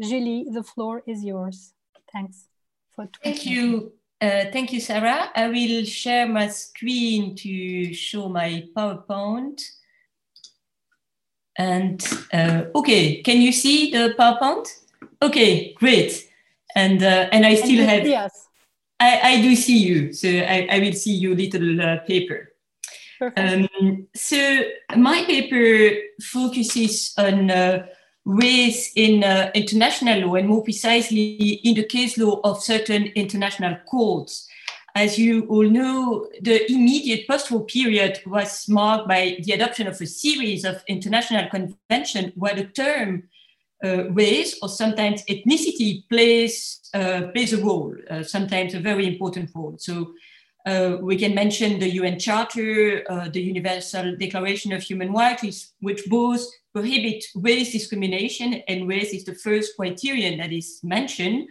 Julie, 0.00 0.46
the 0.50 0.64
floor 0.64 1.02
is 1.06 1.22
yours. 1.22 1.72
Thanks. 2.12 2.46
For 2.96 3.08
thank 3.22 3.46
you. 3.46 3.92
Uh, 4.20 4.46
thank 4.52 4.72
you, 4.72 4.80
Sarah. 4.80 5.30
I 5.34 5.48
will 5.48 5.84
share 5.84 6.26
my 6.26 6.48
screen 6.48 7.36
to 7.36 7.94
show 7.94 8.28
my 8.28 8.64
PowerPoint. 8.76 9.62
And 11.58 12.02
uh, 12.32 12.64
okay, 12.74 13.22
can 13.22 13.40
you 13.40 13.52
see 13.52 13.90
the 13.90 14.14
PowerPoint? 14.18 14.68
Okay, 15.22 15.74
great 15.74 16.30
and 16.74 17.02
uh, 17.02 17.28
and 17.32 17.46
I 17.46 17.54
still 17.54 17.80
and 17.80 17.90
have. 17.90 18.06
Yes. 18.06 18.48
I, 18.98 19.20
I 19.22 19.40
do 19.40 19.56
see 19.56 19.78
you, 19.78 20.12
so 20.12 20.28
I, 20.28 20.68
I 20.70 20.78
will 20.78 20.92
see 20.92 21.14
your 21.14 21.34
little 21.34 21.80
uh, 21.80 22.00
paper. 22.00 22.52
Um, 23.36 24.06
so 24.14 24.62
my 24.96 25.24
paper 25.24 25.96
focuses 26.22 27.14
on 27.16 27.50
uh, 27.50 27.86
race 28.26 28.92
in 28.96 29.24
uh, 29.24 29.50
international 29.54 30.28
law, 30.28 30.34
and 30.34 30.48
more 30.48 30.62
precisely 30.62 31.60
in 31.64 31.74
the 31.74 31.84
case 31.84 32.18
law 32.18 32.40
of 32.44 32.62
certain 32.62 33.04
international 33.14 33.76
courts. 33.86 34.46
As 34.94 35.18
you 35.18 35.46
all 35.46 35.68
know, 35.68 36.26
the 36.40 36.70
immediate 36.70 37.28
post-war 37.28 37.64
period 37.64 38.20
was 38.26 38.68
marked 38.68 39.08
by 39.08 39.38
the 39.42 39.52
adoption 39.52 39.86
of 39.86 40.00
a 40.00 40.06
series 40.06 40.64
of 40.64 40.82
international 40.88 41.48
conventions 41.48 42.32
where 42.36 42.54
the 42.54 42.64
term 42.64 43.28
uh, 43.84 44.10
race 44.10 44.58
or 44.62 44.68
sometimes 44.68 45.22
ethnicity 45.24 46.08
plays 46.08 46.80
uh, 46.92 47.28
plays 47.32 47.52
a 47.52 47.62
role, 47.62 47.94
uh, 48.10 48.22
sometimes 48.22 48.74
a 48.74 48.80
very 48.80 49.06
important 49.06 49.50
role. 49.54 49.76
So 49.78 50.12
uh, 50.66 50.98
we 51.00 51.16
can 51.16 51.34
mention 51.34 51.78
the 51.78 51.88
UN 51.94 52.18
Charter, 52.18 53.04
uh, 53.08 53.28
the 53.28 53.40
Universal 53.40 54.16
Declaration 54.16 54.72
of 54.72 54.82
Human 54.82 55.12
Rights, 55.12 55.72
which 55.80 56.04
both 56.08 56.44
prohibit 56.74 57.24
race 57.34 57.72
discrimination, 57.72 58.62
and 58.68 58.88
race 58.88 59.12
is 59.12 59.24
the 59.24 59.34
first 59.34 59.76
criterion 59.76 60.38
that 60.38 60.52
is 60.52 60.80
mentioned. 60.82 61.48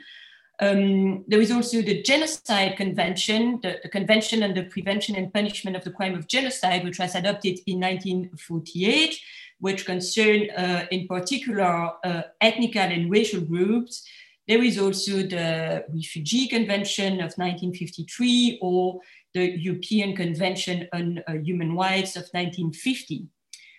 Um, 0.61 1.23
there 1.27 1.39
is 1.39 1.51
also 1.51 1.81
the 1.81 2.01
Genocide 2.01 2.75
Convention, 2.75 3.59
the, 3.61 3.79
the, 3.81 3.87
Convention 3.87 4.43
on 4.43 4.53
the 4.53 4.63
Prevention 4.63 5.15
and 5.15 5.33
Punishment 5.33 5.77
of 5.77 5.85
the 5.85 5.91
Crime 5.91 6.15
of 6.15 6.27
Genocide, 6.27 6.83
which 6.83 6.99
was 6.99 7.15
adopted 7.15 7.59
in 7.65 7.79
1948 7.79 9.19
which 9.59 9.85
concern 9.85 10.49
uh, 10.51 10.85
in 10.91 11.07
particular 11.07 11.91
uh, 12.03 12.21
ethnic 12.41 12.75
and 12.75 13.11
racial 13.11 13.41
groups. 13.41 14.07
There 14.47 14.63
is 14.63 14.79
also 14.79 15.17
the 15.17 15.85
Refugee 15.93 16.47
Convention 16.47 17.15
of 17.15 17.33
1953 17.35 18.59
or 18.61 18.99
the 19.33 19.59
European 19.59 20.15
Convention 20.15 20.87
on 20.91 21.21
uh, 21.27 21.33
Human 21.33 21.75
Rights 21.75 22.15
of 22.15 22.23
1950. 22.31 23.27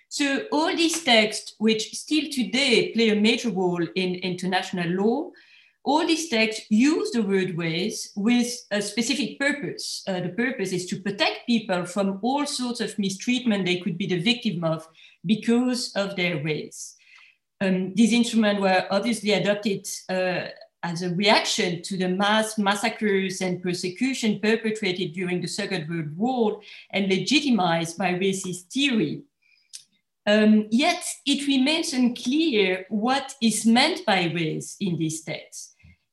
So 0.08 0.46
all 0.52 0.76
these 0.76 1.02
texts, 1.02 1.54
which 1.58 1.90
still 1.92 2.30
today 2.30 2.92
play 2.92 3.10
a 3.10 3.16
major 3.16 3.50
role 3.50 3.84
in 3.94 4.14
international 4.16 4.90
law, 4.90 5.30
all 5.84 6.06
these 6.06 6.28
texts 6.28 6.66
use 6.68 7.10
the 7.10 7.22
word 7.22 7.56
race 7.56 8.12
with 8.14 8.66
a 8.70 8.82
specific 8.82 9.38
purpose. 9.38 10.02
Uh, 10.06 10.20
the 10.20 10.28
purpose 10.30 10.72
is 10.72 10.86
to 10.86 11.00
protect 11.00 11.46
people 11.46 11.86
from 11.86 12.18
all 12.22 12.44
sorts 12.44 12.80
of 12.80 12.98
mistreatment 12.98 13.64
they 13.64 13.80
could 13.80 13.96
be 13.96 14.06
the 14.06 14.20
victim 14.20 14.62
of 14.62 14.86
because 15.24 15.92
of 15.96 16.16
their 16.16 16.42
race. 16.42 16.96
Um, 17.62 17.94
these 17.94 18.12
instruments 18.12 18.60
were 18.60 18.86
obviously 18.90 19.32
adopted 19.32 19.86
uh, 20.08 20.48
as 20.82 21.02
a 21.02 21.14
reaction 21.14 21.82
to 21.82 21.96
the 21.96 22.08
mass 22.08 22.58
massacres 22.58 23.40
and 23.40 23.62
persecution 23.62 24.40
perpetrated 24.40 25.12
during 25.12 25.40
the 25.40 25.48
Second 25.48 25.88
World 25.88 26.16
War 26.16 26.60
and 26.90 27.08
legitimized 27.08 27.98
by 27.98 28.14
racist 28.14 28.72
theory. 28.72 29.22
Um, 30.26 30.68
yet 30.70 31.02
it 31.26 31.46
remains 31.46 31.92
unclear 31.92 32.86
what 32.88 33.34
is 33.42 33.66
meant 33.66 34.04
by 34.06 34.30
race 34.34 34.76
in 34.80 34.98
these 34.98 35.22
texts. 35.22 35.69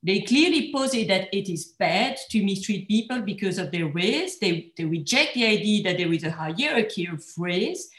They 0.07 0.21
clearly 0.21 0.71
posit 0.71 1.09
that 1.09 1.27
it 1.31 1.51
is 1.51 1.65
bad 1.65 2.17
to 2.31 2.43
mistreat 2.43 2.87
people 2.87 3.21
because 3.21 3.59
of 3.59 3.71
their 3.71 3.87
race. 3.87 4.39
They, 4.39 4.71
they 4.77 4.85
reject 4.85 5.35
the 5.35 5.45
idea 5.45 5.83
that 5.83 5.97
there 5.97 6.13
is 6.13 6.23
a 6.23 6.31
hierarchy 6.31 7.07
of 7.07 7.23
race 7.37 7.89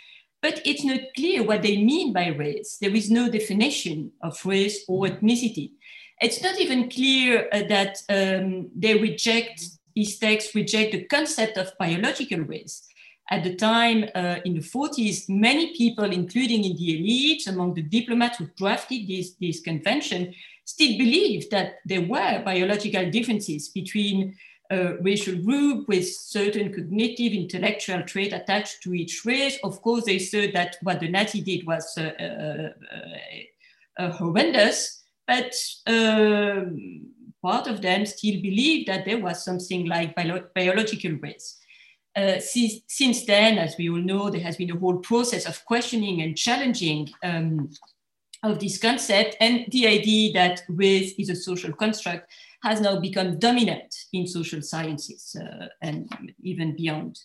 but 0.40 0.60
it's 0.64 0.84
not 0.84 1.00
clear 1.16 1.42
what 1.42 1.62
they 1.62 1.82
mean 1.82 2.12
by 2.12 2.28
race. 2.28 2.78
There 2.80 2.94
is 2.94 3.10
no 3.10 3.28
definition 3.28 4.12
of 4.22 4.44
race 4.44 4.84
or 4.88 5.06
ethnicity. 5.06 5.72
It's 6.20 6.42
not 6.42 6.60
even 6.60 6.90
clear 6.90 7.48
uh, 7.52 7.62
that 7.68 7.98
um, 8.08 8.70
they 8.74 8.98
reject, 8.98 9.64
these 9.94 10.18
texts 10.18 10.54
reject 10.54 10.92
the 10.92 11.04
concept 11.04 11.56
of 11.56 11.72
biological 11.78 12.40
race. 12.40 12.84
At 13.30 13.44
the 13.44 13.56
time, 13.56 14.08
uh, 14.14 14.36
in 14.44 14.54
the 14.54 14.60
40s, 14.60 15.28
many 15.28 15.76
people, 15.76 16.10
including 16.10 16.64
in 16.64 16.76
the 16.76 16.98
elite, 16.98 17.46
among 17.46 17.74
the 17.74 17.82
diplomats 17.82 18.38
who 18.38 18.48
drafted 18.56 19.06
this, 19.06 19.34
this 19.40 19.60
convention, 19.60 20.34
still 20.68 20.98
believed 20.98 21.50
that 21.50 21.76
there 21.86 22.02
were 22.02 22.42
biological 22.44 23.10
differences 23.10 23.70
between 23.70 24.36
a 24.70 24.98
racial 25.00 25.34
group 25.34 25.88
with 25.88 26.06
certain 26.06 26.70
cognitive 26.70 27.32
intellectual 27.32 28.02
trait 28.02 28.34
attached 28.34 28.82
to 28.82 28.92
each 28.92 29.24
race. 29.24 29.58
Of 29.64 29.80
course, 29.80 30.04
they 30.04 30.18
said 30.18 30.52
that 30.52 30.76
what 30.82 31.00
the 31.00 31.08
Nazi 31.08 31.40
did 31.40 31.66
was 31.66 31.96
uh, 31.96 32.12
uh, 32.20 32.68
uh, 32.94 34.02
uh 34.02 34.10
horrendous, 34.10 35.04
but 35.26 35.54
um, 35.86 37.06
part 37.40 37.66
of 37.66 37.80
them 37.80 38.04
still 38.04 38.38
believed 38.42 38.88
that 38.88 39.06
there 39.06 39.22
was 39.22 39.42
something 39.42 39.86
like 39.86 40.14
bio 40.14 40.44
biological 40.54 41.12
race. 41.12 41.56
Uh, 42.14 42.40
since, 42.40 42.80
since, 42.88 43.24
then, 43.24 43.56
as 43.56 43.78
we 43.78 43.88
all 43.88 43.96
know, 43.96 44.28
there 44.28 44.42
has 44.42 44.56
been 44.58 44.72
a 44.72 44.78
whole 44.78 44.98
process 44.98 45.46
of 45.46 45.64
questioning 45.64 46.20
and 46.20 46.36
challenging 46.36 47.08
um, 47.22 47.70
of 48.42 48.58
this 48.58 48.78
concept 48.78 49.36
and 49.40 49.66
the 49.70 49.86
idea 49.86 50.32
that 50.32 50.62
race 50.68 51.14
is 51.18 51.28
a 51.28 51.34
social 51.34 51.72
construct 51.72 52.30
has 52.62 52.80
now 52.80 52.98
become 52.98 53.38
dominant 53.38 53.94
in 54.12 54.26
social 54.26 54.62
sciences 54.62 55.36
uh, 55.40 55.66
and 55.82 56.08
even 56.42 56.76
beyond. 56.76 57.18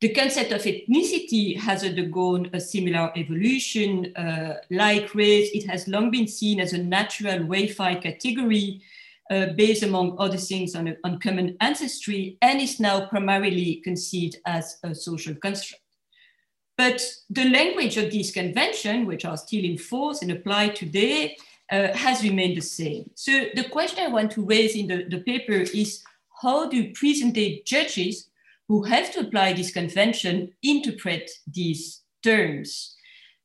The 0.00 0.12
concept 0.12 0.50
of 0.50 0.62
ethnicity 0.62 1.56
has 1.56 1.84
undergone 1.84 2.50
a 2.52 2.60
similar 2.60 3.12
evolution. 3.16 4.12
Uh, 4.16 4.54
like 4.70 5.14
race, 5.14 5.50
it 5.54 5.64
has 5.68 5.86
long 5.86 6.10
been 6.10 6.26
seen 6.26 6.58
as 6.58 6.72
a 6.72 6.78
natural 6.78 7.40
reified 7.40 8.02
category 8.02 8.82
uh, 9.30 9.46
based, 9.56 9.84
among 9.84 10.16
other 10.18 10.36
things, 10.36 10.74
on, 10.74 10.88
a, 10.88 10.96
on 11.04 11.20
common 11.20 11.56
ancestry 11.60 12.36
and 12.42 12.60
is 12.60 12.80
now 12.80 13.06
primarily 13.06 13.80
conceived 13.84 14.38
as 14.44 14.78
a 14.82 14.92
social 14.92 15.36
construct. 15.36 15.82
But 16.82 17.00
the 17.30 17.48
language 17.48 17.96
of 17.96 18.10
these 18.10 18.32
conventions, 18.32 19.06
which 19.06 19.24
are 19.24 19.36
still 19.36 19.64
in 19.64 19.78
force 19.78 20.20
and 20.20 20.32
apply 20.32 20.70
today, 20.70 21.36
uh, 21.70 21.92
has 21.94 22.24
remained 22.24 22.56
the 22.56 22.68
same. 22.80 23.08
So 23.14 23.30
the 23.54 23.68
question 23.68 24.00
I 24.00 24.08
want 24.08 24.32
to 24.32 24.44
raise 24.44 24.74
in 24.74 24.88
the, 24.88 25.04
the 25.08 25.20
paper 25.20 25.52
is 25.52 26.02
how 26.42 26.68
do 26.68 26.92
present 26.92 27.34
day 27.34 27.62
judges 27.64 28.28
who 28.66 28.82
have 28.82 29.12
to 29.12 29.20
apply 29.20 29.52
this 29.52 29.70
convention 29.70 30.54
interpret 30.64 31.30
these 31.46 32.00
terms? 32.20 32.96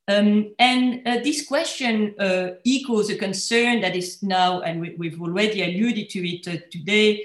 Um, 0.07 0.55
and 0.57 1.07
uh, 1.07 1.19
this 1.23 1.45
question 1.45 2.15
uh, 2.17 2.53
echoes 2.65 3.11
a 3.11 3.17
concern 3.17 3.81
that 3.81 3.95
is 3.95 4.23
now, 4.23 4.61
and 4.61 4.81
we, 4.81 5.09
have 5.11 5.21
already 5.21 5.61
alluded 5.61 6.09
to 6.09 6.27
it 6.27 6.47
uh, 6.47 6.57
today, 6.71 7.23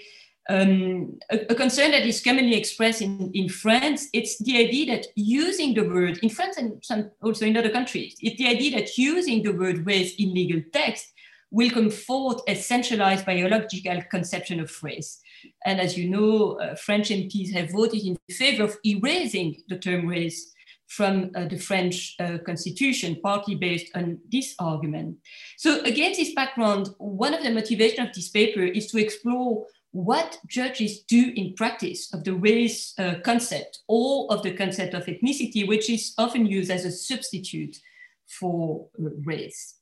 um, 0.49 1.19
a, 1.31 1.53
a, 1.53 1.55
concern 1.55 1.93
that 1.93 2.05
is 2.05 2.21
commonly 2.21 2.57
expressed 2.57 3.01
in, 3.01 3.31
in 3.33 3.49
France, 3.49 4.09
it's 4.13 4.39
the 4.39 4.59
idea 4.59 4.97
that 4.97 5.07
using 5.15 5.73
the 5.75 5.85
word, 5.89 6.19
in 6.23 6.31
France 6.31 6.57
and 6.57 6.85
some, 6.85 7.11
also 7.23 7.47
in 7.47 7.57
other 7.57 7.71
countries, 7.71 8.17
it's 8.21 8.39
the 8.39 8.49
idea 8.49 8.77
that 8.79 8.99
using 8.99 9.43
the 9.43 9.53
word 9.53 9.87
race 9.87 10.17
in 10.17 10.35
legal 10.35 10.61
text 10.73 11.13
will 11.53 11.71
comfort 11.71 12.41
a 12.49 12.55
centralized 12.55 13.27
biological 13.27 14.03
conception 14.11 14.59
of 14.59 14.83
race. 14.83 15.21
And 15.65 15.81
as 15.81 15.97
you 15.97 16.09
know, 16.09 16.59
uh, 16.59 16.75
French 16.75 17.11
MPs 17.11 17.53
have 17.53 17.71
voted 17.71 18.03
in 18.03 18.17
favor 18.31 18.65
of 18.65 18.77
erasing 18.85 19.63
the 19.69 19.79
term 19.79 20.09
race 20.09 20.53
from 20.89 21.31
uh, 21.35 21.47
the 21.47 21.59
French 21.59 22.15
uh, 22.21 22.39
constitution, 22.45 23.19
partly 23.23 23.55
based 23.55 23.91
on 23.95 24.19
this 24.31 24.55
argument. 24.59 25.17
So 25.57 25.83
against 25.85 26.19
this 26.19 26.35
background, 26.35 26.89
one 26.99 27.33
of 27.33 27.43
the 27.43 27.51
motivations 27.51 28.09
of 28.09 28.15
this 28.15 28.29
paper 28.29 28.63
is 28.63 28.91
to 28.91 28.99
explore 28.99 29.67
what 29.93 30.39
judges 30.47 31.01
do 31.03 31.33
in 31.37 31.55
practice 31.55 32.13
of 32.13 32.25
the 32.25 32.35
race 32.35 32.95
uh, 32.99 33.15
concept 33.25 33.81
or 33.89 34.27
of 34.33 34.43
the 34.43 34.53
concept 34.53 34.95
of 34.95 35.07
ethnicity, 35.07 35.67
which 35.67 35.89
is 35.89 36.15
often 36.19 36.47
used 36.47 36.71
as 36.71 36.85
a 36.85 36.91
substitute 36.91 37.79
for 38.27 38.89
race. 39.25 39.75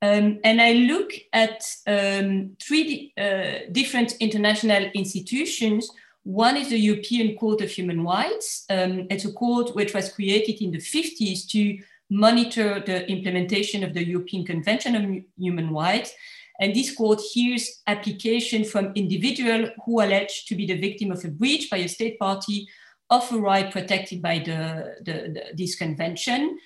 Um, 0.00 0.38
and 0.44 0.60
I 0.60 0.72
look 0.72 1.12
at 1.32 1.64
um, 1.86 2.56
three 2.62 3.12
uh, 3.18 3.70
different 3.72 4.12
international 4.20 4.84
institutions 4.94 5.90
one 6.28 6.58
is 6.58 6.68
the 6.68 6.78
European 6.78 7.36
Court 7.36 7.62
of 7.62 7.70
Human 7.70 8.04
Rights. 8.04 8.66
Um, 8.68 9.06
it's 9.08 9.24
a 9.24 9.32
court 9.32 9.74
which 9.74 9.94
was 9.94 10.12
created 10.12 10.62
in 10.62 10.72
the 10.72 10.78
50s 10.78 11.48
to 11.48 11.78
monitor 12.10 12.82
the 12.84 13.10
implementation 13.10 13.82
of 13.82 13.94
the 13.94 14.06
European 14.06 14.44
Convention 14.44 14.94
on 14.94 15.24
Human 15.38 15.72
Rights. 15.72 16.12
And 16.60 16.74
this 16.74 16.94
court 16.94 17.20
hears 17.20 17.82
application 17.86 18.64
from 18.64 18.92
individuals 18.94 19.70
who 19.84 20.00
are 20.00 20.06
alleged 20.06 20.48
to 20.48 20.54
be 20.54 20.66
the 20.66 20.80
victim 20.80 21.12
of 21.12 21.24
a 21.24 21.28
breach 21.28 21.70
by 21.70 21.78
a 21.78 21.88
state 21.88 22.18
party 22.18 22.68
of 23.10 23.30
a 23.32 23.38
right 23.38 23.70
protected 23.70 24.20
by 24.20 24.38
the, 24.38 24.96
the, 25.04 25.12
the 25.12 25.42
this 25.54 25.76
convention. 25.76 26.58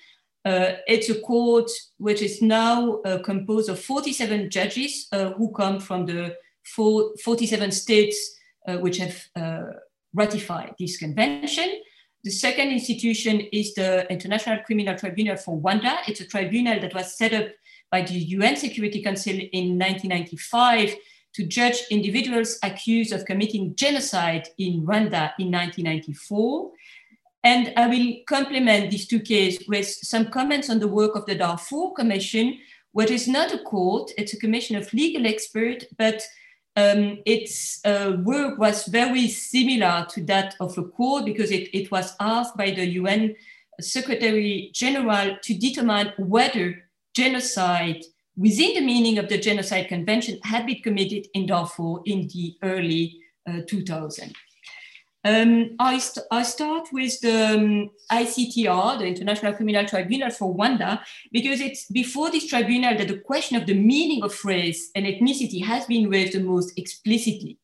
Uh, 0.45 0.73
it's 0.87 1.09
a 1.09 1.21
court 1.21 1.69
which 1.97 2.21
is 2.21 2.41
now 2.41 2.99
uh, 3.05 3.19
composed 3.19 3.69
of 3.69 3.79
47 3.79 4.49
judges 4.49 5.07
uh, 5.11 5.31
who 5.33 5.53
come 5.53 5.79
from 5.79 6.05
the 6.05 6.35
four, 6.65 7.13
47 7.23 7.71
states 7.71 8.35
uh, 8.67 8.77
which 8.77 8.97
have 8.97 9.23
uh, 9.35 9.71
ratified 10.13 10.73
this 10.79 10.97
convention. 10.97 11.81
The 12.23 12.31
second 12.31 12.69
institution 12.69 13.41
is 13.51 13.73
the 13.73 14.09
International 14.11 14.59
Criminal 14.65 14.97
Tribunal 14.97 15.37
for 15.37 15.59
Rwanda. 15.59 15.97
It's 16.07 16.21
a 16.21 16.27
tribunal 16.27 16.79
that 16.79 16.93
was 16.93 17.17
set 17.17 17.33
up 17.33 17.47
by 17.93 18.01
the 18.01 18.17
UN 18.37 18.55
Security 18.55 19.03
Council 19.03 19.33
in 19.33 19.77
1995 19.77 20.95
to 21.35 21.45
judge 21.45 21.83
individuals 21.91 22.57
accused 22.63 23.13
of 23.13 23.23
committing 23.25 23.75
genocide 23.75 24.47
in 24.57 24.81
Rwanda 24.81 25.33
in 25.37 25.51
1994. 25.51 26.71
And 27.43 27.71
I 27.77 27.85
will 27.85 28.15
complement 28.27 28.89
these 28.89 29.05
two 29.07 29.19
cases 29.19 29.67
with 29.67 29.85
some 29.85 30.31
comments 30.31 30.71
on 30.71 30.79
the 30.79 30.87
work 30.87 31.15
of 31.15 31.27
the 31.27 31.35
Darfur 31.35 31.91
Commission, 31.95 32.57
which 32.93 33.11
is 33.11 33.27
not 33.27 33.53
a 33.53 33.59
court, 33.59 34.09
it's 34.17 34.33
a 34.33 34.39
commission 34.39 34.75
of 34.75 34.91
legal 34.91 35.27
experts, 35.27 35.85
but 35.95 36.19
um, 36.75 37.19
its 37.27 37.79
uh, 37.85 38.13
work 38.23 38.57
was 38.57 38.87
very 38.87 39.27
similar 39.27 40.07
to 40.09 40.23
that 40.25 40.55
of 40.59 40.75
a 40.79 40.83
court 40.83 41.25
because 41.25 41.51
it, 41.51 41.69
it 41.77 41.91
was 41.91 42.15
asked 42.19 42.57
by 42.57 42.71
the 42.71 42.87
UN 43.01 43.35
Secretary 43.79 44.71
General 44.73 45.37
to 45.43 45.53
determine 45.53 46.11
whether 46.17 46.82
genocide 47.13 48.03
within 48.35 48.73
the 48.73 48.81
meaning 48.81 49.17
of 49.17 49.29
the 49.29 49.37
Genocide 49.37 49.87
Convention 49.87 50.39
had 50.43 50.65
been 50.65 50.81
committed 50.81 51.27
in 51.33 51.45
Darfur 51.45 52.01
in 52.05 52.27
the 52.33 52.55
early 52.63 53.19
uh, 53.47 53.61
2000s. 53.69 54.33
Um, 55.25 55.75
I, 55.79 55.99
st 55.99 56.25
I, 56.31 56.43
start 56.43 56.89
with 56.91 57.17
the 57.21 57.55
um, 57.55 57.89
ICTR, 58.11 58.99
the 58.99 59.05
International 59.05 59.53
Criminal 59.53 59.85
Tribunal 59.85 60.31
for 60.31 60.53
Rwanda, 60.53 60.99
because 61.31 61.61
it's 61.61 61.85
before 61.85 62.29
this 62.29 62.47
tribunal 62.47 62.97
that 62.97 63.07
the 63.07 63.19
question 63.19 63.55
of 63.55 63.65
the 63.65 63.73
meaning 63.73 64.21
of 64.21 64.37
race 64.43 64.91
and 64.95 65.05
ethnicity 65.05 65.63
has 65.63 65.85
been 65.85 66.09
raised 66.09 66.33
the 66.33 66.41
most 66.41 66.77
explicitly. 66.77 67.57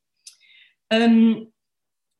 Um, 0.89 1.49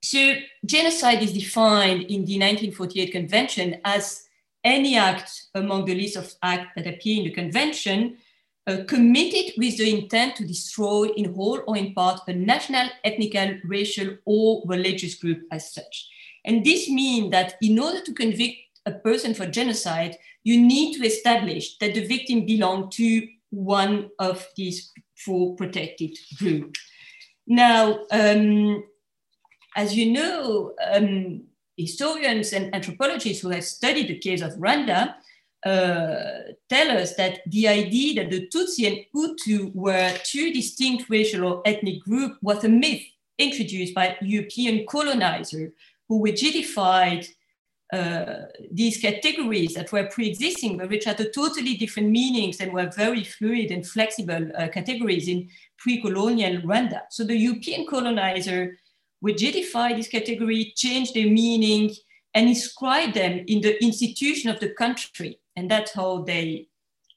so, 0.03 0.35
genocide 0.65 1.23
is 1.23 1.31
defined 1.31 2.01
in 2.03 2.25
the 2.25 2.37
1948 2.37 3.11
Convention 3.11 3.79
as 3.85 4.28
any 4.69 4.95
act 4.95 5.47
among 5.55 5.85
the 5.85 5.95
list 5.95 6.15
of 6.15 6.33
acts 6.43 6.71
that 6.75 6.87
appear 6.87 7.17
in 7.17 7.23
the 7.25 7.31
Convention 7.31 8.17
uh, 8.67 8.83
committed 8.87 9.53
with 9.57 9.77
the 9.77 9.89
intent 9.89 10.35
to 10.35 10.45
destroy 10.45 11.07
in 11.15 11.33
whole 11.33 11.61
or 11.67 11.75
in 11.75 11.93
part 11.93 12.21
a 12.27 12.33
national, 12.33 12.87
ethnical, 13.03 13.57
racial, 13.65 14.17
or 14.25 14.63
religious 14.67 15.15
group 15.15 15.41
as 15.51 15.73
such. 15.73 16.07
And 16.45 16.63
this 16.63 16.89
means 16.89 17.31
that 17.31 17.55
in 17.61 17.79
order 17.79 18.01
to 18.01 18.13
convict 18.13 18.57
a 18.85 18.91
person 18.91 19.33
for 19.33 19.45
genocide, 19.45 20.17
you 20.43 20.61
need 20.61 20.97
to 20.97 21.05
establish 21.05 21.77
that 21.79 21.93
the 21.93 22.05
victim 22.05 22.45
belonged 22.45 22.91
to 22.93 23.27
one 23.49 24.09
of 24.19 24.47
these 24.55 24.91
four 25.15 25.55
protected 25.55 26.17
groups. 26.37 26.79
Now, 27.47 28.05
um, 28.11 28.83
as 29.75 29.95
you 29.95 30.11
know, 30.11 30.73
um, 30.91 31.43
historians 31.81 32.53
and 32.53 32.73
anthropologists 32.75 33.41
who 33.41 33.49
have 33.49 33.63
studied 33.63 34.07
the 34.07 34.17
case 34.17 34.41
of 34.41 34.53
Rwanda 34.53 35.15
uh, 35.65 36.53
tell 36.69 36.97
us 36.97 37.15
that 37.15 37.39
the 37.47 37.67
idea 37.67 38.15
that 38.15 38.31
the 38.31 38.47
Tutsi 38.47 38.87
and 38.87 39.05
Hutu 39.13 39.73
were 39.75 40.13
two 40.23 40.53
distinct 40.53 41.09
racial 41.09 41.45
or 41.45 41.61
ethnic 41.65 42.01
groups 42.01 42.37
was 42.41 42.63
a 42.63 42.69
myth 42.69 43.03
introduced 43.37 43.93
by 43.93 44.17
European 44.21 44.85
colonizers 44.85 45.71
who 46.07 46.23
rigidified 46.23 47.27
uh, 47.91 48.45
these 48.71 48.97
categories 48.97 49.73
that 49.73 49.91
were 49.91 50.07
pre-existing, 50.07 50.77
but 50.77 50.89
which 50.89 51.05
had 51.05 51.19
a 51.19 51.29
totally 51.31 51.75
different 51.75 52.09
meanings 52.09 52.61
and 52.61 52.71
were 52.71 52.91
very 52.95 53.23
fluid 53.23 53.71
and 53.71 53.85
flexible 53.85 54.49
uh, 54.57 54.67
categories 54.67 55.27
in 55.27 55.49
pre-colonial 55.77 56.61
Rwanda. 56.61 57.01
So 57.09 57.23
the 57.23 57.35
European 57.35 57.87
colonizer 57.87 58.77
rigidified 59.23 59.97
this 59.97 60.07
category, 60.07 60.73
change 60.75 61.13
their 61.13 61.29
meaning, 61.29 61.93
and 62.33 62.47
inscribe 62.47 63.13
them 63.13 63.43
in 63.47 63.61
the 63.61 63.81
institution 63.83 64.49
of 64.49 64.59
the 64.59 64.69
country. 64.69 65.39
And 65.55 65.69
that's 65.69 65.93
how 65.93 66.23
they 66.23 66.67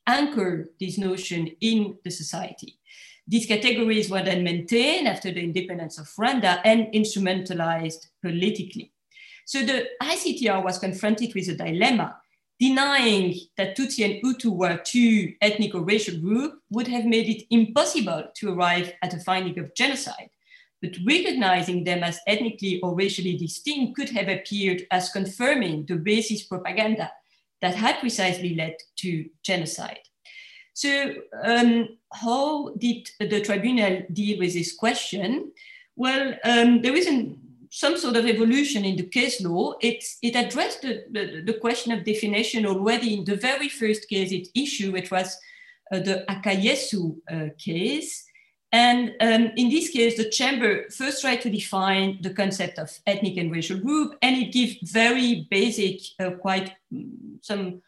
anchor 0.06 0.70
this 0.80 0.98
notion 0.98 1.50
in 1.60 1.96
the 2.04 2.10
society. 2.10 2.78
These 3.26 3.46
categories 3.46 4.10
were 4.10 4.22
then 4.22 4.42
maintained 4.42 5.06
after 5.06 5.30
the 5.30 5.42
independence 5.42 5.98
of 5.98 6.06
Rwanda 6.06 6.60
and 6.64 6.86
instrumentalized 6.92 8.08
politically. 8.20 8.92
So 9.46 9.64
the 9.64 9.88
ICTR 10.02 10.64
was 10.64 10.78
confronted 10.78 11.34
with 11.34 11.48
a 11.48 11.54
dilemma. 11.54 12.16
Denying 12.58 13.34
that 13.56 13.76
Tutsi 13.76 14.04
and 14.04 14.22
Hutu 14.22 14.56
were 14.56 14.80
two 14.84 15.34
ethnic 15.40 15.74
or 15.74 15.82
racial 15.82 16.18
groups 16.18 16.56
would 16.70 16.86
have 16.88 17.04
made 17.04 17.28
it 17.28 17.46
impossible 17.50 18.24
to 18.36 18.52
arrive 18.52 18.92
at 19.02 19.14
a 19.14 19.20
finding 19.20 19.58
of 19.58 19.74
genocide. 19.74 20.30
But 20.82 20.96
recognizing 21.06 21.84
them 21.84 22.02
as 22.02 22.18
ethnically 22.26 22.80
or 22.82 22.94
racially 22.94 23.36
distinct 23.36 23.96
could 23.96 24.10
have 24.10 24.28
appeared 24.28 24.82
as 24.90 25.10
confirming 25.10 25.86
the 25.86 25.94
racist 25.94 26.48
propaganda 26.48 27.10
that 27.60 27.76
had 27.76 28.00
precisely 28.00 28.56
led 28.56 28.76
to 28.96 29.26
genocide. 29.44 30.00
So, 30.74 31.14
um, 31.44 31.98
how 32.12 32.70
did 32.74 33.08
the 33.20 33.40
tribunal 33.40 34.02
deal 34.12 34.38
with 34.38 34.54
this 34.54 34.74
question? 34.74 35.52
Well, 35.96 36.34
um, 36.44 36.82
there 36.82 36.96
is 36.96 37.06
an, 37.06 37.38
some 37.70 37.96
sort 37.96 38.16
of 38.16 38.26
evolution 38.26 38.84
in 38.84 38.96
the 38.96 39.06
case 39.06 39.40
law. 39.40 39.74
It, 39.80 40.04
it 40.22 40.34
addressed 40.34 40.82
the, 40.82 41.04
the, 41.10 41.42
the, 41.46 41.58
question 41.58 41.92
of 41.92 42.04
definition 42.04 42.66
already 42.66 43.14
in 43.14 43.24
the 43.24 43.36
very 43.36 43.68
first 43.68 44.08
case 44.08 44.32
it 44.32 44.48
issued, 44.54 44.94
which 44.94 45.10
was 45.10 45.36
uh, 45.92 45.98
the 46.00 46.24
Akayesu 46.28 47.16
uh, 47.30 47.48
case. 47.58 48.24
And 48.72 49.14
um, 49.20 49.52
in 49.56 49.68
this 49.68 49.90
case, 49.90 50.16
the 50.16 50.30
chamber 50.30 50.88
first 50.90 51.20
tried 51.20 51.42
to 51.42 51.50
define 51.50 52.18
the 52.22 52.32
concept 52.32 52.78
of 52.78 52.98
ethnic 53.06 53.36
and 53.36 53.52
racial 53.52 53.78
group, 53.78 54.16
and 54.22 54.36
it 54.36 54.50
gives 54.50 54.90
very 54.90 55.46
basic, 55.50 56.00
uh, 56.18 56.30
quite 56.30 56.72
mm, 56.92 57.10
some 57.42 57.82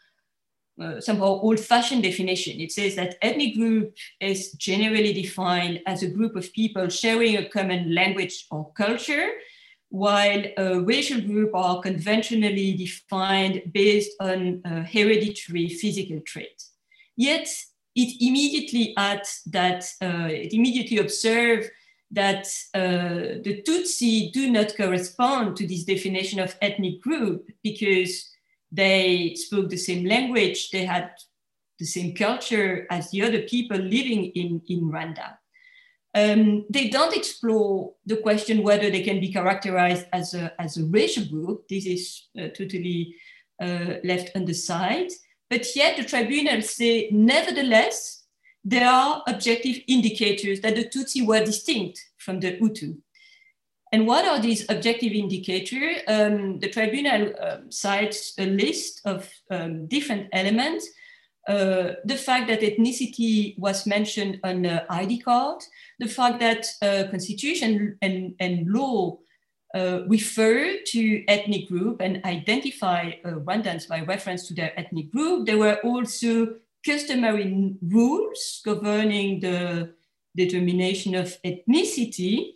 uh, 0.79 0.99
somehow 0.99 1.39
old-fashioned 1.39 2.03
definition. 2.03 2.59
It 2.59 2.71
says 2.71 2.95
that 2.95 3.15
ethnic 3.21 3.55
group 3.55 3.95
is 4.19 4.51
generally 4.53 5.13
defined 5.13 5.79
as 5.85 6.03
a 6.03 6.09
group 6.09 6.35
of 6.35 6.51
people 6.51 6.89
sharing 6.89 7.37
a 7.37 7.47
common 7.47 7.95
language 7.95 8.45
or 8.51 8.73
culture, 8.73 9.29
while 9.87 10.43
racial 10.83 11.21
group 11.21 11.51
are 11.55 11.81
conventionally 11.81 12.73
defined 12.73 13.71
based 13.71 14.11
on 14.19 14.61
uh, 14.65 14.83
hereditary 14.83 15.69
physical 15.69 16.19
traits. 16.25 16.73
Yet 17.15 17.47
it 17.95 18.15
immediately 18.19 18.93
adds 18.97 19.41
that, 19.47 19.85
uh, 20.01 20.27
it 20.29 20.53
immediately 20.53 20.97
observes 20.97 21.67
that 22.11 22.45
uh, 22.73 23.39
the 23.43 23.63
Tutsi 23.65 24.31
do 24.31 24.51
not 24.51 24.75
correspond 24.75 25.55
to 25.57 25.67
this 25.67 25.83
definition 25.83 26.39
of 26.39 26.55
ethnic 26.61 27.01
group 27.01 27.49
because 27.63 28.31
they 28.71 29.33
spoke 29.35 29.69
the 29.69 29.77
same 29.77 30.05
language, 30.05 30.69
they 30.71 30.85
had 30.85 31.11
the 31.79 31.85
same 31.85 32.13
culture 32.13 32.85
as 32.89 33.09
the 33.11 33.21
other 33.21 33.41
people 33.43 33.77
living 33.77 34.25
in, 34.27 34.61
in 34.67 34.81
Rwanda. 34.81 35.37
Um, 36.13 36.65
they 36.69 36.89
don't 36.89 37.15
explore 37.15 37.93
the 38.05 38.17
question 38.17 38.63
whether 38.63 38.89
they 38.89 39.03
can 39.03 39.19
be 39.19 39.33
characterized 39.33 40.05
as 40.13 40.33
a, 40.33 40.53
as 40.59 40.77
a 40.77 40.85
racial 40.85 41.25
group. 41.25 41.67
This 41.67 41.85
is 41.85 42.27
uh, 42.39 42.47
totally 42.49 43.15
uh, 43.61 43.95
left 44.03 44.31
on 44.35 44.45
the 44.45 44.53
side. 44.53 45.11
But 45.49 45.75
yet 45.75 45.97
the 45.97 46.03
tribunal 46.03 46.61
say, 46.61 47.09
nevertheless, 47.11 48.23
there 48.63 48.87
are 48.89 49.23
objective 49.27 49.77
indicators 49.87 50.59
that 50.61 50.75
the 50.75 50.85
Tutsi 50.85 51.25
were 51.25 51.43
distinct 51.43 52.03
from 52.17 52.39
the 52.39 52.57
Hutu. 52.57 52.97
And 53.91 54.07
what 54.07 54.25
are 54.25 54.39
these 54.39 54.65
objective 54.69 55.13
indicators? 55.13 55.97
Um, 56.07 56.59
the 56.59 56.69
tribunal 56.69 57.33
um, 57.39 57.71
cites 57.71 58.33
a 58.39 58.45
list 58.45 59.01
of 59.05 59.29
um, 59.51 59.85
different 59.85 60.27
elements. 60.33 60.89
Uh, 61.47 61.93
the 62.05 62.17
fact 62.17 62.47
that 62.47 62.61
ethnicity 62.61 63.57
was 63.59 63.85
mentioned 63.85 64.39
on 64.43 64.63
the 64.63 64.91
ID 64.91 65.19
card, 65.19 65.61
the 65.99 66.07
fact 66.07 66.39
that 66.39 66.65
uh, 66.81 67.09
constitution 67.11 67.97
and, 68.01 68.33
and 68.39 68.67
law 68.67 69.17
uh, 69.75 70.03
refer 70.07 70.77
to 70.85 71.23
ethnic 71.27 71.67
group 71.67 72.01
and 72.01 72.23
identify 72.23 73.11
uh, 73.25 73.31
Rwandans 73.31 73.87
by 73.87 74.01
reference 74.01 74.47
to 74.47 74.53
their 74.53 74.71
ethnic 74.79 75.11
group. 75.11 75.45
There 75.45 75.57
were 75.57 75.79
also 75.83 76.55
customary 76.85 77.75
rules 77.81 78.61
governing 78.63 79.41
the 79.41 79.93
determination 80.35 81.13
of 81.15 81.37
ethnicity. 81.43 82.51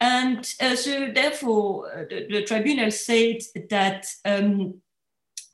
And 0.00 0.38
uh, 0.60 0.76
so 0.76 1.10
therefore, 1.12 1.90
uh, 1.92 2.04
the, 2.08 2.26
the, 2.30 2.42
tribunal 2.44 2.90
said 2.90 3.40
that 3.70 4.06
um, 4.24 4.74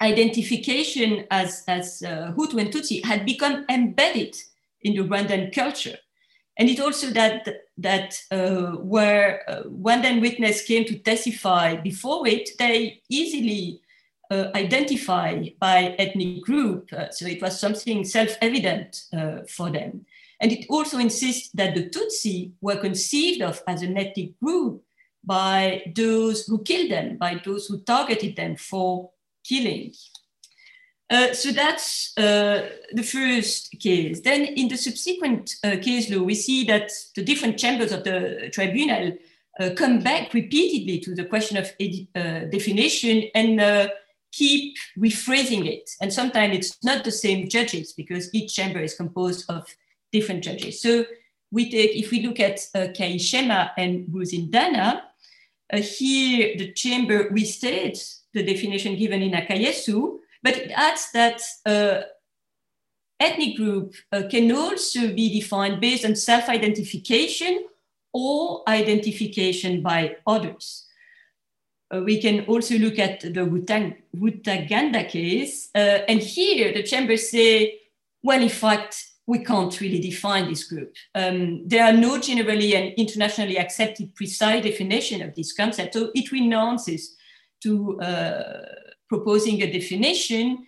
identification 0.01 1.27
as, 1.31 1.65
as 1.69 2.03
uh, 2.03 2.33
Hutu 2.37 2.61
and 2.61 2.71
Tutsi 2.71 3.05
had 3.05 3.25
become 3.27 3.65
embedded 3.69 4.37
in 4.83 4.95
the 4.95 5.03
Rwandan 5.03 5.55
culture. 5.55 5.99
And 6.59 6.69
it 6.69 6.81
also 6.81 7.11
that, 7.11 7.49
that 7.79 8.21
uh, 8.33 8.73
where 8.79 9.49
uh, 9.49 9.63
Rwandan 9.63 10.21
witness 10.21 10.65
came 10.65 10.85
to 10.87 10.99
testify 10.99 11.77
before 11.77 12.27
it, 12.27 12.51
they 12.59 13.01
easily 13.09 13.81
uh, 14.31 14.51
identify 14.55 15.45
by 15.61 15.95
ethnic 15.99 16.43
group. 16.43 16.93
Uh, 16.93 17.11
so 17.11 17.27
it 17.27 17.41
was 17.41 17.61
something 17.61 18.05
self-evident 18.05 19.05
uh, 19.17 19.39
for 19.49 19.71
them. 19.71 20.05
And 20.41 20.53
it 20.53 20.67
also 20.69 20.99
insists 20.99 21.51
that 21.55 21.75
the 21.75 21.89
Tutsi 21.89 22.53
were 22.61 22.77
conceived 22.77 23.41
of 23.43 23.63
as 23.67 23.83
an 23.83 23.97
ethnic 23.97 24.39
group 24.41 24.83
by 25.25 25.93
those 25.95 26.47
who 26.47 26.63
killed 26.63 26.91
them, 26.91 27.17
by 27.19 27.41
those 27.45 27.67
who 27.67 27.81
targeted 27.81 28.37
them 28.37 28.57
for 28.57 29.11
killing. 29.45 29.93
Uh, 31.11 31.33
so 31.33 31.53
that's 31.53 32.13
uh, 32.19 32.69
the 32.93 33.03
first 33.03 33.75
case. 33.81 34.21
Then 34.21 34.43
in 34.45 34.69
the 34.69 34.77
subsequent 34.77 35.55
uh, 35.65 35.77
case 35.81 36.11
law, 36.11 36.23
we 36.23 36.35
see 36.35 36.65
that 36.65 36.91
the 37.15 37.25
different 37.25 37.59
chambers 37.59 37.93
of 37.93 38.05
the 38.05 38.51
tribunal 38.53 39.17
uh, 39.59 39.71
come 39.75 40.01
back 40.01 40.35
repeatedly 40.35 41.01
to 41.01 41.15
the 41.15 41.25
question 41.25 41.57
of 41.57 41.67
uh, 42.15 42.47
definition 42.51 43.25
and 43.35 43.91
keep 44.33 44.77
rephrasing 44.99 45.67
it. 45.67 45.91
And 46.01 46.13
sometimes 46.13 46.57
it's 46.57 46.85
not 46.85 47.05
the 47.05 47.11
same 47.11 47.49
judges 47.49 47.93
because 47.93 48.33
each 48.35 48.55
chamber 48.55 48.81
is 48.81 48.95
composed 48.95 49.51
of 49.51 49.67
different 50.13 50.45
judges. 50.45 50.81
So 50.81 51.05
we 51.51 51.71
take, 51.71 51.93
if 51.97 52.11
we 52.11 52.27
look 52.27 52.41
at 52.41 52.61
uh, 52.75 52.89
and 53.77 54.07
Ruzindana, 54.09 55.01
uh, 55.73 55.79
here 55.79 56.57
the 56.57 56.73
chamber 56.73 57.31
restates 57.31 58.21
the 58.35 58.43
definition 58.43 58.97
given 58.97 59.23
in 59.23 59.33
Akayesu, 59.33 60.19
but 60.43 60.57
it 60.57 60.71
adds 60.75 61.11
that 61.13 61.41
uh, 61.67 62.03
ethnic 63.21 63.57
group 63.57 63.95
uh, 64.13 64.23
can 64.31 64.51
also 64.53 65.13
be 65.13 65.41
defined 65.41 65.81
based 65.81 66.05
on 66.05 66.15
self-identification 66.15 67.67
or 68.13 68.63
identification 68.69 69.83
by 69.83 70.17
others. 70.27 70.87
Uh, 71.95 72.03
we 72.05 72.21
can 72.21 72.45
also 72.47 72.77
look 72.79 72.99
at 72.99 73.21
the 73.21 73.41
Rutaganda 74.17 75.09
case. 75.09 75.71
Uh, 75.75 76.01
and 76.09 76.21
here 76.21 76.73
the 76.73 76.83
chambers 76.83 77.31
say, 77.31 77.81
well, 78.23 78.41
in 78.41 78.49
fact, 78.49 79.05
we 79.27 79.45
can't 79.45 79.79
really 79.81 80.01
define 80.01 80.49
this 80.49 80.65
group. 80.65 80.95
Um, 81.15 81.69
there 81.69 81.85
are 81.85 81.93
no 81.93 82.19
generally 82.19 82.75
and 82.75 82.95
internationally 82.95 83.59
accepted 83.59 84.15
precise 84.15 84.65
definition 84.65 85.23
of 85.23 85.35
this 85.35 85.53
concept. 85.53 85.95
So 85.95 86.11
it 86.15 86.33
renounces 86.33 87.15
to 87.63 88.01
uh, 88.01 88.63
proposing 89.09 89.63
a 89.63 89.73
definition. 89.73 90.67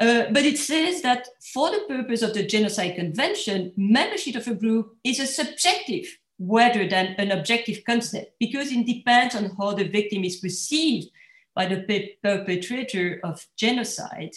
Uh, 0.00 0.24
but 0.30 0.44
it 0.44 0.58
says 0.58 1.02
that 1.02 1.28
for 1.52 1.70
the 1.70 1.84
purpose 1.88 2.22
of 2.22 2.32
the 2.34 2.46
Genocide 2.46 2.96
Convention, 2.96 3.72
membership 3.76 4.36
of 4.36 4.48
a 4.48 4.54
group 4.54 4.96
is 5.04 5.20
a 5.20 5.26
subjective 5.26 6.06
rather 6.38 6.88
than 6.88 7.14
an 7.18 7.30
objective 7.30 7.84
concept 7.84 8.32
because 8.40 8.72
it 8.72 8.86
depends 8.86 9.34
on 9.34 9.54
how 9.58 9.74
the 9.74 9.86
victim 9.86 10.24
is 10.24 10.36
perceived 10.36 11.08
by 11.54 11.66
the 11.66 12.14
perpetrator 12.22 13.20
of 13.22 13.46
genocide. 13.56 14.32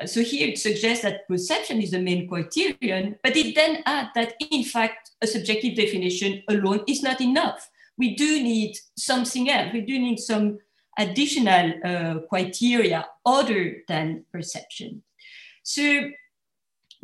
Uh, 0.00 0.06
so 0.06 0.20
here 0.20 0.48
it 0.48 0.58
suggests 0.58 1.02
that 1.02 1.26
perception 1.26 1.80
is 1.80 1.92
the 1.92 1.98
main 1.98 2.28
criterion, 2.28 3.16
but 3.22 3.36
it 3.36 3.54
then 3.54 3.82
adds 3.86 4.10
that 4.14 4.34
in 4.50 4.62
fact, 4.62 5.12
a 5.22 5.26
subjective 5.26 5.74
definition 5.74 6.42
alone 6.48 6.82
is 6.86 7.02
not 7.02 7.20
enough. 7.20 7.70
We 7.96 8.14
do 8.14 8.42
need 8.42 8.76
something 8.96 9.50
else. 9.50 9.72
We 9.72 9.80
do 9.80 9.98
need 9.98 10.18
some 10.18 10.58
additional 10.98 11.72
uh, 11.84 12.18
criteria 12.28 13.06
other 13.24 13.82
than 13.88 14.24
perception. 14.32 15.02
So 15.62 16.10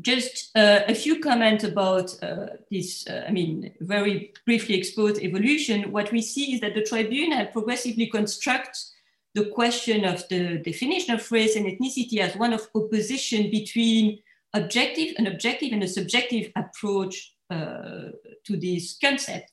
just 0.00 0.50
uh, 0.56 0.80
a 0.88 0.94
few 0.94 1.20
comments 1.20 1.64
about 1.64 2.16
uh, 2.22 2.46
this, 2.70 3.06
uh, 3.06 3.24
I 3.28 3.30
mean, 3.30 3.72
very 3.80 4.32
briefly 4.44 4.74
exposed 4.74 5.22
evolution. 5.22 5.92
What 5.92 6.10
we 6.10 6.20
see 6.20 6.54
is 6.54 6.60
that 6.60 6.74
the 6.74 6.82
tribunal 6.82 7.46
progressively 7.46 8.08
constructs 8.08 8.92
the 9.34 9.46
question 9.46 10.04
of 10.04 10.26
the 10.28 10.58
definition 10.58 11.14
of 11.14 11.30
race 11.30 11.56
and 11.56 11.66
ethnicity 11.66 12.18
as 12.18 12.36
one 12.36 12.52
of 12.52 12.68
opposition 12.74 13.50
between 13.50 14.18
objective, 14.52 15.14
an 15.18 15.26
objective 15.26 15.72
and 15.72 15.82
a 15.82 15.88
subjective 15.88 16.50
approach 16.56 17.34
uh, 17.50 18.10
to 18.44 18.56
this 18.56 18.96
concept. 19.00 19.50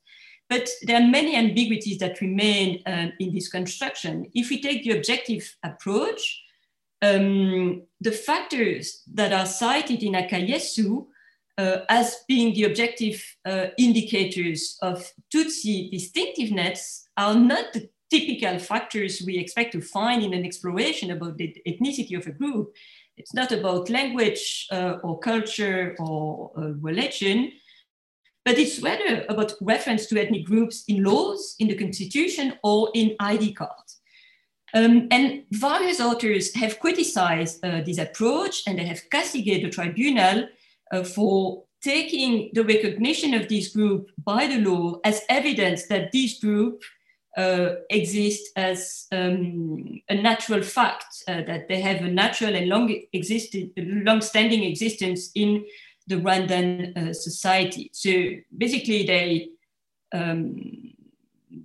But 0.51 0.67
there 0.81 1.01
are 1.01 1.07
many 1.07 1.37
ambiguities 1.37 1.97
that 1.99 2.19
remain 2.19 2.83
uh, 2.85 3.07
in 3.21 3.33
this 3.33 3.47
construction. 3.47 4.29
If 4.33 4.49
we 4.49 4.61
take 4.61 4.83
the 4.83 4.97
objective 4.97 5.55
approach, 5.63 6.43
um, 7.01 7.83
the 8.01 8.11
factors 8.11 9.01
that 9.13 9.31
are 9.31 9.45
cited 9.45 10.03
in 10.03 10.11
Akayesu 10.11 11.07
uh, 11.57 11.77
as 11.87 12.17
being 12.27 12.53
the 12.53 12.65
objective 12.65 13.23
uh, 13.45 13.67
indicators 13.77 14.77
of 14.81 15.09
Tutsi 15.33 15.89
distinctiveness 15.89 17.07
are 17.15 17.35
not 17.35 17.71
the 17.71 17.89
typical 18.09 18.59
factors 18.59 19.23
we 19.25 19.37
expect 19.37 19.71
to 19.71 19.79
find 19.79 20.21
in 20.21 20.33
an 20.33 20.43
exploration 20.43 21.11
about 21.11 21.37
the 21.37 21.55
ethnicity 21.65 22.17
of 22.17 22.27
a 22.27 22.31
group. 22.31 22.75
It's 23.15 23.33
not 23.33 23.53
about 23.53 23.89
language 23.89 24.67
uh, 24.69 24.97
or 25.01 25.17
culture 25.19 25.95
or 25.97 26.51
uh, 26.57 26.73
religion, 26.81 27.53
but 28.45 28.57
it's 28.57 28.81
whether 28.81 29.25
about 29.29 29.53
reference 29.61 30.07
to 30.07 30.19
ethnic 30.19 30.45
groups 30.45 30.83
in 30.87 31.03
laws, 31.03 31.55
in 31.59 31.67
the 31.67 31.75
constitution, 31.75 32.53
or 32.63 32.89
in 32.93 33.15
ID 33.19 33.53
cards. 33.53 34.01
Um, 34.73 35.07
and 35.11 35.43
various 35.51 35.99
authors 35.99 36.53
have 36.55 36.79
criticized 36.79 37.63
uh, 37.63 37.81
this 37.81 37.97
approach 37.97 38.63
and 38.67 38.79
they 38.79 38.85
have 38.85 39.09
castigated 39.09 39.65
the 39.65 39.75
tribunal 39.75 40.47
uh, 40.91 41.03
for 41.03 41.63
taking 41.83 42.51
the 42.53 42.63
recognition 42.63 43.33
of 43.33 43.49
this 43.49 43.75
group 43.75 44.09
by 44.23 44.47
the 44.47 44.59
law 44.59 44.99
as 45.03 45.23
evidence 45.29 45.87
that 45.87 46.11
this 46.11 46.39
group 46.39 46.83
uh, 47.37 47.75
exist 47.89 48.49
as 48.55 49.07
um, 49.11 50.01
a 50.09 50.15
natural 50.15 50.61
fact, 50.61 51.23
uh, 51.27 51.41
that 51.43 51.67
they 51.67 51.81
have 51.81 52.01
a 52.01 52.09
natural 52.09 52.55
and 52.55 52.67
long 52.67 52.93
existed, 53.13 53.71
long-standing 53.77 54.63
existence 54.63 55.31
in 55.35 55.65
the 56.11 56.17
Rwandan 56.17 56.95
uh, 56.97 57.13
society. 57.13 57.89
So 57.93 58.11
basically, 58.55 59.05
they 59.05 59.49
um, 60.13 60.93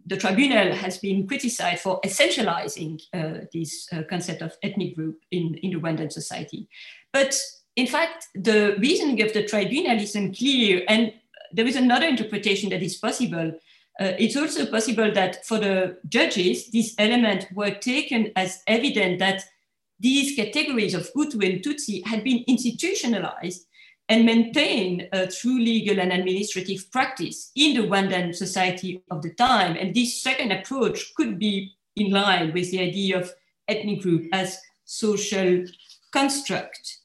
the 0.07 0.17
tribunal 0.17 0.73
has 0.73 0.99
been 0.99 1.27
criticized 1.27 1.83
for 1.83 2.01
essentializing 2.03 3.01
uh, 3.13 3.47
this 3.53 3.89
uh, 3.93 4.03
concept 4.09 4.43
of 4.43 4.57
ethnic 4.63 4.97
group 4.97 5.19
in, 5.31 5.55
in 5.63 5.73
the 5.73 5.81
Rwandan 5.81 6.13
society. 6.13 6.69
But 7.13 7.39
in 7.77 7.87
fact, 7.87 8.27
the 8.35 8.77
reasoning 8.79 9.21
of 9.23 9.33
the 9.33 9.45
tribunal 9.45 9.99
is 9.99 10.15
unclear, 10.15 10.85
and 10.89 11.13
there 11.53 11.67
is 11.67 11.77
another 11.77 12.07
interpretation 12.07 12.71
that 12.71 12.83
is 12.83 12.97
possible. 12.97 13.53
Uh, 13.99 14.13
it's 14.19 14.37
also 14.37 14.67
possible 14.67 15.13
that 15.13 15.45
for 15.47 15.59
the 15.59 15.99
judges, 16.09 16.71
these 16.71 16.95
elements 16.99 17.47
were 17.55 17.71
taken 17.71 18.33
as 18.37 18.63
evident 18.67 19.19
that 19.19 19.45
these 19.99 20.37
categories 20.37 20.95
of 20.95 21.11
Hutu 21.15 21.45
and 21.45 21.63
Tutsi 21.63 22.07
had 22.07 22.23
been 22.23 22.45
institutionalized 22.47 23.67
and 24.09 24.25
maintain 24.25 25.09
a 25.13 25.27
true 25.27 25.59
legal 25.59 25.99
and 25.99 26.13
administrative 26.13 26.91
practice 26.93 27.51
in 27.57 27.75
the 27.75 27.89
Rwandan 27.89 28.35
society 28.35 29.03
of 29.11 29.23
the 29.23 29.35
time. 29.35 29.77
And 29.77 29.95
this 29.95 30.23
second 30.23 30.53
approach 30.53 31.15
could 31.15 31.39
be 31.39 31.73
in 31.97 32.11
line 32.11 32.53
with 32.53 32.71
the 32.71 32.81
idea 32.81 33.19
of 33.19 33.33
ethnic 33.67 34.03
group 34.03 34.29
as 34.33 34.59
social 34.85 35.65
construct. 36.13 36.99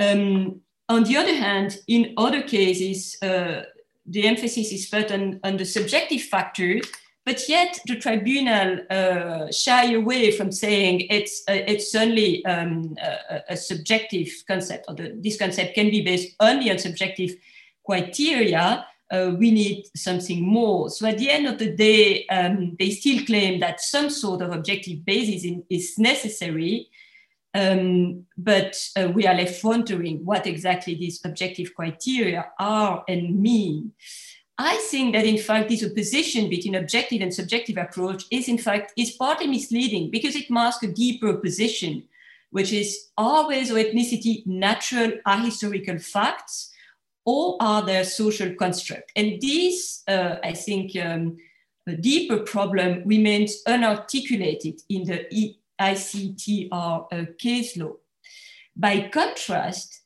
Um, 0.00 0.60
on 0.88 1.04
the 1.04 1.16
other 1.16 1.34
hand, 1.34 1.78
in 1.86 2.14
other 2.16 2.42
cases, 2.42 3.16
uh, 3.22 3.62
the 4.04 4.26
emphasis 4.26 4.72
is 4.72 4.86
put 4.86 5.12
on, 5.12 5.38
on 5.44 5.56
the 5.56 5.64
subjective 5.64 6.22
factors 6.22 6.82
but 7.24 7.48
yet 7.48 7.78
the 7.86 7.96
tribunal 7.96 8.78
uh, 8.90 9.50
shy 9.50 9.92
away 9.94 10.32
from 10.32 10.50
saying 10.50 11.06
it's 11.08 11.42
uh, 11.48 11.62
it's 11.66 11.94
only 11.94 12.44
um, 12.44 12.96
a, 13.00 13.40
a, 13.50 13.56
subjective 13.56 14.28
concept, 14.46 14.86
or 14.88 14.94
the, 14.94 15.16
this 15.20 15.38
concept 15.38 15.74
can 15.74 15.90
be 15.90 16.02
based 16.02 16.34
only 16.40 16.70
on 16.70 16.78
subjective 16.78 17.34
criteria. 17.84 18.86
uh, 19.12 19.34
we 19.38 19.50
need 19.50 19.84
something 19.94 20.42
more. 20.42 20.88
So 20.88 21.06
at 21.06 21.18
the 21.18 21.30
end 21.30 21.46
of 21.46 21.58
the 21.58 21.70
day, 21.70 22.26
um, 22.26 22.76
they 22.78 22.90
still 22.90 23.24
claim 23.24 23.60
that 23.60 23.80
some 23.80 24.08
sort 24.08 24.40
of 24.40 24.52
objective 24.52 25.04
basis 25.04 25.44
in, 25.44 25.62
is 25.68 25.98
necessary, 25.98 26.88
um, 27.54 28.24
but 28.38 28.74
uh, 28.96 29.08
we 29.14 29.26
are 29.26 29.34
left 29.34 29.62
wondering 29.62 30.24
what 30.24 30.46
exactly 30.46 30.94
these 30.94 31.20
objective 31.24 31.74
criteria 31.74 32.46
are 32.58 33.04
and 33.06 33.40
mean. 33.40 33.92
I 34.58 34.76
think 34.90 35.14
that 35.14 35.24
in 35.24 35.38
fact 35.38 35.68
this 35.68 35.84
opposition 35.84 36.48
between 36.48 36.74
objective 36.74 37.22
and 37.22 37.32
subjective 37.32 37.78
approach 37.78 38.24
is 38.30 38.48
in 38.48 38.58
fact 38.58 38.92
is 38.96 39.12
partly 39.12 39.46
misleading 39.46 40.10
because 40.10 40.36
it 40.36 40.50
masks 40.50 40.82
a 40.84 40.92
deeper 40.92 41.34
position, 41.34 42.04
which 42.50 42.72
is 42.72 43.08
are 43.16 43.48
race 43.48 43.70
or 43.70 43.76
ethnicity 43.76 44.46
natural 44.46 45.12
ahistorical 45.26 46.02
facts 46.02 46.72
or 47.24 47.56
are 47.60 47.84
there 47.84 48.04
social 48.04 48.54
construct? 48.54 49.12
And 49.16 49.40
this, 49.40 50.02
uh, 50.08 50.36
I 50.42 50.52
think, 50.52 50.96
um, 50.96 51.38
a 51.86 51.96
deeper 51.96 52.38
problem 52.38 53.02
remains 53.06 53.62
unarticulated 53.66 54.82
in 54.88 55.04
the 55.04 55.56
ICTR 55.80 57.06
uh, 57.12 57.24
case 57.38 57.76
law. 57.76 57.94
By 58.76 59.08
contrast, 59.08 60.01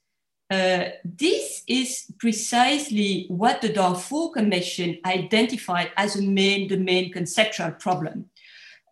uh, 0.51 0.85
this 1.05 1.63
is 1.67 2.07
precisely 2.19 3.27
what 3.29 3.61
the 3.61 3.73
Darfur 3.73 4.31
Commission 4.31 4.99
identified 5.05 5.91
as 5.97 6.17
a 6.17 6.23
main, 6.23 6.69
the 6.69 6.77
main 6.77 7.13
conceptual 7.13 7.73
problem. 7.73 8.27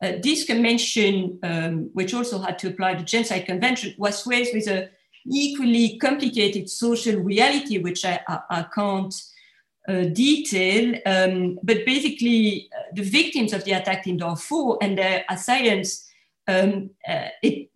Uh, 0.03 0.13
this 0.21 0.45
convention, 0.45 1.39
um, 1.45 1.91
which 1.93 2.13
also 2.13 2.41
had 2.41 2.59
to 2.59 2.69
apply 2.69 2.95
the 2.95 3.05
Genocide 3.05 3.47
Convention, 3.47 3.95
was 3.99 4.23
faced 4.23 4.53
with 4.53 4.67
an 4.67 4.89
equally 5.27 5.97
complicated 5.99 6.69
social 6.69 7.21
reality, 7.21 7.79
which 7.79 8.05
I, 8.05 8.21
I, 8.27 8.41
I 8.51 8.67
can't 8.75 9.15
uh, 9.89 10.05
detail. 10.13 10.95
Um, 11.07 11.61
but 11.63 11.87
basically, 11.87 12.69
uh, 12.77 12.83
the 12.95 13.03
victims 13.03 13.53
of 13.53 13.65
the 13.65 13.73
attack 13.73 14.09
in 14.09 14.17
Darfur 14.17 14.77
and 14.83 14.99
their 14.99 15.25
assailants, 15.31 16.11
um, 16.49 16.91
uh, 17.09 17.29
it, 17.43 17.71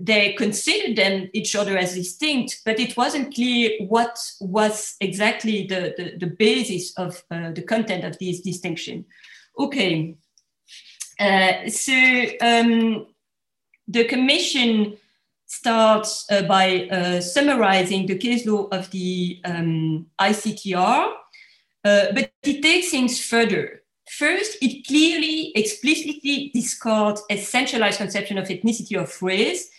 they 0.00 0.32
considered 0.34 0.96
them 0.96 1.28
each 1.32 1.54
other 1.56 1.76
as 1.76 1.94
distinct, 1.94 2.60
but 2.64 2.78
it 2.78 2.96
wasn't 2.96 3.34
clear 3.34 3.70
what 3.80 4.18
was 4.40 4.96
exactly 5.00 5.66
the, 5.66 5.94
the, 5.96 6.16
the 6.18 6.26
basis 6.26 6.92
of 6.96 7.22
uh, 7.30 7.50
the 7.52 7.62
content 7.62 8.04
of 8.04 8.18
this 8.18 8.40
distinction. 8.40 9.04
Okay, 9.58 10.16
uh, 11.18 11.68
so 11.68 12.24
um, 12.40 13.06
the 13.88 14.04
commission 14.04 14.96
starts 15.46 16.26
uh, 16.30 16.42
by 16.42 16.86
uh, 16.88 17.20
summarizing 17.20 18.06
the 18.06 18.18
case 18.18 18.46
law 18.46 18.68
of 18.70 18.90
the 18.90 19.40
um, 19.44 20.06
ICTR, 20.20 21.12
uh, 21.84 22.06
but 22.14 22.30
it 22.42 22.62
takes 22.62 22.90
things 22.90 23.24
further. 23.24 23.82
First, 24.10 24.58
it 24.62 24.86
clearly, 24.86 25.52
explicitly 25.54 26.50
discards 26.54 27.22
a 27.30 27.36
centralized 27.36 27.98
conception 27.98 28.38
of 28.38 28.48
ethnicity 28.48 29.00
of 29.00 29.22
race, 29.22 29.70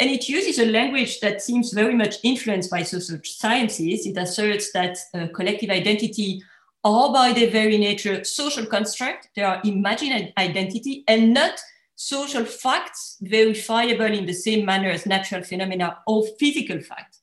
and 0.00 0.10
it 0.10 0.28
uses 0.28 0.58
a 0.58 0.66
language 0.66 1.20
that 1.20 1.42
seems 1.42 1.72
very 1.72 1.94
much 1.94 2.16
influenced 2.22 2.70
by 2.70 2.82
social 2.82 3.18
sciences. 3.24 4.06
It 4.06 4.16
asserts 4.16 4.72
that 4.72 4.96
uh, 5.14 5.26
collective 5.34 5.70
identity 5.70 6.42
are 6.84 7.12
by 7.12 7.32
their 7.32 7.50
very 7.50 7.78
nature 7.78 8.24
social 8.24 8.64
construct, 8.66 9.28
they 9.34 9.42
are 9.42 9.60
imagined 9.64 10.32
identity 10.38 11.04
and 11.08 11.34
not 11.34 11.60
social 11.96 12.44
facts 12.44 13.16
verifiable 13.20 14.06
in 14.06 14.24
the 14.24 14.32
same 14.32 14.64
manner 14.64 14.88
as 14.88 15.04
natural 15.04 15.42
phenomena 15.42 15.98
or 16.06 16.24
physical 16.38 16.80
facts. 16.80 17.20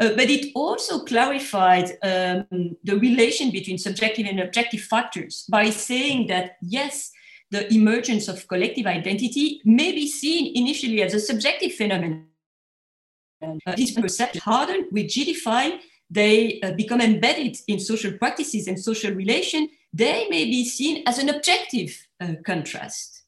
Uh, 0.00 0.10
but 0.10 0.30
it 0.30 0.52
also 0.54 1.04
clarified 1.04 1.90
um, 2.02 2.76
the 2.84 2.96
relation 2.98 3.50
between 3.50 3.76
subjective 3.76 4.26
and 4.26 4.40
objective 4.40 4.80
factors 4.80 5.44
by 5.50 5.68
saying 5.68 6.28
that, 6.28 6.56
yes, 6.62 7.10
the 7.50 7.72
emergence 7.72 8.28
of 8.28 8.46
collective 8.48 8.86
identity 8.86 9.60
may 9.64 9.92
be 9.92 10.06
seen 10.06 10.56
initially 10.56 11.02
as 11.02 11.14
a 11.14 11.20
subjective 11.20 11.72
phenomenon. 11.74 12.26
Uh, 13.42 13.74
these 13.76 13.92
perceptions 13.92 14.42
harden, 14.42 14.88
rigidify, 14.92 15.78
they 16.10 16.60
uh, 16.62 16.72
become 16.72 17.00
embedded 17.00 17.56
in 17.68 17.78
social 17.78 18.12
practices 18.12 18.66
and 18.66 18.78
social 18.78 19.12
relation, 19.12 19.68
they 19.92 20.28
may 20.28 20.44
be 20.44 20.64
seen 20.64 21.02
as 21.06 21.18
an 21.18 21.28
objective 21.28 22.06
uh, 22.20 22.34
contrast. 22.44 23.22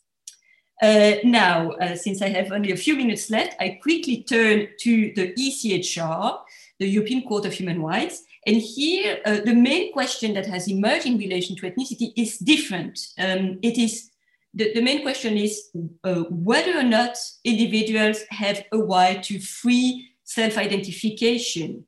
Uh, 0.82 1.16
now, 1.24 1.72
uh, 1.72 1.94
since 1.94 2.22
I 2.22 2.28
have 2.28 2.52
only 2.52 2.72
a 2.72 2.76
few 2.76 2.96
minutes 2.96 3.30
left, 3.30 3.54
I 3.60 3.78
quickly 3.82 4.22
turn 4.22 4.68
to 4.80 5.12
the 5.14 5.34
ECHR, 5.34 6.38
the 6.78 6.88
European 6.88 7.22
Court 7.22 7.44
of 7.44 7.52
Human 7.52 7.82
Rights. 7.82 8.22
And 8.46 8.56
here, 8.56 9.20
uh, 9.26 9.40
the 9.44 9.54
main 9.54 9.92
question 9.92 10.34
that 10.34 10.46
has 10.46 10.68
emerged 10.68 11.06
in 11.06 11.18
relation 11.18 11.56
to 11.56 11.70
ethnicity 11.70 12.12
is 12.16 12.38
different. 12.38 12.98
Um, 13.18 13.58
it 13.62 13.76
is 13.76 14.10
the, 14.54 14.72
the, 14.74 14.82
main 14.82 15.02
question 15.02 15.36
is 15.36 15.68
uh, 16.02 16.24
whether 16.30 16.76
or 16.76 16.82
not 16.82 17.16
individuals 17.44 18.22
have 18.30 18.64
a 18.72 18.78
right 18.78 19.22
to 19.24 19.38
free 19.38 20.10
self-identification. 20.24 21.84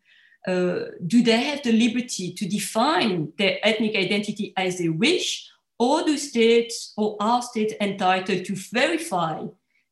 Uh, 0.47 0.81
do 1.07 1.23
they 1.23 1.43
have 1.43 1.63
the 1.63 1.73
liberty 1.73 2.33
to 2.35 2.47
define 2.47 3.33
their 3.39 3.59
ethnic 3.65 3.97
identity 3.97 4.53
as 4.57 4.79
they 4.79 4.89
wish, 4.89 5.49
or 5.79 6.05
do 6.05 6.17
states 6.17 6.93
or 6.97 7.17
are 7.21 7.43
states 7.43 7.75
entitled 7.81 8.45
to 8.45 8.55
verify 8.73 9.45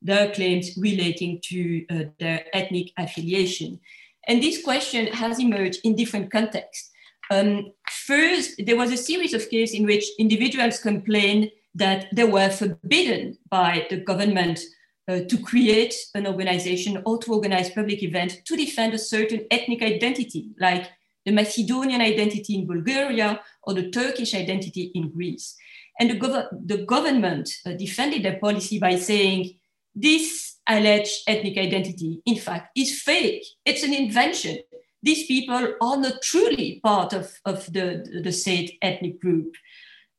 their 0.03 0.31
claims 0.33 0.77
relating 0.77 1.41
to 1.43 1.85
uh, 1.91 2.05
their 2.19 2.45
ethnic 2.53 2.93
affiliation? 2.97 3.81
And 4.29 4.43
this 4.43 4.63
question 4.63 5.07
has 5.09 5.39
emerged 5.39 5.81
in 5.85 5.97
different 5.97 6.31
contexts. 6.31 6.91
Um, 7.31 7.73
first, 8.07 8.61
there 8.67 8.77
was 8.77 8.93
a 8.93 8.97
series 8.97 9.35
of 9.35 9.49
cases 9.49 9.79
in 9.79 9.87
which 9.87 10.05
individuals 10.19 10.81
complained 10.81 11.51
that 11.75 12.09
they 12.13 12.25
were 12.25 12.51
forbidden 12.51 13.39
by 13.49 13.87
the 13.89 13.99
government 13.99 14.61
uh, 15.09 15.21
to 15.29 15.39
create 15.39 15.95
an 16.15 16.27
organization 16.27 17.03
or 17.07 17.19
to 17.19 17.33
organize 17.33 17.71
public 17.71 18.03
events 18.03 18.37
to 18.45 18.57
defend 18.57 18.95
a 18.95 18.99
certain 18.99 19.47
ethnic 19.51 19.83
identity, 19.83 20.51
like 20.59 20.89
the 21.25 21.33
Macedonian 21.33 22.01
identity 22.01 22.55
in 22.55 22.67
Bulgaria 22.67 23.41
or 23.63 23.75
the 23.75 23.91
Turkish 23.91 24.35
identity 24.35 24.91
in 24.95 25.11
Greece. 25.11 25.57
And 25.99 26.11
the, 26.11 26.19
gov 26.19 26.49
the 26.65 26.79
government 26.79 27.51
uh, 27.67 27.73
defended 27.73 28.23
their 28.25 28.39
policy 28.39 28.79
by 28.79 28.97
saying 28.97 29.59
this 29.95 30.50
alleged 30.69 31.23
ethnic 31.27 31.59
identity, 31.59 32.23
in 32.27 32.37
fact, 32.37 32.71
is 32.77 33.03
fake. 33.03 33.45
It's 33.65 33.83
an 33.83 33.95
invention. 33.95 34.59
These 35.03 35.27
people 35.27 35.75
are 35.81 35.97
not 35.97 36.23
truly 36.23 36.81
part 36.83 37.13
of, 37.13 37.33
of 37.45 37.67
the, 37.73 38.21
the 38.23 38.33
said 38.33 38.71
ethnic 38.83 39.21
group. 39.21 39.55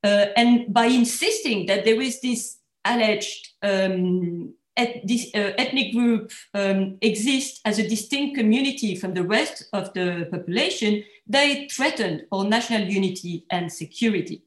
Uh, 0.03 0.27
and 0.35 0.73
by 0.73 0.85
insisting 0.85 1.67
that 1.67 1.85
there 1.85 2.01
is 2.01 2.21
this 2.21 2.57
alleged 2.83 3.49
um, 3.61 4.53
et 4.77 5.01
this 5.05 5.29
uh, 5.35 5.51
ethnic 5.57 5.93
group 5.93 6.31
um, 6.53 6.97
exists 7.01 7.59
as 7.65 7.77
a 7.77 7.87
distinct 7.87 8.37
community 8.37 8.95
from 8.95 9.13
the 9.13 9.23
rest 9.23 9.65
of 9.73 9.93
the 9.93 10.27
population, 10.31 11.03
they 11.27 11.67
threatened 11.67 12.23
our 12.31 12.45
national 12.45 12.81
unity 12.81 13.45
and 13.51 13.71
security. 13.71 14.43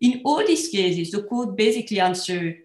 In 0.00 0.22
all 0.24 0.46
these 0.46 0.68
cases, 0.68 1.10
the 1.10 1.22
court 1.22 1.56
basically 1.56 2.00
answered, 2.00 2.58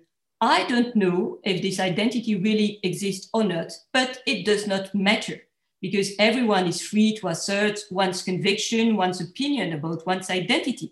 I 0.44 0.66
don't 0.66 0.94
know 0.94 1.40
if 1.46 1.62
this 1.62 1.80
identity 1.80 2.36
really 2.36 2.82
exists 2.84 3.30
or 3.34 3.46
not, 3.46 3.72
but 3.94 4.22
it 4.28 4.46
does 4.46 4.68
not 4.68 4.94
matter 4.94 5.40
because 5.82 6.12
everyone 6.20 6.68
is 6.68 6.82
free 6.82 7.16
to 7.16 7.30
assert 7.30 7.80
one's 7.90 8.24
conviction, 8.24 8.98
one's 8.98 9.22
opinion 9.22 9.72
about 9.72 10.06
one's 10.06 10.30
identity. 10.30 10.92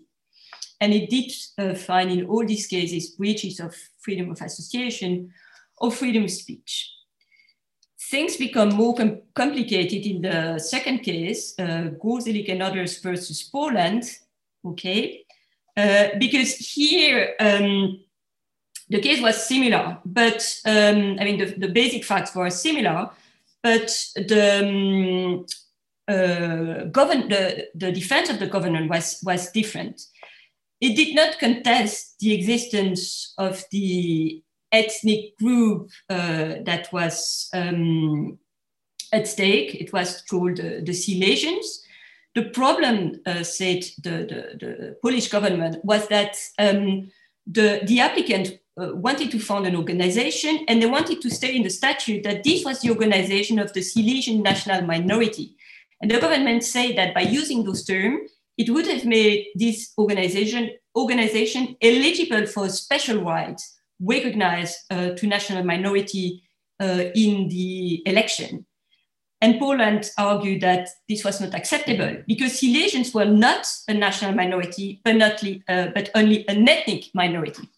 And 0.80 0.94
it 0.94 1.10
did 1.10 1.32
uh, 1.58 1.74
find 1.74 2.10
in 2.10 2.24
all 2.24 2.46
these 2.46 2.66
cases 2.66 3.10
breaches 3.10 3.60
of 3.60 3.76
freedom 3.98 4.30
of 4.30 4.40
association 4.40 5.30
or 5.76 5.90
freedom 5.90 6.24
of 6.24 6.30
speech. 6.30 6.90
Things 8.10 8.38
become 8.38 8.70
more 8.70 8.94
com 8.94 9.20
complicated 9.34 10.06
in 10.06 10.22
the 10.22 10.58
second 10.60 11.00
case, 11.00 11.54
uh, 11.58 11.90
Gorzelik 12.02 12.48
and 12.48 12.62
others 12.62 13.00
versus 13.00 13.42
Poland, 13.42 14.04
okay? 14.64 15.26
Uh, 15.76 16.08
because 16.18 16.56
here 16.56 17.34
um, 17.38 18.00
the 18.92 19.00
case 19.00 19.20
was 19.20 19.46
similar, 19.46 19.98
but 20.04 20.60
um, 20.64 21.16
I 21.18 21.24
mean, 21.24 21.38
the, 21.38 21.54
the, 21.56 21.68
basic 21.68 22.04
facts 22.04 22.34
were 22.34 22.50
similar, 22.50 23.10
but 23.62 23.90
the, 24.14 24.44
um, 24.62 25.46
uh, 26.08 26.84
govern, 26.84 27.28
the, 27.28 27.68
the 27.74 27.90
defense 27.90 28.28
of 28.28 28.38
the 28.38 28.46
government 28.46 28.90
was, 28.90 29.18
was 29.24 29.50
different. 29.50 30.02
It 30.80 30.94
did 30.94 31.14
not 31.14 31.38
contest 31.38 32.18
the 32.20 32.34
existence 32.34 33.34
of 33.38 33.64
the 33.70 34.42
ethnic 34.70 35.38
group 35.38 35.90
uh, 36.10 36.54
that 36.64 36.88
was 36.92 37.48
um, 37.54 38.38
at 39.12 39.26
stake. 39.26 39.74
It 39.74 39.92
was 39.92 40.22
called 40.22 40.60
uh, 40.60 40.84
the 40.84 40.92
Silesians 40.92 41.82
the 42.34 42.44
problem, 42.44 43.20
uh, 43.26 43.42
said 43.42 43.84
the, 44.02 44.10
the, 44.10 44.56
the, 44.58 44.96
Polish 45.02 45.28
government, 45.28 45.84
was 45.84 46.08
that 46.08 46.36
um, 46.58 47.10
the, 47.46 47.82
the 47.84 48.00
applicant 48.00 48.58
uh, 48.80 48.94
wanted 48.94 49.30
to 49.30 49.38
found 49.38 49.66
an 49.66 49.76
organization 49.76 50.64
and 50.68 50.80
they 50.80 50.86
wanted 50.86 51.20
to 51.20 51.30
state 51.30 51.54
in 51.54 51.62
the 51.62 51.70
statute 51.70 52.22
that 52.24 52.42
this 52.42 52.64
was 52.64 52.80
the 52.80 52.90
organization 52.90 53.58
of 53.58 53.72
the 53.72 53.82
Silesian 53.82 54.42
national 54.42 54.82
minority. 54.82 55.56
And 56.00 56.10
the 56.10 56.18
government 56.18 56.64
said 56.64 56.96
that 56.96 57.14
by 57.14 57.20
using 57.22 57.64
those 57.64 57.84
terms, 57.84 58.30
it 58.58 58.70
would 58.70 58.86
have 58.86 59.04
made 59.04 59.46
this 59.54 59.92
organization, 59.98 60.70
organization 60.96 61.76
eligible 61.80 62.46
for 62.46 62.68
special 62.68 63.22
rights 63.22 63.78
recognized 64.00 64.76
uh, 64.90 65.10
to 65.10 65.26
national 65.26 65.64
minority 65.64 66.42
uh, 66.80 67.04
in 67.14 67.48
the 67.48 68.02
election. 68.06 68.66
And 69.40 69.58
Poland 69.58 70.10
argued 70.18 70.60
that 70.62 70.88
this 71.08 71.24
was 71.24 71.40
not 71.40 71.54
acceptable 71.54 72.22
because 72.28 72.60
Silesians 72.60 73.12
were 73.12 73.24
not 73.24 73.66
a 73.88 73.94
national 73.94 74.32
minority, 74.32 75.00
but, 75.04 75.16
not, 75.16 75.42
uh, 75.68 75.88
but 75.94 76.10
only 76.14 76.46
an 76.48 76.68
ethnic 76.68 77.10
minority. 77.12 77.68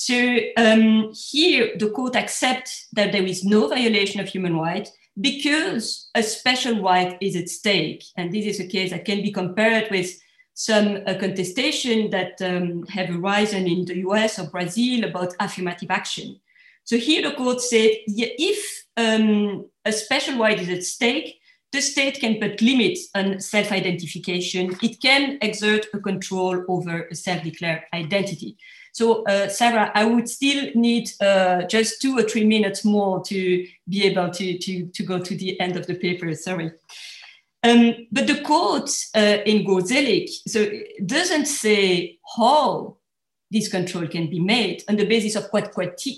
So 0.00 0.38
um, 0.56 1.12
here 1.12 1.72
the 1.76 1.90
court 1.90 2.16
accepts 2.16 2.88
that 2.94 3.12
there 3.12 3.22
is 3.22 3.44
no 3.44 3.68
violation 3.68 4.18
of 4.18 4.28
human 4.28 4.56
rights 4.56 4.90
because 5.20 6.08
a 6.14 6.22
special 6.22 6.80
right 6.80 7.18
is 7.20 7.36
at 7.36 7.50
stake. 7.50 8.02
And 8.16 8.32
this 8.32 8.46
is 8.46 8.60
a 8.60 8.66
case 8.66 8.92
that 8.92 9.04
can 9.04 9.20
be 9.20 9.30
compared 9.30 9.90
with 9.90 10.18
some 10.54 11.00
uh, 11.06 11.18
contestation 11.20 12.08
that 12.12 12.40
um, 12.40 12.86
have 12.86 13.10
arisen 13.10 13.66
in 13.66 13.84
the 13.84 13.98
US 14.08 14.38
or 14.38 14.48
Brazil 14.48 15.04
about 15.04 15.34
affirmative 15.38 15.90
action. 15.90 16.40
So 16.84 16.96
here 16.96 17.20
the 17.20 17.36
court 17.36 17.60
said, 17.60 17.90
if 18.06 18.86
um, 18.96 19.66
a 19.84 19.92
special 19.92 20.38
right 20.38 20.58
is 20.58 20.70
at 20.70 20.82
stake, 20.82 21.40
the 21.72 21.82
state 21.82 22.20
can 22.20 22.40
put 22.40 22.62
limits 22.62 23.10
on 23.14 23.38
self-identification. 23.38 24.76
It 24.82 24.98
can 25.02 25.36
exert 25.42 25.88
a 25.92 26.00
control 26.00 26.64
over 26.68 27.06
a 27.10 27.14
self-declared 27.14 27.82
identity. 27.92 28.56
So, 28.92 29.24
uh, 29.24 29.48
Sarah, 29.48 29.90
I 29.94 30.04
would 30.04 30.28
still 30.28 30.70
need 30.74 31.10
uh, 31.20 31.62
just 31.62 32.02
two 32.02 32.18
or 32.18 32.22
three 32.22 32.44
minutes 32.44 32.84
more 32.84 33.22
to 33.24 33.66
be 33.88 34.04
able 34.04 34.30
to, 34.30 34.58
to, 34.58 34.86
to 34.86 35.02
go 35.02 35.18
to 35.18 35.36
the 35.36 35.58
end 35.60 35.76
of 35.76 35.86
the 35.86 35.94
paper. 35.94 36.34
Sorry. 36.34 36.72
Um, 37.62 38.06
but 38.10 38.26
the 38.26 38.40
quote 38.40 38.88
uh, 39.14 39.38
in 39.44 39.66
Gorzelik 39.66 40.30
so 40.48 40.66
doesn't 41.04 41.46
say 41.46 42.18
how 42.36 42.96
this 43.50 43.68
control 43.68 44.06
can 44.06 44.30
be 44.30 44.40
made 44.40 44.82
on 44.88 44.96
the 44.96 45.04
basis 45.04 45.36
of, 45.36 45.44
what, 45.50 45.74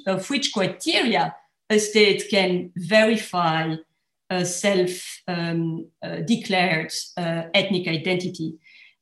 of 0.07 0.31
which 0.31 0.53
criteria 0.53 1.35
a 1.69 1.79
state 1.79 2.29
can 2.31 2.71
verify 2.77 3.75
a 4.31 4.45
self-declared 4.45 6.93
um, 7.17 7.17
uh, 7.17 7.43
ethnic 7.55 7.89
identity. 7.89 8.55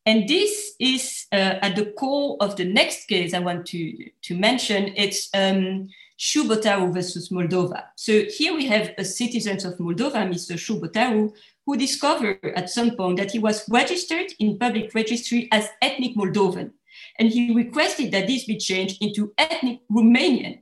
And 0.06 0.28
this 0.28 0.74
is 0.78 1.26
uh, 1.32 1.58
at 1.62 1.76
the 1.76 1.92
core 1.92 2.36
of 2.40 2.56
the 2.56 2.64
next 2.64 3.06
case 3.06 3.34
I 3.34 3.38
want 3.40 3.66
to, 3.66 4.10
to 4.22 4.38
mention. 4.38 4.94
It's 4.96 5.28
um, 5.34 5.88
Ciubotaru 6.18 6.92
versus 6.92 7.30
Moldova. 7.30 7.84
So 7.96 8.24
here 8.24 8.54
we 8.54 8.66
have 8.66 8.92
a 8.98 9.04
citizen 9.04 9.56
of 9.66 9.78
Moldova, 9.78 10.28
Mr. 10.28 10.54
Ciubotaru, 10.54 11.32
who 11.64 11.76
discovered 11.76 12.38
at 12.56 12.68
some 12.68 12.92
point 12.92 13.18
that 13.18 13.30
he 13.30 13.38
was 13.38 13.66
registered 13.68 14.26
in 14.38 14.58
public 14.58 14.94
registry 14.94 15.48
as 15.50 15.68
ethnic 15.80 16.16
Moldovan. 16.16 16.72
And 17.18 17.30
he 17.30 17.54
requested 17.54 18.12
that 18.12 18.26
this 18.26 18.44
be 18.44 18.58
changed 18.58 19.02
into 19.02 19.32
ethnic 19.38 19.80
Romanian. 19.90 20.60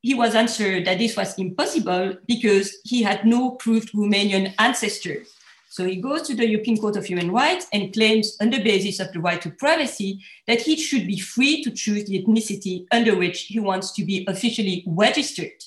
He 0.00 0.14
was 0.14 0.34
answered 0.34 0.84
that 0.86 0.98
this 0.98 1.16
was 1.16 1.38
impossible 1.38 2.16
because 2.26 2.78
he 2.82 3.02
had 3.02 3.24
no 3.24 3.52
proved 3.52 3.92
Romanian 3.92 4.52
ancestors. 4.58 5.32
So 5.72 5.86
he 5.86 5.96
goes 5.96 6.20
to 6.28 6.34
the 6.34 6.46
European 6.46 6.76
Court 6.76 6.96
of 6.96 7.06
Human 7.06 7.30
Rights 7.30 7.66
and 7.72 7.94
claims, 7.94 8.36
on 8.42 8.50
the 8.50 8.62
basis 8.62 9.00
of 9.00 9.10
the 9.10 9.20
right 9.20 9.40
to 9.40 9.48
privacy, 9.52 10.22
that 10.46 10.60
he 10.60 10.76
should 10.76 11.06
be 11.06 11.18
free 11.18 11.64
to 11.64 11.70
choose 11.70 12.04
the 12.04 12.22
ethnicity 12.22 12.84
under 12.92 13.16
which 13.16 13.44
he 13.44 13.58
wants 13.58 13.90
to 13.92 14.04
be 14.04 14.26
officially 14.28 14.84
registered. 14.86 15.58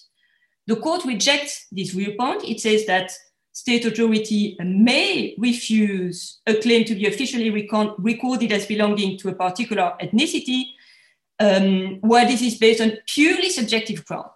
The 0.68 0.76
court 0.76 1.06
rejects 1.06 1.66
this 1.72 1.90
viewpoint. 1.90 2.44
It 2.44 2.62
says 2.62 2.86
that 2.86 3.14
state 3.52 3.84
authority 3.84 4.56
may 4.64 5.34
refuse 5.40 6.40
a 6.46 6.54
claim 6.54 6.86
to 6.86 6.94
be 6.94 7.08
officially 7.08 7.50
recorded 7.50 8.52
as 8.52 8.68
belonging 8.68 9.18
to 9.18 9.30
a 9.30 9.34
particular 9.34 9.94
ethnicity, 10.00 10.66
um, 11.40 12.00
where 12.02 12.28
this 12.28 12.44
is 12.44 12.60
based 12.60 12.80
on 12.80 13.00
purely 13.08 13.50
subjective 13.50 14.06
ground. 14.06 14.30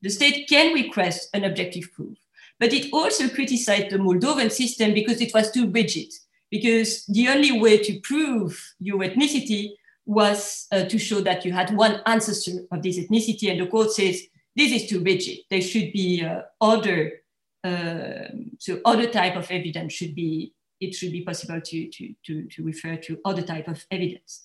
The 0.00 0.10
state 0.10 0.48
can 0.48 0.74
request 0.74 1.28
an 1.32 1.44
objective 1.44 1.92
proof. 1.92 2.18
But 2.62 2.72
it 2.72 2.92
also 2.92 3.28
criticized 3.28 3.90
the 3.90 3.98
Moldovan 3.98 4.48
system 4.52 4.94
because 4.94 5.20
it 5.20 5.34
was 5.34 5.50
too 5.50 5.68
rigid, 5.68 6.12
because 6.48 7.04
the 7.06 7.26
only 7.26 7.58
way 7.58 7.78
to 7.78 7.98
prove 7.98 8.56
your 8.78 9.00
ethnicity 9.00 9.70
was 10.06 10.68
uh, 10.70 10.84
to 10.84 10.96
show 10.96 11.20
that 11.22 11.44
you 11.44 11.50
had 11.50 11.74
one 11.74 12.00
ancestor 12.06 12.52
of 12.70 12.80
this 12.84 13.00
ethnicity. 13.00 13.50
And 13.50 13.58
the 13.58 13.66
court 13.66 13.90
says 13.90 14.22
this 14.54 14.70
is 14.70 14.88
too 14.88 15.02
rigid. 15.02 15.38
There 15.50 15.60
should 15.60 15.92
be 15.92 16.24
uh, 16.24 16.42
other, 16.60 17.22
uh, 17.64 18.30
so 18.60 18.80
other 18.84 19.08
type 19.08 19.34
of 19.34 19.50
evidence 19.50 19.94
should 19.94 20.14
be, 20.14 20.54
it 20.80 20.94
should 20.94 21.10
be 21.10 21.22
possible 21.22 21.60
to, 21.60 21.90
to, 21.90 22.14
to, 22.26 22.44
to 22.46 22.62
refer 22.62 22.94
to 22.94 23.18
other 23.24 23.42
type 23.42 23.66
of 23.66 23.84
evidence. 23.90 24.44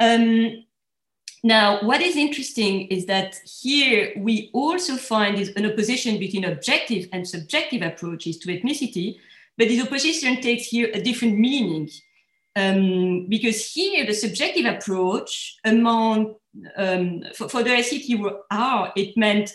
Um, 0.00 0.64
now, 1.44 1.82
what 1.82 2.00
is 2.00 2.16
interesting 2.16 2.86
is 2.86 3.04
that 3.04 3.38
here 3.44 4.14
we 4.16 4.48
also 4.54 4.96
find 4.96 5.38
an 5.38 5.70
opposition 5.70 6.18
between 6.18 6.46
objective 6.46 7.06
and 7.12 7.28
subjective 7.28 7.82
approaches 7.82 8.38
to 8.38 8.48
ethnicity, 8.48 9.18
but 9.58 9.68
this 9.68 9.84
opposition 9.84 10.40
takes 10.40 10.68
here 10.68 10.90
a 10.94 11.02
different 11.02 11.38
meaning. 11.38 11.90
Um, 12.56 13.26
because 13.28 13.70
here 13.70 14.06
the 14.06 14.14
subjective 14.14 14.64
approach 14.64 15.58
among 15.66 16.36
um, 16.78 17.24
for, 17.34 17.50
for, 17.50 17.62
the 17.62 17.70
ICTR, 17.70 18.92
it 18.96 19.14
meant 19.14 19.52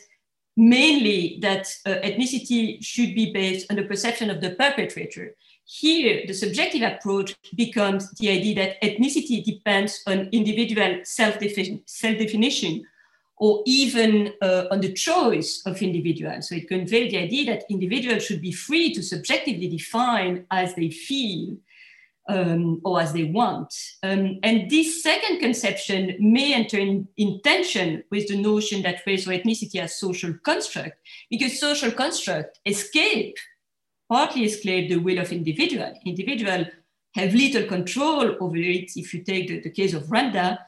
mainly 0.56 1.40
that 1.42 1.74
uh, 1.88 1.96
ethnicity 2.04 2.86
should 2.86 3.16
be 3.16 3.34
based 3.34 3.66
on 3.72 3.78
the 3.78 3.84
perception 3.84 4.30
of 4.30 4.42
the 4.42 4.52
perpetrator. 4.52 5.34
Here, 5.72 6.24
the 6.26 6.34
subjective 6.34 6.82
approach 6.82 7.36
becomes 7.56 8.10
the 8.14 8.32
idea 8.32 8.56
that 8.56 8.82
ethnicity 8.82 9.44
depends 9.44 10.02
on 10.08 10.28
individual 10.32 11.02
self-definition 11.04 12.84
or 13.38 13.62
even 13.68 14.34
uh, 14.42 14.66
on 14.72 14.82
the 14.82 14.92
choice 14.92 15.62
of 15.68 15.80
individuals. 15.84 16.50
So 16.50 16.56
it 16.56 16.68
conveys 16.68 17.12
the 17.12 17.20
idea 17.20 17.46
that 17.54 17.66
individuals 17.70 18.26
should 18.26 18.42
be 18.42 18.52
free 18.52 18.96
to 18.96 19.04
subjectively 19.04 19.68
define 19.68 20.48
as 20.50 20.74
they 20.74 20.90
feel 20.90 21.58
um, 22.28 22.82
or 22.84 23.00
as 23.00 23.14
they 23.14 23.26
want. 23.26 23.72
Um, 24.02 24.40
and 24.42 24.72
this 24.72 25.04
second 25.04 25.40
conception 25.40 26.16
may 26.20 26.52
enter 26.52 26.80
in, 26.80 27.08
in, 27.18 27.42
tension 27.42 28.04
with 28.10 28.28
the 28.28 28.42
notion 28.42 28.82
that 28.82 29.04
race 29.06 29.28
or 29.28 29.32
ethnicity 29.34 29.76
as 29.76 30.00
social 30.00 30.34
construct, 30.44 30.98
because 31.30 31.60
social 31.60 31.92
construct 31.92 32.60
escape 32.66 33.38
partly 34.10 34.46
esclave 34.46 34.90
the 34.90 34.98
will 34.98 35.20
of 35.20 35.32
individual. 35.32 35.94
Individual 36.06 36.66
have 37.16 37.34
little 37.34 37.64
control 37.64 38.36
over 38.40 38.58
it. 38.58 38.92
If 38.96 39.14
you 39.14 39.24
take 39.24 39.48
the, 39.48 39.62
the 39.62 39.70
case 39.70 39.94
of 39.94 40.04
Rwanda, 40.04 40.60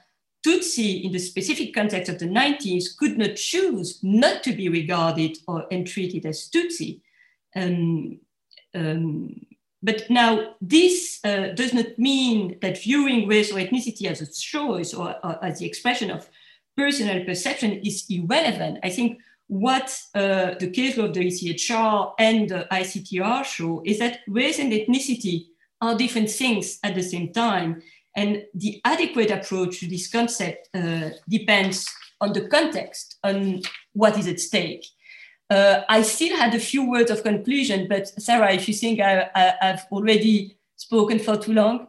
Tutsi, 0.46 1.04
in 1.04 1.12
the 1.12 1.20
specific 1.20 1.74
context 1.74 2.10
of 2.10 2.20
the 2.20 2.26
90s, 2.26 2.98
could 2.98 3.18
not 3.18 3.36
choose 3.36 4.00
not 4.02 4.44
to 4.44 4.54
be 4.54 4.70
regarded 4.70 5.38
or 5.48 5.66
and 5.72 5.86
treated 5.86 6.26
as 6.26 6.50
Tutsi. 6.50 7.02
Um, 7.56 8.20
um, 8.74 9.46
but 9.84 10.10
now, 10.10 10.56
this 10.62 11.20
uh, 11.24 11.50
does 11.56 11.74
not 11.74 11.98
mean 11.98 12.58
that 12.62 12.82
viewing 12.82 13.28
race 13.28 13.52
or 13.52 13.56
ethnicity 13.56 14.06
as 14.06 14.22
a 14.22 14.32
choice 14.32 14.94
or, 14.94 15.16
or 15.24 15.44
as 15.44 15.60
the 15.60 15.66
expression 15.66 16.12
of 16.12 16.30
personal 16.78 17.26
perception 17.26 17.74
is 17.84 18.06
irrelevant. 18.10 18.80
I 18.84 18.90
think 18.90 19.20
what 19.52 19.94
uh, 20.16 20.54
the 20.62 20.70
case 20.70 20.98
of 20.98 21.14
the 21.14 21.28
ECHR 21.28 22.14
and 22.18 22.48
the 22.48 22.66
ICTR 22.72 23.44
show 23.44 23.82
is 23.86 24.00
that 24.00 24.20
race 24.30 24.60
and 24.60 24.72
ethnicity 24.72 25.48
are 25.82 25.94
different 25.94 26.32
things 26.32 26.80
at 26.84 26.96
the 26.96 27.04
same 27.04 27.34
time. 27.34 27.82
And 28.16 28.46
the 28.54 28.80
adequate 28.86 29.30
approach 29.30 29.82
to 29.82 29.88
this 29.90 30.10
concept 30.10 30.70
uh, 30.74 31.10
depends 31.28 31.86
on 32.22 32.32
the 32.32 32.48
context, 32.48 33.18
on 33.26 33.62
what 33.92 34.18
is 34.18 34.28
at 34.30 34.40
stake. 34.40 34.86
Uh, 35.50 35.82
I 35.90 36.04
still 36.04 36.38
had 36.38 36.56
a 36.56 36.60
few 36.60 36.90
words 36.90 37.12
of 37.12 37.22
conclusion, 37.22 37.90
but 37.90 38.08
Sarah, 38.08 38.54
if 38.54 38.70
you 38.70 38.74
think 38.74 39.02
I, 39.02 39.30
have 39.60 39.86
already 39.92 40.56
spoken 40.78 41.20
for 41.20 41.36
too 41.36 41.52
long. 41.52 41.88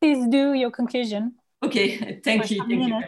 Please 0.00 0.26
do 0.28 0.54
your 0.54 0.70
conclusion. 0.70 1.34
Okay, 1.62 2.20
thank 2.24 2.50
you. 2.50 2.64
Thank 2.66 2.88
you. 2.88 3.02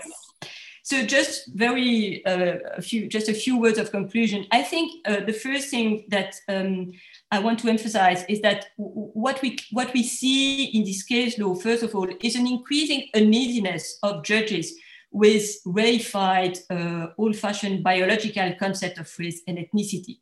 So 0.85 1.03
just 1.03 1.49
very 1.55 2.24
uh, 2.26 2.59
a 2.76 2.82
few, 2.82 3.09
just 3.09 3.30
a 3.30 3.32
few 3.32 3.59
words 3.59 3.78
of 3.78 3.91
conclusion. 3.91 4.45
I 4.53 4.62
think 4.62 5.07
uh, 5.07 5.20
the 5.24 5.32
first 5.32 5.70
thing 5.70 6.05
that 6.09 6.35
um, 6.47 6.93
I 7.30 7.39
want 7.39 7.59
to 7.61 7.70
emphasize 7.70 8.22
is 8.28 8.43
that 8.43 8.66
what 8.76 9.41
we 9.41 9.59
what 9.72 9.95
we 9.95 10.03
see 10.03 10.64
in 10.64 10.85
this 10.85 11.03
case 11.03 11.39
law, 11.39 11.55
first 11.55 11.82
of 11.82 11.95
all, 11.95 12.09
is 12.22 12.37
an 12.37 12.47
increasing 12.47 13.09
uneasiness 13.14 13.99
of 14.03 14.24
judges 14.24 14.74
with 15.11 15.57
reified, 15.66 16.59
uh, 16.68 17.07
old-fashioned 17.16 17.82
biological 17.82 18.53
concept 18.59 18.99
of 18.99 19.11
race 19.18 19.41
and 19.49 19.57
ethnicity. 19.57 20.18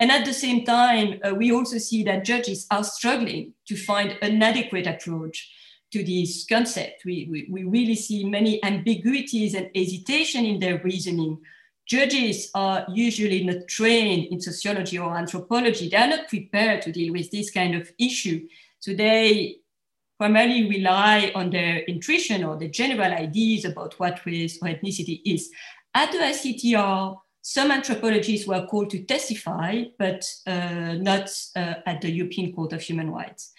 And 0.00 0.10
at 0.10 0.26
the 0.26 0.34
same 0.34 0.66
time, 0.66 1.18
uh, 1.24 1.34
we 1.34 1.50
also 1.50 1.78
see 1.78 2.02
that 2.02 2.26
judges 2.26 2.66
are 2.70 2.84
struggling 2.84 3.54
to 3.68 3.76
find 3.76 4.18
an 4.20 4.42
adequate 4.42 4.86
approach 4.86 5.50
to 5.94 6.02
this 6.02 6.44
concept. 6.44 7.04
We, 7.04 7.28
we, 7.30 7.46
we 7.48 7.62
really 7.62 7.94
see 7.94 8.24
many 8.24 8.62
ambiguities 8.64 9.54
and 9.54 9.70
hesitation 9.74 10.44
in 10.44 10.58
their 10.58 10.80
reasoning. 10.82 11.38
Judges 11.86 12.50
are 12.52 12.84
usually 12.92 13.44
not 13.44 13.68
trained 13.68 14.32
in 14.32 14.40
sociology 14.40 14.98
or 14.98 15.16
anthropology. 15.16 15.88
They 15.88 15.96
are 15.96 16.08
not 16.08 16.28
prepared 16.28 16.82
to 16.82 16.92
deal 16.92 17.12
with 17.12 17.30
this 17.30 17.52
kind 17.52 17.76
of 17.76 17.88
issue. 17.96 18.48
So 18.80 18.92
they 18.92 19.58
primarily 20.18 20.68
rely 20.68 21.30
on 21.36 21.50
their 21.50 21.78
intuition 21.84 22.42
or 22.42 22.56
the 22.56 22.68
general 22.68 23.12
ideas 23.12 23.64
about 23.64 23.94
what 24.00 24.26
race 24.26 24.58
or 24.60 24.68
ethnicity 24.68 25.20
is. 25.24 25.48
At 25.94 26.10
the 26.10 26.18
ICTR, 26.18 27.16
some 27.40 27.70
anthropologists 27.70 28.48
were 28.48 28.66
called 28.66 28.90
to 28.90 29.04
testify, 29.04 29.84
but 29.96 30.24
uh, 30.44 30.94
not 30.94 31.30
uh, 31.54 31.74
at 31.86 32.00
the 32.00 32.10
European 32.10 32.52
Court 32.52 32.72
of 32.72 32.82
Human 32.82 33.10
Rights. 33.10 33.52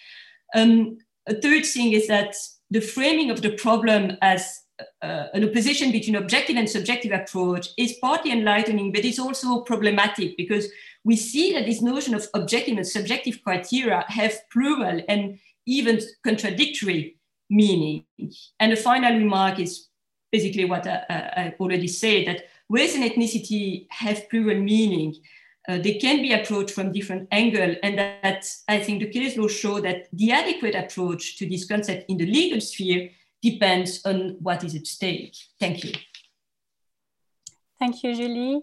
Um, 0.54 0.98
a 1.26 1.34
third 1.34 1.66
thing 1.66 1.92
is 1.92 2.06
that 2.08 2.34
the 2.70 2.80
framing 2.80 3.30
of 3.30 3.42
the 3.42 3.52
problem 3.52 4.16
as 4.22 4.62
uh, 5.02 5.26
an 5.32 5.48
opposition 5.48 5.90
between 5.90 6.16
objective 6.16 6.56
and 6.56 6.68
subjective 6.68 7.12
approach 7.12 7.68
is 7.78 7.96
partly 8.00 8.32
enlightening, 8.32 8.92
but 8.92 9.04
it's 9.04 9.18
also 9.18 9.60
problematic 9.60 10.36
because 10.36 10.68
we 11.04 11.16
see 11.16 11.52
that 11.52 11.66
this 11.66 11.80
notion 11.80 12.14
of 12.14 12.26
objective 12.34 12.76
and 12.76 12.86
subjective 12.86 13.42
criteria 13.42 14.04
have 14.08 14.38
plural 14.52 15.00
and 15.08 15.38
even 15.66 16.00
contradictory 16.24 17.16
meaning. 17.48 18.04
And 18.60 18.72
the 18.72 18.76
final 18.76 19.16
remark 19.16 19.58
is 19.58 19.88
basically 20.32 20.64
what 20.64 20.86
I, 20.86 21.04
I 21.08 21.54
already 21.60 21.88
said 21.88 22.26
that 22.26 22.44
race 22.68 22.94
and 22.94 23.04
ethnicity 23.04 23.86
have 23.90 24.28
plural 24.28 24.60
meaning. 24.60 25.14
Uh, 25.68 25.78
they 25.78 25.94
can 25.94 26.22
be 26.22 26.32
approached 26.32 26.70
from 26.70 26.92
different 26.92 27.26
angles, 27.32 27.76
and 27.82 27.98
that 27.98 28.48
I 28.68 28.78
think 28.78 29.00
the 29.00 29.08
case 29.08 29.36
law 29.36 29.48
show 29.48 29.80
that 29.80 30.06
the 30.12 30.30
adequate 30.30 30.74
approach 30.74 31.38
to 31.38 31.48
this 31.48 31.66
concept 31.66 32.08
in 32.08 32.16
the 32.18 32.26
legal 32.26 32.60
sphere 32.60 33.10
depends 33.42 34.04
on 34.04 34.36
what 34.40 34.62
is 34.64 34.74
at 34.74 34.86
stake. 34.86 35.34
Thank 35.58 35.84
you. 35.84 35.92
Thank 37.78 38.02
you, 38.02 38.14
Julie. 38.14 38.62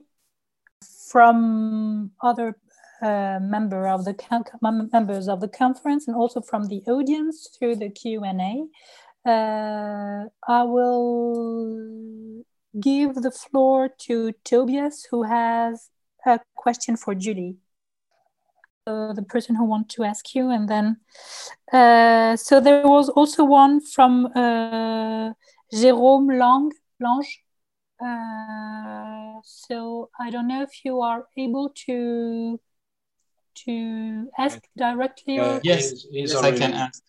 From 1.10 2.12
other 2.22 2.58
uh, 3.02 3.40
member 3.42 3.88
of 3.88 4.06
the 4.06 4.16
members 4.62 5.28
of 5.28 5.42
the 5.42 5.48
conference 5.48 6.08
and 6.08 6.16
also 6.16 6.42
from 6.42 6.68
the 6.68 6.82
audience 6.88 7.50
through 7.54 7.76
the 7.76 7.90
Q&A, 7.90 8.66
uh, 9.30 10.26
I 10.48 10.64
will 10.64 12.44
give 12.80 13.16
the 13.16 13.32
floor 13.32 13.90
to 14.08 14.32
Tobias, 14.44 15.08
who 15.12 15.24
has 15.24 15.90
a 16.26 16.40
question 16.56 16.98
for 16.98 17.16
Julie. 17.16 17.58
Uh, 18.86 19.14
the 19.14 19.24
person 19.24 19.56
who 19.56 19.64
wants 19.64 19.96
to 19.96 20.04
ask 20.04 20.36
you, 20.36 20.50
and 20.50 20.68
then 20.68 20.98
uh, 21.72 22.36
so 22.36 22.60
there 22.60 22.86
was 22.86 23.08
also 23.08 23.46
one 23.46 23.80
from 23.80 24.26
uh, 24.36 25.32
Jérôme 25.74 26.38
Lang, 26.38 26.70
Lange. 27.00 27.40
Uh, 28.04 29.40
so 29.46 30.10
I 30.20 30.30
don't 30.32 30.50
know 30.50 30.64
if 30.64 30.84
you 30.84 31.00
are 31.00 31.26
able 31.38 31.70
to 31.86 32.60
to 33.66 34.28
ask 34.38 34.60
directly. 34.76 35.40
Or... 35.40 35.62
yes, 35.64 36.06
yes, 36.12 36.36
I 36.36 36.52
can 36.52 36.74
ask. 36.74 37.02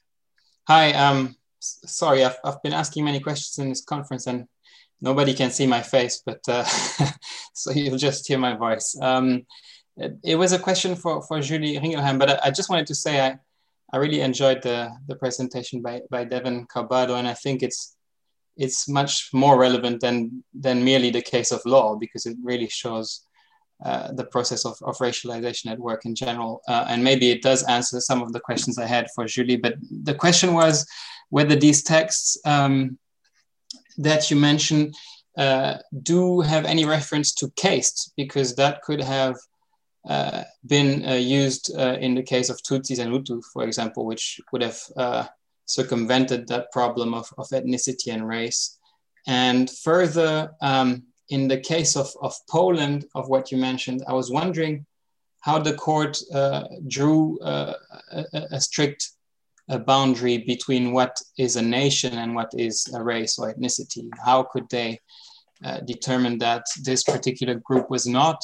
Hi, 0.68 0.92
um, 0.92 1.34
sorry, 1.58 2.24
I've, 2.24 2.38
I've 2.44 2.62
been 2.62 2.72
asking 2.72 3.04
many 3.04 3.18
questions 3.18 3.58
in 3.58 3.68
this 3.70 3.84
conference 3.84 4.28
and 4.28 4.46
nobody 5.04 5.34
can 5.34 5.50
see 5.50 5.66
my 5.66 5.82
face, 5.82 6.22
but 6.24 6.40
uh, 6.48 6.64
so 7.52 7.70
you'll 7.70 7.98
just 7.98 8.26
hear 8.26 8.38
my 8.38 8.56
voice. 8.56 8.96
Um, 9.00 9.46
it, 9.96 10.12
it, 10.24 10.36
was 10.36 10.52
a 10.52 10.58
question 10.58 10.96
for, 10.96 11.22
for 11.22 11.40
Julie 11.40 11.78
Ringelheim, 11.78 12.18
but 12.18 12.30
I, 12.30 12.38
I, 12.46 12.50
just 12.50 12.70
wanted 12.70 12.86
to 12.88 12.94
say 12.94 13.20
I, 13.20 13.38
I 13.92 13.98
really 13.98 14.20
enjoyed 14.20 14.62
the, 14.62 14.90
the 15.06 15.16
presentation 15.16 15.82
by, 15.82 16.00
by 16.10 16.24
Devon 16.24 16.66
Carbado, 16.66 17.18
and 17.18 17.28
I 17.28 17.34
think 17.34 17.62
it's 17.62 17.96
it's 18.56 18.88
much 18.88 19.30
more 19.32 19.58
relevant 19.58 20.00
than 20.00 20.44
than 20.54 20.84
merely 20.84 21.10
the 21.10 21.20
case 21.34 21.50
of 21.50 21.60
law 21.66 21.96
because 21.96 22.24
it 22.24 22.36
really 22.40 22.68
shows 22.68 23.26
uh, 23.84 24.12
the 24.12 24.26
process 24.26 24.64
of, 24.64 24.76
of 24.82 24.96
racialization 24.98 25.72
at 25.72 25.78
work 25.78 26.04
in 26.06 26.14
general. 26.14 26.62
Uh, 26.68 26.84
and 26.88 27.02
maybe 27.02 27.30
it 27.30 27.42
does 27.42 27.64
answer 27.64 27.98
some 28.00 28.22
of 28.22 28.32
the 28.32 28.38
questions 28.38 28.78
I 28.78 28.86
had 28.86 29.08
for 29.14 29.24
Julie, 29.26 29.56
but 29.56 29.74
the 29.90 30.14
question 30.14 30.54
was 30.54 30.86
whether 31.30 31.56
these 31.56 31.82
texts 31.82 32.38
um, 32.44 32.96
that 33.98 34.30
you 34.30 34.36
mentioned 34.36 34.94
uh, 35.36 35.78
do 36.02 36.40
have 36.40 36.64
any 36.64 36.84
reference 36.84 37.34
to 37.34 37.50
caste, 37.56 38.12
because 38.16 38.54
that 38.54 38.82
could 38.82 39.00
have 39.00 39.36
uh, 40.08 40.44
been 40.66 41.04
uh, 41.08 41.14
used 41.14 41.74
uh, 41.76 41.96
in 42.00 42.14
the 42.14 42.22
case 42.22 42.50
of 42.50 42.62
Tutsis 42.62 42.98
and 42.98 43.10
Hutu, 43.12 43.42
for 43.52 43.64
example, 43.64 44.04
which 44.06 44.40
would 44.52 44.62
have 44.62 44.78
uh, 44.96 45.24
circumvented 45.66 46.46
that 46.48 46.70
problem 46.72 47.14
of, 47.14 47.32
of 47.38 47.48
ethnicity 47.48 48.12
and 48.12 48.28
race. 48.28 48.78
And 49.26 49.70
further, 49.70 50.52
um, 50.60 51.04
in 51.30 51.48
the 51.48 51.58
case 51.58 51.96
of, 51.96 52.10
of 52.20 52.34
Poland, 52.50 53.06
of 53.14 53.28
what 53.28 53.50
you 53.50 53.56
mentioned, 53.56 54.04
I 54.06 54.12
was 54.12 54.30
wondering 54.30 54.84
how 55.40 55.58
the 55.58 55.74
court 55.74 56.18
uh, 56.32 56.64
drew 56.86 57.38
a, 57.42 57.74
a, 58.32 58.60
strict 58.60 59.10
a 59.68 59.78
boundary 59.78 60.38
between 60.38 60.92
what 60.92 61.16
is 61.38 61.56
a 61.56 61.62
nation 61.62 62.14
and 62.14 62.34
what 62.34 62.50
is 62.54 62.86
a 62.94 63.02
race 63.02 63.38
or 63.38 63.52
ethnicity? 63.52 64.08
How 64.24 64.42
could 64.42 64.68
they 64.68 65.00
uh, 65.64 65.80
determine 65.80 66.38
that 66.38 66.64
this 66.82 67.02
particular 67.02 67.54
group 67.54 67.88
was 67.90 68.06
not 68.06 68.42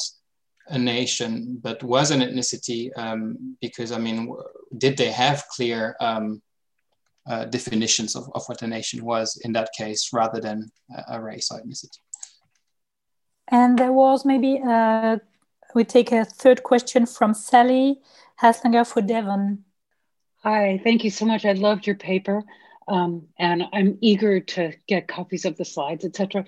a 0.67 0.79
nation 0.79 1.59
but 1.61 1.83
was 1.83 2.11
an 2.11 2.21
ethnicity? 2.21 2.89
Um, 2.97 3.57
because, 3.61 3.91
I 3.91 3.99
mean, 3.99 4.33
did 4.77 4.97
they 4.97 5.11
have 5.11 5.43
clear 5.55 5.95
um, 5.99 6.41
uh, 7.29 7.45
definitions 7.45 8.15
of, 8.15 8.29
of 8.33 8.43
what 8.47 8.63
a 8.63 8.67
nation 8.67 9.05
was 9.05 9.39
in 9.45 9.51
that 9.53 9.69
case 9.77 10.09
rather 10.11 10.41
than 10.41 10.71
a 11.07 11.21
race 11.21 11.51
or 11.51 11.61
ethnicity? 11.61 11.99
And 13.49 13.77
there 13.77 13.91
was 13.91 14.25
maybe, 14.25 14.61
uh, 14.65 15.17
we 15.75 15.83
take 15.83 16.11
a 16.11 16.25
third 16.25 16.63
question 16.63 17.05
from 17.05 17.33
Sally 17.33 17.99
Haslanger 18.41 18.87
for 18.87 19.01
Devon. 19.01 19.65
Hi, 20.43 20.81
thank 20.83 21.03
you 21.03 21.11
so 21.11 21.25
much. 21.25 21.45
I 21.45 21.51
loved 21.51 21.85
your 21.85 21.97
paper. 21.97 22.43
Um, 22.87 23.27
and 23.37 23.63
I'm 23.71 23.99
eager 24.01 24.39
to 24.39 24.73
get 24.87 25.07
copies 25.07 25.45
of 25.45 25.55
the 25.55 25.63
slides, 25.63 26.03
etc. 26.03 26.45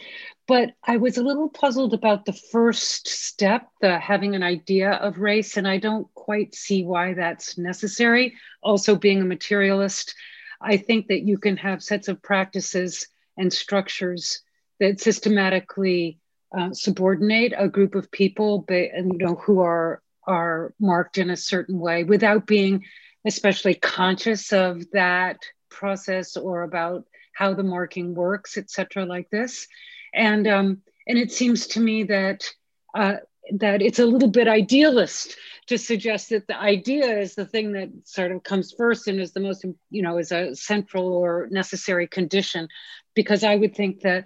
But 0.48 0.72
I 0.84 0.98
was 0.98 1.18
a 1.18 1.24
little 1.24 1.48
puzzled 1.48 1.94
about 1.94 2.26
the 2.26 2.34
first 2.34 3.08
step, 3.08 3.70
the 3.82 4.00
having 4.00 4.34
an 4.34 4.42
idea 4.42 4.94
of 4.94 5.20
race, 5.20 5.58
and 5.58 5.68
I 5.68 5.78
don't 5.78 6.12
quite 6.16 6.56
see 6.56 6.84
why 6.84 7.14
that's 7.14 7.56
necessary. 7.60 8.34
Also, 8.64 8.96
being 8.96 9.22
a 9.22 9.26
materialist, 9.26 10.16
I 10.60 10.78
think 10.78 11.08
that 11.08 11.22
you 11.22 11.38
can 11.38 11.56
have 11.58 11.84
sets 11.84 12.08
of 12.08 12.22
practices 12.24 13.08
and 13.38 13.54
structures 13.54 14.42
that 14.80 15.00
systematically 15.00 16.18
uh, 16.58 16.74
subordinate 16.74 17.54
a 17.56 17.70
group 17.70 17.94
of 17.94 18.12
people, 18.12 18.66
but, 18.68 18.92
you 18.96 19.18
know, 19.20 19.36
who 19.36 19.60
are 19.60 20.02
are 20.26 20.74
marked 20.80 21.18
in 21.18 21.30
a 21.30 21.36
certain 21.36 21.78
way 21.78 22.06
without 22.06 22.48
being 22.48 22.82
especially 23.26 23.76
conscious 23.76 24.52
of 24.52 24.90
that 24.92 25.40
process 25.70 26.38
or 26.38 26.64
about 26.64 27.06
how 27.34 27.54
the 27.54 27.64
marking 27.64 28.14
works, 28.14 28.58
etc., 28.58 29.06
like 29.06 29.30
this. 29.30 29.68
And 30.14 30.48
um, 30.48 30.82
and 31.08 31.18
it 31.18 31.32
seems 31.32 31.68
to 31.68 31.80
me 31.80 32.04
that 32.04 32.46
uh, 32.94 33.16
that 33.52 33.82
it's 33.82 34.00
a 34.00 34.06
little 34.06 34.30
bit 34.30 34.48
idealist 34.48 35.36
to 35.68 35.78
suggest 35.78 36.30
that 36.30 36.48
the 36.48 36.60
idea 36.60 37.20
is 37.20 37.36
the 37.36 37.46
thing 37.46 37.74
that 37.74 37.90
sort 38.06 38.32
of 38.32 38.44
comes 38.44 38.74
first 38.78 39.08
and 39.08 39.20
is 39.20 39.32
the 39.32 39.40
most 39.40 39.66
you 39.90 40.02
know 40.02 40.18
is 40.18 40.32
a 40.32 40.56
central 40.56 41.14
or 41.14 41.48
necessary 41.52 42.08
condition 42.08 42.68
because 43.16 43.44
i 43.44 43.56
would 43.56 43.76
think 43.76 44.02
that 44.02 44.26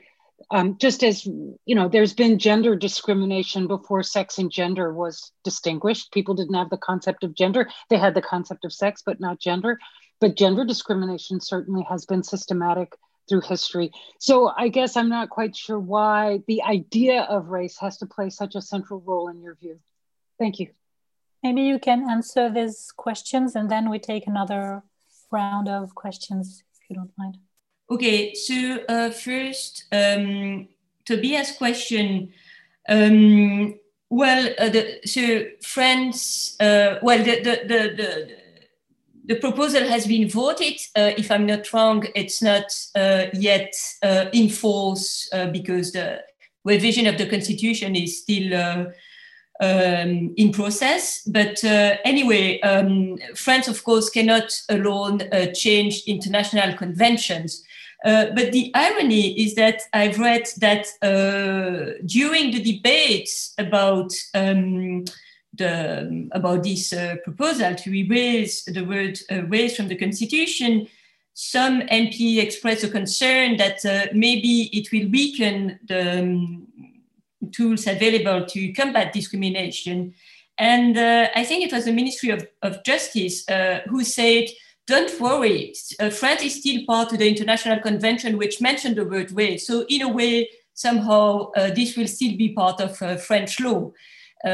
um, 0.49 0.77
just 0.77 1.03
as 1.03 1.25
you 1.25 1.75
know 1.75 1.89
there's 1.89 2.13
been 2.13 2.39
gender 2.39 2.75
discrimination 2.75 3.67
before 3.67 4.03
sex 4.03 4.37
and 4.37 4.51
gender 4.51 4.93
was 4.93 5.31
distinguished. 5.43 6.11
People 6.11 6.35
didn't 6.35 6.55
have 6.55 6.69
the 6.69 6.77
concept 6.77 7.23
of 7.23 7.33
gender. 7.33 7.69
They 7.89 7.97
had 7.97 8.13
the 8.13 8.21
concept 8.21 8.63
of 8.65 8.73
sex 8.73 9.01
but 9.05 9.19
not 9.19 9.39
gender. 9.39 9.77
But 10.19 10.37
gender 10.37 10.65
discrimination 10.65 11.41
certainly 11.41 11.85
has 11.89 12.05
been 12.05 12.23
systematic 12.23 12.95
through 13.27 13.41
history. 13.41 13.91
So 14.19 14.53
i 14.57 14.69
guess 14.69 14.95
i'm 14.95 15.09
not 15.09 15.29
quite 15.29 15.55
sure 15.55 15.79
why 15.79 16.41
the 16.47 16.63
idea 16.63 17.23
of 17.23 17.49
race 17.49 17.77
has 17.79 17.97
to 17.97 18.05
play 18.05 18.29
such 18.29 18.55
a 18.55 18.61
central 18.61 19.01
role 19.01 19.27
in 19.27 19.41
your 19.41 19.55
view. 19.55 19.79
Thank 20.39 20.59
you. 20.59 20.69
Maybe 21.43 21.63
you 21.63 21.77
can 21.77 22.09
answer 22.09 22.49
these 22.49 22.91
questions 22.95 23.55
and 23.55 23.69
then 23.69 23.89
we 23.89 23.99
take 23.99 24.27
another 24.27 24.83
round 25.29 25.67
of 25.67 25.93
questions 25.93 26.63
if 26.81 26.89
you 26.89 26.95
don't 26.95 27.11
mind 27.17 27.37
Okay, 27.89 28.33
so 28.33 28.79
uh, 28.89 29.09
first, 29.11 29.85
um, 29.93 30.67
Tobias' 31.05 31.55
question. 31.57 32.33
Um, 32.89 33.79
well, 34.09 34.53
uh, 34.59 34.69
the, 34.69 34.99
so 35.05 35.45
France, 35.61 36.57
uh, 36.59 36.99
well, 37.01 37.19
the, 37.19 37.39
the, 37.41 37.95
the, 37.95 38.37
the, 39.25 39.35
proposal 39.35 39.87
has 39.87 40.05
been 40.05 40.29
voted. 40.29 40.79
Uh, 40.97 41.11
if 41.17 41.31
I'm 41.31 41.45
not 41.45 41.71
wrong, 41.71 42.05
it's 42.13 42.41
not 42.41 42.65
uh, 42.95 43.25
yet 43.33 43.73
uh, 44.03 44.25
in 44.33 44.49
force 44.49 45.29
because 45.53 45.93
the 45.93 46.23
revision 46.65 47.07
of 47.07 47.17
the 47.17 47.29
constitution 47.29 47.95
is 47.95 48.21
still 48.21 48.87
um, 49.59 50.33
in 50.37 50.51
process. 50.51 51.23
But 51.23 51.63
uh, 51.63 51.97
anyway, 52.05 52.59
um, 52.61 53.17
France, 53.35 53.67
of 53.67 53.83
course, 53.83 54.09
cannot 54.09 54.61
alone 54.69 55.21
uh, 55.31 55.47
change 55.53 56.03
international 56.05 56.75
conventions. 56.77 57.63
Uh, 58.05 58.27
but 58.35 58.51
the 58.51 58.71
irony 58.75 59.39
is 59.41 59.55
that 59.55 59.81
I've 59.93 60.19
read 60.19 60.47
that 60.57 60.87
uh, 61.01 61.97
during 62.05 62.51
the 62.51 62.61
debates 62.61 63.53
about 63.57 64.13
um, 64.35 65.05
the 65.53 66.29
about 66.33 66.63
this 66.63 66.93
uh, 66.93 67.15
proposal 67.23 67.73
to 67.73 67.95
erase 67.95 68.63
the 68.65 68.83
word 68.83 69.17
uh, 69.31 69.43
race 69.45 69.75
from 69.75 69.87
the 69.87 69.95
constitution, 69.95 70.87
some 71.33 71.81
MP 71.81 72.37
expressed 72.37 72.83
a 72.83 72.87
concern 72.87 73.57
that 73.57 73.83
uh, 73.83 74.07
maybe 74.13 74.69
it 74.77 74.91
will 74.91 75.09
weaken 75.09 75.79
the 75.87 76.19
um, 76.19 76.67
tools 77.51 77.87
available 77.87 78.45
to 78.45 78.73
combat 78.73 79.11
discrimination. 79.13 80.13
And 80.59 80.97
I 80.97 81.43
think 81.43 81.63
it 81.63 81.71
was 81.71 81.85
the 81.85 81.91
Ministry 81.91 82.31
of, 82.31 82.47
of 82.63 82.83
Justice 82.83 83.45
who 83.87 84.03
said, 84.03 84.45
don't 84.87 85.19
worry, 85.19 85.73
uh, 85.99 86.09
France 86.09 86.41
is 86.43 86.55
still 86.55 86.85
part 86.87 87.11
of 87.11 87.19
the 87.19 87.29
International 87.29 87.79
Convention, 87.79 88.37
which 88.37 88.61
mentioned 88.61 88.95
the 88.95 89.05
word 89.05 89.31
way. 89.31 89.57
So 89.57 89.85
in 89.89 90.01
a 90.01 90.07
way, 90.07 90.49
somehow 90.73 91.51
uh, 91.51 91.71
this 91.71 91.95
will 91.95 92.07
still 92.07 92.35
be 92.37 92.53
part 92.53 92.79
of 92.81 93.01
uh, 93.01 93.17
French 93.17 93.59
law. 93.59 93.91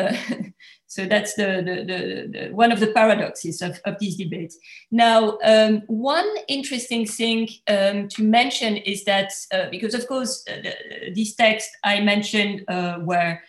So 0.93 1.07
that's 1.07 1.33
the, 1.33 1.63
the, 1.65 1.75
the, 1.91 1.99
the, 2.31 2.49
one 2.53 2.71
of 2.71 2.79
the 2.79 2.91
paradoxes 2.93 3.63
of, 3.63 3.81
of 3.83 3.97
these 3.97 4.15
debates. 4.15 4.59
Now, 4.91 5.39
um, 5.43 5.81
one 5.87 6.29
interesting 6.47 7.07
thing 7.07 7.49
um, 7.67 8.07
to 8.09 8.21
mention 8.21 8.77
is 8.77 9.03
that, 9.05 9.31
uh, 9.51 9.69
because 9.71 9.95
of 9.95 10.07
course, 10.07 10.45
uh, 10.47 10.69
these 11.15 11.33
texts 11.33 11.75
I 11.83 12.01
mentioned 12.01 12.63
uh, 12.67 12.99
were 13.01 13.39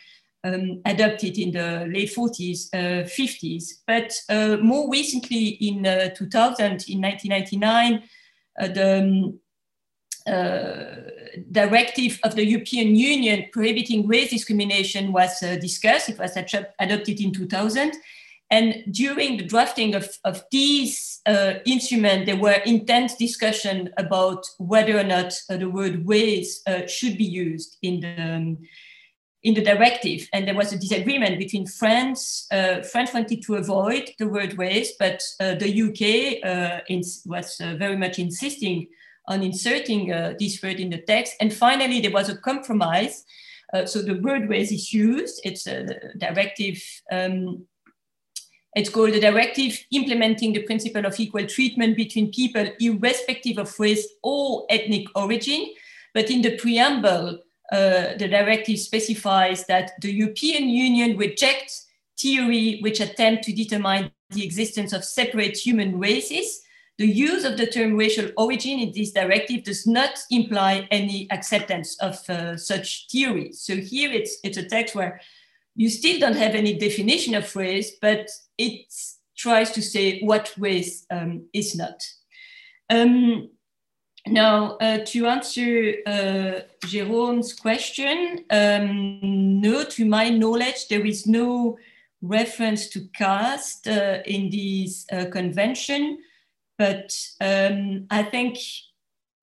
um, 0.45 0.81
adopted 0.85 1.39
in 1.39 1.53
the 1.53 1.87
late 1.93 2.15
40s, 2.15 2.71
50s, 2.73 3.73
uh, 3.73 3.75
but 3.87 4.13
uh, 4.29 4.57
more 4.59 4.91
recently 4.91 5.47
in 5.47 5.87
uh, 5.87 6.11
2000, 6.15 6.85
in 6.89 7.01
1999, 7.01 8.03
the 8.75 8.99
um, 8.99 9.41
uh, 10.27 10.85
directive 11.51 12.19
of 12.25 12.35
the 12.35 12.45
European 12.45 12.97
Union 12.97 13.45
prohibiting 13.53 14.07
race 14.07 14.31
discrimination 14.31 15.13
was 15.13 15.43
uh, 15.43 15.57
discussed. 15.57 16.09
It 16.09 16.19
was 16.19 16.37
adopted 16.37 17.21
in 17.21 17.33
2000. 17.33 17.93
And 18.51 18.85
during 18.91 19.37
the 19.37 19.45
drafting 19.45 19.95
of, 19.95 20.09
of 20.25 20.45
these 20.51 21.21
uh, 21.27 21.55
instruments, 21.67 22.27
there 22.27 22.37
were 22.37 22.61
intense 22.65 23.17
discussion 23.17 23.91
about 23.99 24.47
whether 24.59 24.99
or 24.99 25.05
not 25.05 25.35
uh, 25.51 25.57
the 25.57 25.69
word 25.69 26.05
uh, 26.09 26.87
should 26.87 27.19
be 27.19 27.25
used 27.25 27.77
in 27.83 28.01
the, 28.01 28.23
um, 28.23 28.59
in 29.45 29.55
the 29.55 29.63
directive. 29.63 30.29
And 30.33 30.49
there 30.49 30.57
was 30.57 30.73
a 30.73 30.79
disagreement 30.79 31.39
between 31.39 31.67
France. 31.67 32.47
Uh, 32.51 32.83
France 32.83 33.15
wanted 33.15 33.43
to 33.43 33.55
avoid 33.55 34.11
the 34.19 34.27
word 34.27 34.59
ways, 34.59 34.93
but 34.99 35.23
the 35.39 35.71
UK 35.85 36.43
was 37.27 37.57
very 37.61 37.97
much 37.97 38.19
insisting 38.19 38.89
on 39.27 39.43
inserting 39.43 40.13
uh, 40.13 40.35
this 40.39 40.63
word 40.63 40.81
in 40.81 40.91
the 40.91 40.99
text. 40.99 41.35
And 41.41 41.53
finally, 41.53 42.01
there 42.01 42.11
was 42.11 42.29
a 42.29 42.37
compromise. 42.37 43.25
Uh, 43.73 43.87
so 43.87 44.03
the 44.03 44.21
word 44.21 44.49
ways 44.49 44.71
is 44.71 44.93
used. 44.93 45.41
It's 45.45 45.67
a 45.67 45.87
directive. 46.19 46.83
Um, 47.11 47.67
it's 48.77 48.91
called 48.91 49.13
the 49.13 49.21
directive 49.21 49.79
implementing 49.93 50.53
the 50.53 50.65
principle 50.65 51.07
of 51.07 51.19
equal 51.19 51.47
treatment 51.47 51.97
between 51.97 52.33
people 52.33 52.67
irrespective 52.81 53.59
of 53.59 53.79
race 53.79 54.07
or 54.23 54.67
ethnic 54.69 55.07
origin. 55.15 55.73
But 56.13 56.31
in 56.31 56.43
the 56.43 56.57
preamble, 56.57 57.39
uh, 57.73 58.17
the 58.19 58.29
directive 58.29 58.79
specifies 58.79 59.67
that 59.67 59.93
the 60.01 60.13
European 60.13 60.69
Union 60.69 61.17
rejects 61.17 61.87
theory 62.19 62.79
which 62.81 63.01
attempt 63.01 63.45
to 63.45 63.53
determine 63.53 64.11
the 64.31 64.45
existence 64.45 64.93
of 64.93 65.05
separate 65.05 65.57
human 65.57 65.99
races 65.99 66.65
the 66.97 67.07
use 67.07 67.45
of 67.45 67.57
the 67.57 67.67
term 67.67 67.97
racial 67.97 68.31
origin 68.37 68.79
in 68.79 68.93
this 68.93 69.11
directive 69.11 69.65
does 69.65 69.87
not 69.87 70.17
imply 70.31 70.87
any 70.93 71.29
acceptance 71.33 71.97
of 72.01 72.19
uh, 72.31 72.57
such 72.57 73.09
theory. 73.11 73.53
So 73.53 73.75
here 73.75 74.13
it's, 74.13 74.39
it's 74.45 74.59
a 74.59 74.69
text 74.69 74.95
where 74.95 75.21
you 75.75 75.89
still 75.91 76.21
don't 76.21 76.37
have 76.37 76.55
any 76.55 76.79
definition 76.79 77.35
of 77.35 77.55
race, 77.57 77.97
but 78.01 78.31
it 78.59 78.87
tries 79.37 79.73
to 79.73 79.83
say 79.83 80.21
what 80.21 80.55
race 80.57 81.05
um, 81.11 81.47
is 81.53 81.75
not. 81.75 82.01
Um, 82.89 83.51
now, 84.27 84.77
uh, 84.79 85.05
to 85.05 85.27
answer 85.27 85.95
uh, 86.07 86.61
Jérôme's 86.87 87.53
question, 87.53 88.45
um, 88.51 89.61
no, 89.61 89.85
to 89.85 90.05
my 90.07 90.31
knowledge, 90.31 90.89
there 90.89 91.05
is 91.05 91.27
no 91.27 91.79
reference 92.23 92.89
to 92.89 93.07
caste 93.15 93.87
uh, 93.87 94.19
in 94.25 94.49
this 94.49 95.07
uh, 95.13 95.27
convention. 95.31 96.19
But 96.79 97.15
um, 97.41 98.07
I 98.11 98.23
think 98.23 98.59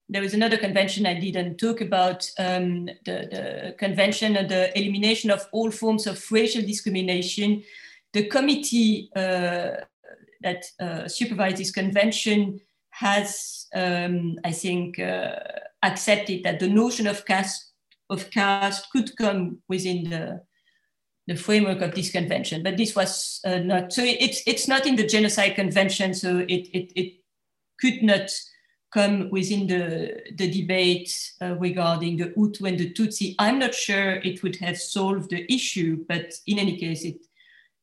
there 0.08 0.20
was 0.20 0.34
another 0.34 0.58
convention 0.58 1.06
I 1.06 1.18
didn't 1.18 1.58
talk 1.58 1.80
about 1.80 2.28
um, 2.38 2.86
the, 3.04 3.28
the 3.30 3.74
convention 3.78 4.36
on 4.36 4.48
the 4.48 4.76
elimination 4.78 5.30
of 5.30 5.46
all 5.52 5.70
forms 5.70 6.06
of 6.06 6.22
racial 6.30 6.62
discrimination. 6.62 7.62
The 8.12 8.26
committee 8.26 9.10
uh, 9.14 9.76
that 10.42 10.64
uh, 10.80 11.08
supervised 11.08 11.56
this 11.56 11.70
convention 11.70 12.60
has, 12.90 13.61
um, 13.74 14.38
I 14.44 14.52
think, 14.52 14.98
uh, 14.98 15.36
accepted 15.82 16.44
that 16.44 16.60
the 16.60 16.68
notion 16.68 17.06
of 17.06 17.24
caste 17.24 17.72
of 18.10 18.30
caste 18.30 18.90
could 18.92 19.16
come 19.16 19.58
within 19.68 20.10
the 20.10 20.42
the 21.28 21.36
framework 21.36 21.80
of 21.82 21.94
this 21.94 22.10
convention, 22.10 22.62
but 22.62 22.76
this 22.76 22.96
was 22.96 23.40
uh, 23.44 23.58
not 23.58 23.92
so. 23.92 24.02
It's 24.04 24.42
it's 24.46 24.66
not 24.68 24.86
in 24.86 24.96
the 24.96 25.06
genocide 25.06 25.54
convention, 25.54 26.14
so 26.14 26.38
it 26.38 26.68
it, 26.72 26.92
it 26.96 27.14
could 27.80 28.02
not 28.02 28.30
come 28.92 29.30
within 29.30 29.66
the, 29.66 30.20
the 30.36 30.50
debate 30.50 31.10
uh, 31.40 31.54
regarding 31.56 32.18
the 32.18 32.26
Hutu 32.36 32.68
and 32.68 32.78
the 32.78 32.92
Tutsi. 32.92 33.34
I'm 33.38 33.58
not 33.58 33.74
sure 33.74 34.16
it 34.16 34.42
would 34.42 34.56
have 34.56 34.78
solved 34.78 35.30
the 35.30 35.50
issue, 35.52 36.04
but 36.08 36.32
in 36.46 36.58
any 36.58 36.76
case, 36.76 37.04
it 37.04 37.16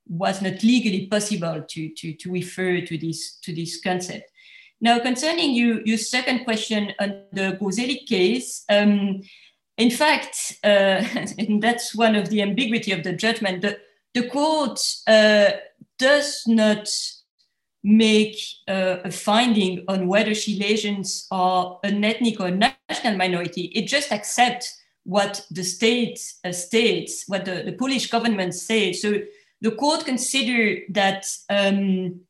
was 0.07 0.41
not 0.41 0.61
legally 0.63 1.07
possible 1.07 1.65
to, 1.67 1.89
to, 1.89 2.13
to 2.13 2.31
refer 2.31 2.81
to 2.81 2.97
this, 2.97 3.37
to 3.37 3.53
this 3.53 3.81
concept. 3.81 4.31
Now, 4.81 4.99
concerning 4.99 5.51
you, 5.51 5.81
your 5.85 5.97
second 5.97 6.45
question 6.45 6.93
on 6.99 7.23
the 7.33 7.57
Gorzelik 7.59 8.07
case, 8.07 8.63
um, 8.69 9.21
in 9.77 9.91
fact, 9.91 10.57
uh, 10.63 10.67
and 11.37 11.61
that's 11.61 11.95
one 11.95 12.15
of 12.15 12.29
the 12.29 12.41
ambiguity 12.41 12.91
of 12.91 13.03
the 13.03 13.13
judgment, 13.13 13.61
the, 13.61 13.79
the 14.13 14.27
court 14.29 14.79
uh, 15.07 15.51
does 15.97 16.43
not 16.47 16.89
make 17.83 18.37
uh, 18.67 18.97
a 19.05 19.11
finding 19.11 19.85
on 19.87 20.07
whether 20.07 20.31
Silesians 20.31 21.27
are 21.31 21.79
an 21.83 22.03
ethnic 22.03 22.39
or 22.39 22.51
national 22.51 23.15
minority. 23.15 23.71
It 23.75 23.87
just 23.87 24.11
accepts 24.11 24.77
what 25.03 25.45
the 25.49 25.63
state 25.63 26.19
uh, 26.43 26.51
states, 26.51 27.23
what 27.27 27.45
the, 27.45 27.63
the, 27.65 27.71
Polish 27.71 28.09
government 28.09 28.53
says. 28.53 29.01
So 29.01 29.19
the 29.61 29.71
court 29.71 30.05
considered 30.05 30.83
that 30.89 31.25
um, 31.49 32.21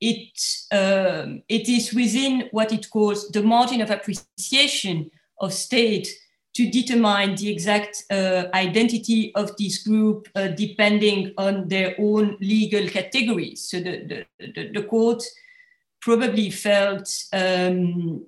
it, 0.00 0.38
um, 0.72 1.42
it 1.48 1.68
is 1.68 1.94
within 1.94 2.48
what 2.52 2.72
it 2.72 2.90
calls 2.90 3.28
the 3.30 3.42
margin 3.42 3.80
of 3.80 3.90
appreciation 3.90 5.10
of 5.40 5.52
state 5.52 6.08
to 6.54 6.70
determine 6.70 7.34
the 7.36 7.50
exact 7.50 8.04
uh, 8.10 8.44
identity 8.54 9.34
of 9.34 9.54
this 9.58 9.86
group 9.86 10.26
uh, 10.34 10.48
depending 10.48 11.32
on 11.36 11.68
their 11.68 11.94
own 11.98 12.36
legal 12.40 12.88
categories. 12.88 13.68
So 13.68 13.78
the, 13.78 14.24
the, 14.38 14.52
the, 14.54 14.70
the 14.72 14.82
court 14.84 15.22
probably 16.00 16.50
felt 16.50 17.10
um, 17.32 18.24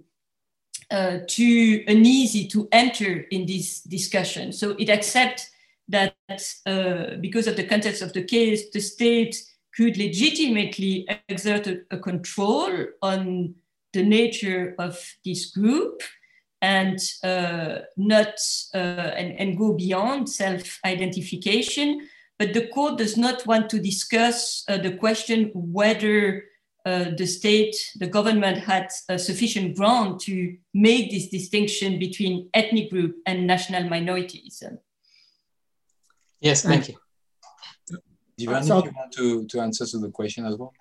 uh, 0.91 1.19
too 1.27 1.85
uneasy 1.87 2.47
to 2.49 2.69
enter 2.71 3.21
in 3.31 3.47
this 3.47 3.81
discussion. 3.81 4.53
So 4.53 4.71
it 4.79 4.91
accepts 4.91 5.51
that 5.89 6.15
uh, 6.67 7.17
because 7.21 7.47
of 7.47 7.57
the 7.57 7.67
context 7.67 8.03
of 8.03 8.13
the 8.13 8.25
case, 8.25 8.71
the 8.71 8.81
state 8.81 9.37
could 9.79 9.97
legitimately 9.97 11.09
exert 11.29 11.69
a, 11.69 11.83
a 11.93 11.99
control 11.99 12.71
on 13.01 13.55
the 13.93 14.03
nature 14.03 14.75
of 14.77 14.99
this 15.25 15.53
group 15.53 16.03
and 16.61 16.99
uh, 17.23 17.79
not 17.97 18.35
uh, 18.75 19.11
and, 19.21 19.39
and 19.39 19.57
go 19.57 19.73
beyond 19.75 20.29
self-identification. 20.29 22.09
But 22.41 22.55
the 22.55 22.67
court 22.67 22.99
does 22.99 23.17
not 23.17 23.47
want 23.47 23.71
to 23.71 23.79
discuss 23.79 24.65
uh, 24.69 24.79
the 24.79 24.97
question 24.97 25.53
whether 25.55 26.45
uh, 26.85 27.11
the 27.17 27.27
state, 27.27 27.77
the 27.97 28.09
government 28.09 28.59
had 28.59 28.91
sufficient 29.17 29.77
ground 29.77 30.19
to 30.21 30.57
make 30.75 31.13
this 31.13 31.29
distinction 31.29 32.01
between 32.01 32.51
ethnic 32.53 32.91
group 32.91 33.17
and 33.27 33.47
national 33.47 33.89
minorities. 33.89 34.63
Yes, 36.41 36.63
thank 36.63 36.89
you. 36.89 36.97
Devon, 38.39 38.63
so, 38.63 38.85
you 38.85 38.93
want 38.93 39.13
to, 39.13 39.45
to 39.47 39.61
answer 39.61 39.85
to 39.85 39.99
the 39.99 40.11
question 40.11 40.47
as 40.47 40.57
well. 40.57 40.73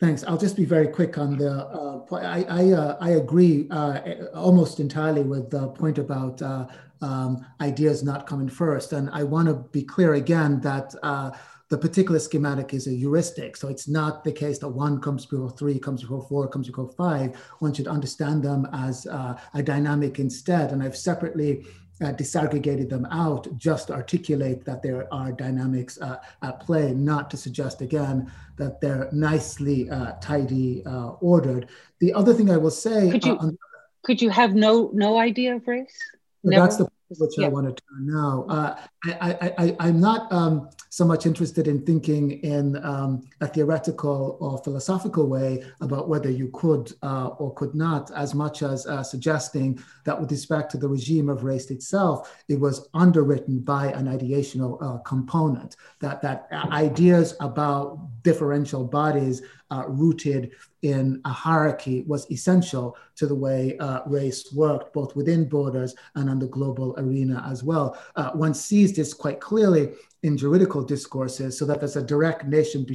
Thanks. 0.00 0.24
I'll 0.24 0.38
just 0.38 0.56
be 0.56 0.64
very 0.64 0.88
quick 0.88 1.16
on 1.16 1.36
the 1.36 1.52
uh, 1.52 1.98
point. 2.00 2.24
I, 2.24 2.44
I, 2.48 2.72
uh, 2.72 2.96
I 3.00 3.10
agree 3.10 3.68
uh, 3.70 4.00
almost 4.34 4.80
entirely 4.80 5.22
with 5.22 5.50
the 5.50 5.68
point 5.68 5.98
about 5.98 6.42
uh, 6.42 6.66
um, 7.00 7.46
ideas 7.60 8.02
not 8.02 8.26
coming 8.26 8.48
first. 8.48 8.92
And 8.92 9.10
I 9.12 9.22
want 9.22 9.46
to 9.46 9.54
be 9.54 9.82
clear 9.82 10.14
again 10.14 10.60
that 10.62 10.92
uh, 11.04 11.30
the 11.68 11.78
particular 11.78 12.18
schematic 12.18 12.74
is 12.74 12.86
a 12.88 12.90
heuristic. 12.90 13.56
So 13.56 13.68
it's 13.68 13.86
not 13.86 14.24
the 14.24 14.32
case 14.32 14.58
that 14.58 14.68
one 14.68 15.00
comes 15.00 15.24
before 15.24 15.50
three, 15.50 15.78
comes 15.78 16.02
before 16.02 16.26
four, 16.28 16.48
comes 16.48 16.66
before 16.68 16.90
five. 16.96 17.36
One 17.60 17.72
should 17.72 17.86
understand 17.86 18.42
them 18.42 18.68
as 18.72 19.06
uh, 19.06 19.38
a 19.54 19.62
dynamic 19.62 20.18
instead. 20.18 20.72
And 20.72 20.82
I've 20.82 20.96
separately 20.96 21.64
uh, 22.02 22.12
disaggregated 22.12 22.88
them 22.88 23.06
out 23.10 23.46
just 23.56 23.88
to 23.88 23.94
articulate 23.94 24.64
that 24.64 24.82
there 24.82 25.12
are 25.12 25.32
dynamics 25.32 26.00
uh, 26.00 26.18
at 26.42 26.60
play, 26.60 26.92
not 26.92 27.30
to 27.30 27.36
suggest 27.36 27.80
again 27.80 28.30
that 28.56 28.80
they're 28.80 29.08
nicely 29.12 29.88
uh, 29.90 30.12
tidy 30.20 30.84
uh, 30.84 31.10
ordered. 31.20 31.68
The 32.00 32.12
other 32.12 32.34
thing 32.34 32.50
I 32.50 32.56
will 32.56 32.70
say, 32.70 33.10
could 33.10 33.24
you, 33.24 33.36
on, 33.38 33.58
could 34.02 34.20
you 34.20 34.30
have 34.30 34.54
no 34.54 34.90
no 34.92 35.18
idea 35.18 35.56
of 35.56 35.66
race? 35.66 35.96
That's 36.44 36.76
the 36.76 36.88
which 37.18 37.38
yeah. 37.38 37.46
I 37.46 37.48
want 37.48 37.66
to 37.66 37.82
turn 37.82 38.06
now. 38.06 38.46
Uh, 38.48 38.76
I, 39.20 39.74
I, 39.80 39.88
am 39.88 40.00
not 40.00 40.32
um, 40.32 40.70
so 40.88 41.04
much 41.04 41.26
interested 41.26 41.68
in 41.68 41.84
thinking 41.84 42.32
in 42.42 42.82
um, 42.84 43.22
a 43.40 43.46
theoretical 43.46 44.36
or 44.40 44.62
philosophical 44.62 45.26
way 45.26 45.64
about 45.80 46.08
whether 46.08 46.30
you 46.30 46.50
could 46.52 46.92
uh, 47.02 47.28
or 47.38 47.54
could 47.54 47.74
not, 47.74 48.10
as 48.12 48.34
much 48.34 48.62
as 48.62 48.86
uh, 48.86 49.02
suggesting 49.02 49.82
that 50.04 50.20
with 50.20 50.30
respect 50.30 50.70
to 50.72 50.78
the 50.78 50.88
regime 50.88 51.28
of 51.28 51.44
race 51.44 51.70
itself, 51.70 52.44
it 52.48 52.58
was 52.58 52.88
underwritten 52.94 53.60
by 53.60 53.86
an 53.92 54.06
ideational 54.06 54.82
uh, 54.82 54.98
component, 54.98 55.76
that, 56.00 56.20
that 56.22 56.48
ideas 56.70 57.34
about 57.40 57.98
differential 58.22 58.84
bodies 58.84 59.42
uh, 59.72 59.84
rooted 59.88 60.52
in 60.82 61.20
a 61.24 61.32
hierarchy 61.44 62.04
was 62.06 62.30
essential 62.30 62.96
to 63.16 63.26
the 63.26 63.34
way 63.34 63.76
uh, 63.78 64.00
race 64.06 64.52
worked, 64.52 64.92
both 64.92 65.16
within 65.16 65.48
borders 65.48 65.94
and 66.16 66.28
on 66.28 66.38
the 66.38 66.48
global 66.48 66.94
arena 66.98 67.44
as 67.50 67.62
well. 67.62 67.96
Uh, 68.16 68.30
one 68.32 68.52
sees 68.52 68.94
this 68.94 69.14
quite 69.14 69.40
clearly 69.40 69.92
in 70.22 70.36
juridical 70.36 70.82
discourses 70.82 71.58
so 71.58 71.64
that 71.64 71.80
there's 71.80 71.96
a 71.96 72.02
direct 72.02 72.44
nation, 72.44 72.86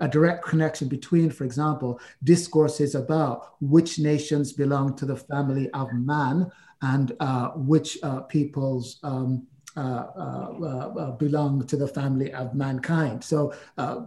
a 0.00 0.08
direct 0.08 0.44
connection 0.44 0.88
between, 0.88 1.30
for 1.30 1.44
example, 1.44 2.00
discourses 2.24 2.94
about 2.94 3.54
which 3.60 3.98
nations 3.98 4.52
belong 4.52 4.96
to 4.96 5.04
the 5.04 5.16
family 5.16 5.68
of 5.70 5.92
man 5.92 6.50
and 6.82 7.12
uh, 7.20 7.50
which 7.50 7.98
uh, 8.02 8.20
peoples 8.22 8.98
um, 9.02 9.46
uh, 9.76 10.06
uh, 10.16 10.92
uh, 10.98 11.10
belong 11.12 11.62
to 11.66 11.76
the 11.76 11.86
family 11.86 12.32
of 12.32 12.54
mankind. 12.54 13.22
So 13.22 13.52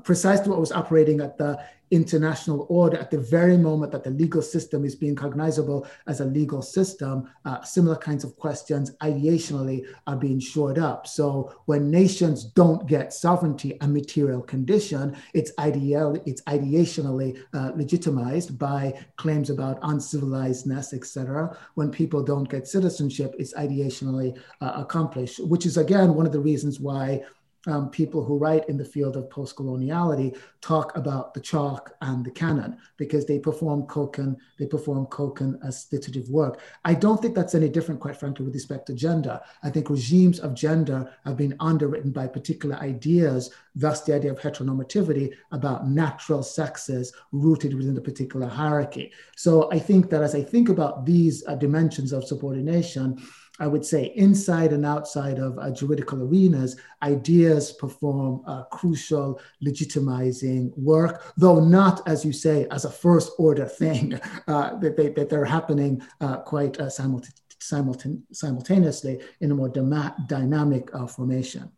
precisely 0.04 0.50
what 0.50 0.60
was 0.60 0.72
operating 0.72 1.22
at 1.22 1.38
the 1.38 1.64
international 1.92 2.66
order 2.70 2.98
at 2.98 3.12
the 3.12 3.18
very 3.18 3.58
moment 3.58 3.92
that 3.92 4.04
the 4.04 4.10
legal 4.10 4.42
system 4.42 4.86
is 4.86 4.96
being 4.96 5.16
cognizable 5.16 5.88
as 6.08 6.22
a 6.22 6.26
legal 6.26 6.62
system, 6.62 7.30
uh, 7.46 7.62
similar 7.64 7.96
kinds 7.96 8.24
of 8.24 8.36
questions 8.38 8.92
ideationally 9.02 9.86
are 10.08 10.16
being 10.16 10.40
shored 10.40 10.78
up. 10.78 11.08
So 11.08 11.54
when 11.66 11.90
nations 11.90 12.44
don't 12.44 12.88
get 12.88 13.14
sovereignty, 13.14 13.78
a 13.82 13.88
material 13.88 14.42
condition, 14.42 15.16
it's 15.34 15.52
ideal, 15.60 16.22
it's 16.26 16.42
ideationally 16.44 17.42
uh, 17.54 17.72
legitimized 17.76 18.58
by 18.58 18.94
claims 19.18 19.50
about 19.50 19.82
uncivilizedness, 19.82 20.94
etc. 20.94 21.58
When 21.76 21.90
people 21.90 22.24
don't 22.24 22.50
get 22.50 22.68
citizenship, 22.68 23.36
it's 23.40 23.54
ideationally 23.54 24.38
uh, 24.62 24.74
accomplished, 24.76 25.44
which 25.46 25.66
is 25.66 25.78
again 25.78 26.14
one 26.14 26.26
of 26.26 26.32
the 26.32 26.40
reasons 26.40 26.80
why 26.80 27.24
um, 27.68 27.90
people 27.90 28.24
who 28.24 28.38
write 28.38 28.68
in 28.70 28.78
the 28.78 28.86
field 28.86 29.18
of 29.18 29.30
post-coloniality 29.30 30.38
talk 30.62 30.96
about 30.96 31.34
the 31.34 31.42
chalk 31.42 31.96
and 32.02 32.24
the 32.24 32.32
canon 32.32 32.78
because 32.98 33.26
they 33.26 33.40
perform 33.40 33.84
Koken, 33.84 34.38
they 34.58 34.66
perform 34.66 35.06
Koken 35.08 35.62
associative 35.64 36.30
work. 36.30 36.62
I 36.86 36.94
don't 36.94 37.22
think 37.22 37.36
that's 37.36 37.56
any 37.56 37.70
different, 37.70 38.00
quite 38.00 38.18
frankly, 38.18 38.46
with 38.46 38.54
respect 38.54 38.88
to 38.88 38.94
gender. 38.94 39.40
I 39.64 39.70
think 39.70 39.90
regimes 39.90 40.40
of 40.40 40.54
gender 40.54 41.12
have 41.26 41.38
been 41.38 41.56
underwritten 41.60 42.12
by 42.12 42.28
particular 42.28 42.78
ideas, 42.78 43.52
thus 43.76 44.02
the 44.02 44.16
idea 44.16 44.32
of 44.32 44.40
heteronormativity 44.40 45.34
about 45.52 45.88
natural 45.88 46.44
sexes 46.44 47.14
rooted 47.32 47.74
within 47.74 47.98
a 47.98 48.02
particular 48.02 48.48
hierarchy. 48.48 49.12
So 49.36 49.72
I 49.72 49.80
think 49.80 50.10
that 50.10 50.24
as 50.24 50.36
I 50.36 50.44
think 50.44 50.70
about 50.70 51.06
these 51.06 51.46
uh, 51.46 51.56
dimensions 51.56 52.14
of 52.14 52.24
subordination, 52.26 53.22
I 53.60 53.68
would 53.68 53.86
say 53.86 54.14
inside 54.16 54.74
and 54.74 54.86
outside 54.86 55.38
of 55.38 55.60
uh, 55.60 55.70
juridical 55.72 56.24
arenas, 56.24 56.78
ideas 57.04 57.74
perform 57.74 58.42
uh, 58.48 58.64
crucial 58.66 59.40
legitimizing 59.64 60.76
work, 60.78 61.34
though 61.38 61.60
not, 61.60 62.08
as 62.08 62.24
you 62.24 62.32
say, 62.32 62.68
as 62.72 62.86
a 62.86 62.90
first 62.90 63.34
order 63.38 63.66
thing, 63.66 64.20
uh, 64.48 64.78
that, 64.80 64.96
they, 64.96 65.10
that 65.10 65.30
they're 65.30 65.46
happening 65.46 66.02
uh, 66.22 66.38
quite 66.38 66.80
uh, 66.80 66.90
simultaneously 66.90 69.20
in 69.42 69.52
a 69.52 69.56
more 69.56 69.70
dynamic 69.70 70.90
uh, 70.94 71.06
formation. 71.06 71.70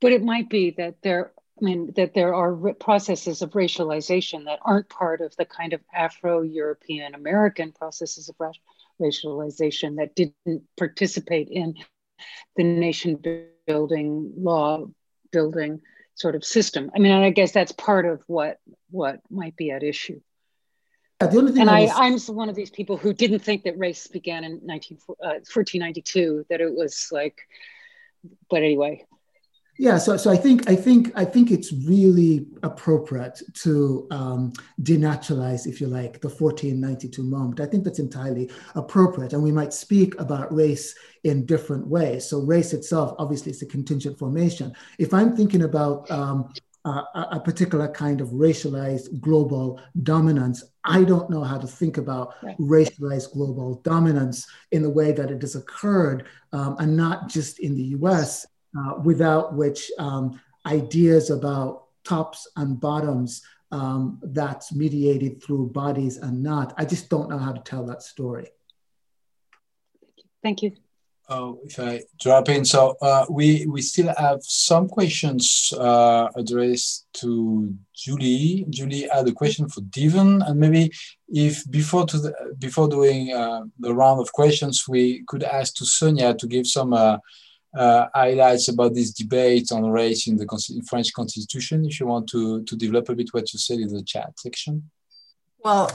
But 0.00 0.12
it 0.12 0.22
might 0.22 0.48
be 0.48 0.70
that 0.72 1.02
there 1.02 1.32
I 1.60 1.64
mean, 1.64 1.92
that 1.96 2.14
there 2.14 2.34
are 2.34 2.54
processes 2.74 3.42
of 3.42 3.50
racialization 3.50 4.46
that 4.46 4.60
aren't 4.62 4.88
part 4.88 5.20
of 5.20 5.36
the 5.36 5.44
kind 5.44 5.74
of 5.74 5.82
Afro 5.94 6.40
European 6.40 7.14
American 7.14 7.72
processes 7.72 8.30
of 8.30 8.36
racialization 9.00 9.96
that 9.96 10.14
didn't 10.14 10.62
participate 10.76 11.48
in 11.50 11.74
the 12.56 12.64
nation 12.64 13.18
building 13.66 14.32
law 14.36 14.86
building 15.32 15.80
sort 16.14 16.34
of 16.34 16.44
system. 16.44 16.90
I 16.94 16.98
mean, 16.98 17.12
I 17.12 17.30
guess 17.30 17.52
that's 17.52 17.72
part 17.72 18.06
of 18.06 18.22
what 18.26 18.58
what 18.90 19.20
might 19.30 19.56
be 19.56 19.70
at 19.70 19.82
issue. 19.82 20.20
Yeah, 21.20 21.28
the 21.28 21.38
only 21.38 21.52
thing 21.52 21.62
and 21.62 21.70
I. 21.70 21.84
I, 21.86 22.06
am 22.06 22.18
one 22.18 22.48
of 22.48 22.54
these 22.54 22.70
people 22.70 22.96
who 22.96 23.12
didn't 23.12 23.40
think 23.40 23.64
that 23.64 23.78
race 23.78 24.06
began 24.06 24.44
in 24.44 24.60
19, 24.64 24.98
uh, 25.10 25.40
1492, 25.44 26.46
that 26.48 26.60
it 26.60 26.74
was 26.74 27.08
like, 27.12 27.38
but 28.48 28.62
anyway, 28.62 29.04
yeah, 29.80 29.96
so 29.96 30.18
so 30.18 30.30
I 30.30 30.36
think 30.36 30.68
I 30.68 30.76
think 30.76 31.10
I 31.16 31.24
think 31.24 31.50
it's 31.50 31.72
really 31.72 32.46
appropriate 32.62 33.40
to 33.62 34.06
um, 34.10 34.52
denaturalize, 34.82 35.66
if 35.66 35.80
you 35.80 35.86
like, 35.86 36.20
the 36.20 36.28
1492 36.28 37.22
moment. 37.22 37.60
I 37.60 37.66
think 37.66 37.84
that's 37.84 37.98
entirely 37.98 38.50
appropriate, 38.74 39.32
and 39.32 39.42
we 39.42 39.52
might 39.52 39.72
speak 39.72 40.20
about 40.20 40.54
race 40.54 40.94
in 41.24 41.46
different 41.46 41.86
ways. 41.86 42.28
So 42.28 42.40
race 42.40 42.74
itself, 42.74 43.14
obviously, 43.18 43.52
is 43.52 43.62
a 43.62 43.66
contingent 43.66 44.18
formation. 44.18 44.74
If 44.98 45.14
I'm 45.14 45.34
thinking 45.34 45.62
about 45.62 46.10
um, 46.10 46.52
a, 46.84 47.02
a, 47.14 47.40
particular 47.40 47.88
kind 47.88 48.20
of 48.20 48.28
racialized 48.28 49.20
global 49.20 49.80
dominance. 50.02 50.64
I 50.84 51.04
don't 51.04 51.28
know 51.28 51.44
how 51.44 51.58
to 51.58 51.66
think 51.66 51.98
about 51.98 52.34
right. 52.42 52.56
racialized 52.58 53.32
global 53.32 53.80
dominance 53.82 54.46
in 54.72 54.82
the 54.82 54.88
way 54.88 55.12
that 55.12 55.30
it 55.30 55.42
has 55.42 55.56
occurred, 55.56 56.26
um, 56.52 56.76
and 56.78 56.96
not 56.96 57.28
just 57.28 57.58
in 57.60 57.74
the 57.74 57.96
US, 57.98 58.46
uh, 58.78 58.94
without 59.02 59.54
which 59.54 59.90
um, 59.98 60.40
ideas 60.66 61.30
about 61.30 61.84
tops 62.04 62.48
and 62.56 62.80
bottoms 62.80 63.42
um, 63.72 64.18
that's 64.22 64.72
mediated 64.72 65.42
through 65.42 65.68
bodies 65.68 66.16
and 66.16 66.42
not. 66.42 66.74
I 66.76 66.84
just 66.84 67.08
don't 67.08 67.30
know 67.30 67.38
how 67.38 67.52
to 67.52 67.60
tell 67.60 67.86
that 67.86 68.02
story. 68.02 68.48
Thank 70.42 70.62
you. 70.62 70.72
Oh, 71.32 71.60
if 71.62 71.78
I 71.78 72.02
drop 72.18 72.48
in, 72.48 72.64
so 72.64 72.96
uh, 73.00 73.24
we 73.30 73.64
we 73.66 73.82
still 73.82 74.12
have 74.18 74.40
some 74.42 74.88
questions 74.88 75.72
uh, 75.78 76.26
addressed 76.34 77.06
to 77.20 77.72
Julie. 77.94 78.66
Julie 78.68 79.06
had 79.12 79.28
a 79.28 79.32
question 79.32 79.68
for 79.68 79.80
Devon, 79.82 80.42
and 80.42 80.58
maybe 80.58 80.90
if 81.28 81.70
before 81.70 82.04
to 82.06 82.18
the, 82.18 82.34
before 82.58 82.88
doing 82.88 83.32
uh, 83.32 83.62
the 83.78 83.94
round 83.94 84.20
of 84.20 84.32
questions, 84.32 84.88
we 84.88 85.22
could 85.28 85.44
ask 85.44 85.76
to 85.76 85.86
Sonia 85.86 86.34
to 86.34 86.48
give 86.48 86.66
some 86.66 86.92
uh, 87.74 88.06
highlights 88.14 88.68
about 88.68 88.94
this 88.94 89.12
debate 89.12 89.70
on 89.72 89.88
race 89.90 90.26
in 90.26 90.36
the 90.36 90.82
French 90.88 91.12
constitution, 91.12 91.84
if 91.84 92.00
you 92.00 92.06
want 92.06 92.28
to, 92.28 92.62
to 92.64 92.76
develop 92.76 93.08
a 93.08 93.14
bit 93.14 93.32
what 93.32 93.52
you 93.52 93.58
said 93.58 93.78
in 93.78 93.88
the 93.88 94.02
chat 94.02 94.32
section. 94.38 94.90
Well, 95.62 95.90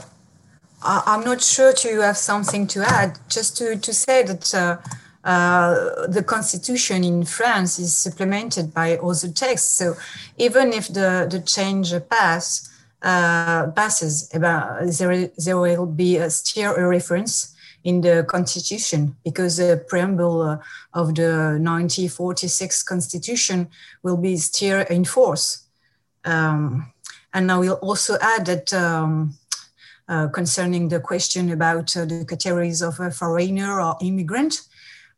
I'm 0.82 1.24
not 1.24 1.42
sure 1.42 1.72
to 1.72 2.00
have 2.00 2.16
something 2.16 2.66
to 2.68 2.82
add, 2.82 3.18
just 3.28 3.56
to, 3.58 3.76
to 3.76 3.92
say 3.92 4.22
that 4.22 4.54
uh, 4.54 4.76
uh, 5.24 6.06
the 6.06 6.22
constitution 6.22 7.02
in 7.02 7.24
France 7.24 7.78
is 7.78 7.96
supplemented 7.96 8.72
by 8.72 8.96
other 8.98 9.28
texts. 9.28 9.72
So 9.72 9.96
even 10.38 10.72
if 10.72 10.88
the, 10.88 11.26
the 11.28 11.40
change 11.40 11.92
pass, 12.08 12.70
uh, 13.02 13.68
passes, 13.72 14.28
there, 14.28 15.30
there 15.36 15.58
will 15.58 15.86
be 15.86 16.18
a, 16.18 16.30
still 16.30 16.74
a 16.74 16.86
reference 16.86 17.55
in 17.86 18.00
the 18.00 18.24
constitution 18.24 19.16
because 19.24 19.58
the 19.58 19.82
preamble 19.88 20.42
uh, 20.42 20.58
of 20.92 21.14
the 21.14 21.56
1946 21.62 22.82
constitution 22.82 23.68
will 24.02 24.16
be 24.16 24.36
still 24.36 24.84
in 24.90 25.04
force. 25.04 25.68
Um, 26.24 26.92
and 27.32 27.52
I 27.52 27.58
will 27.58 27.78
also 27.80 28.18
add 28.20 28.46
that 28.46 28.72
um, 28.74 29.38
uh, 30.08 30.26
concerning 30.28 30.88
the 30.88 30.98
question 30.98 31.52
about 31.52 31.96
uh, 31.96 32.04
the 32.04 32.24
categories 32.24 32.82
of 32.82 32.98
a 32.98 33.12
foreigner 33.12 33.80
or 33.80 33.96
immigrant, 34.00 34.62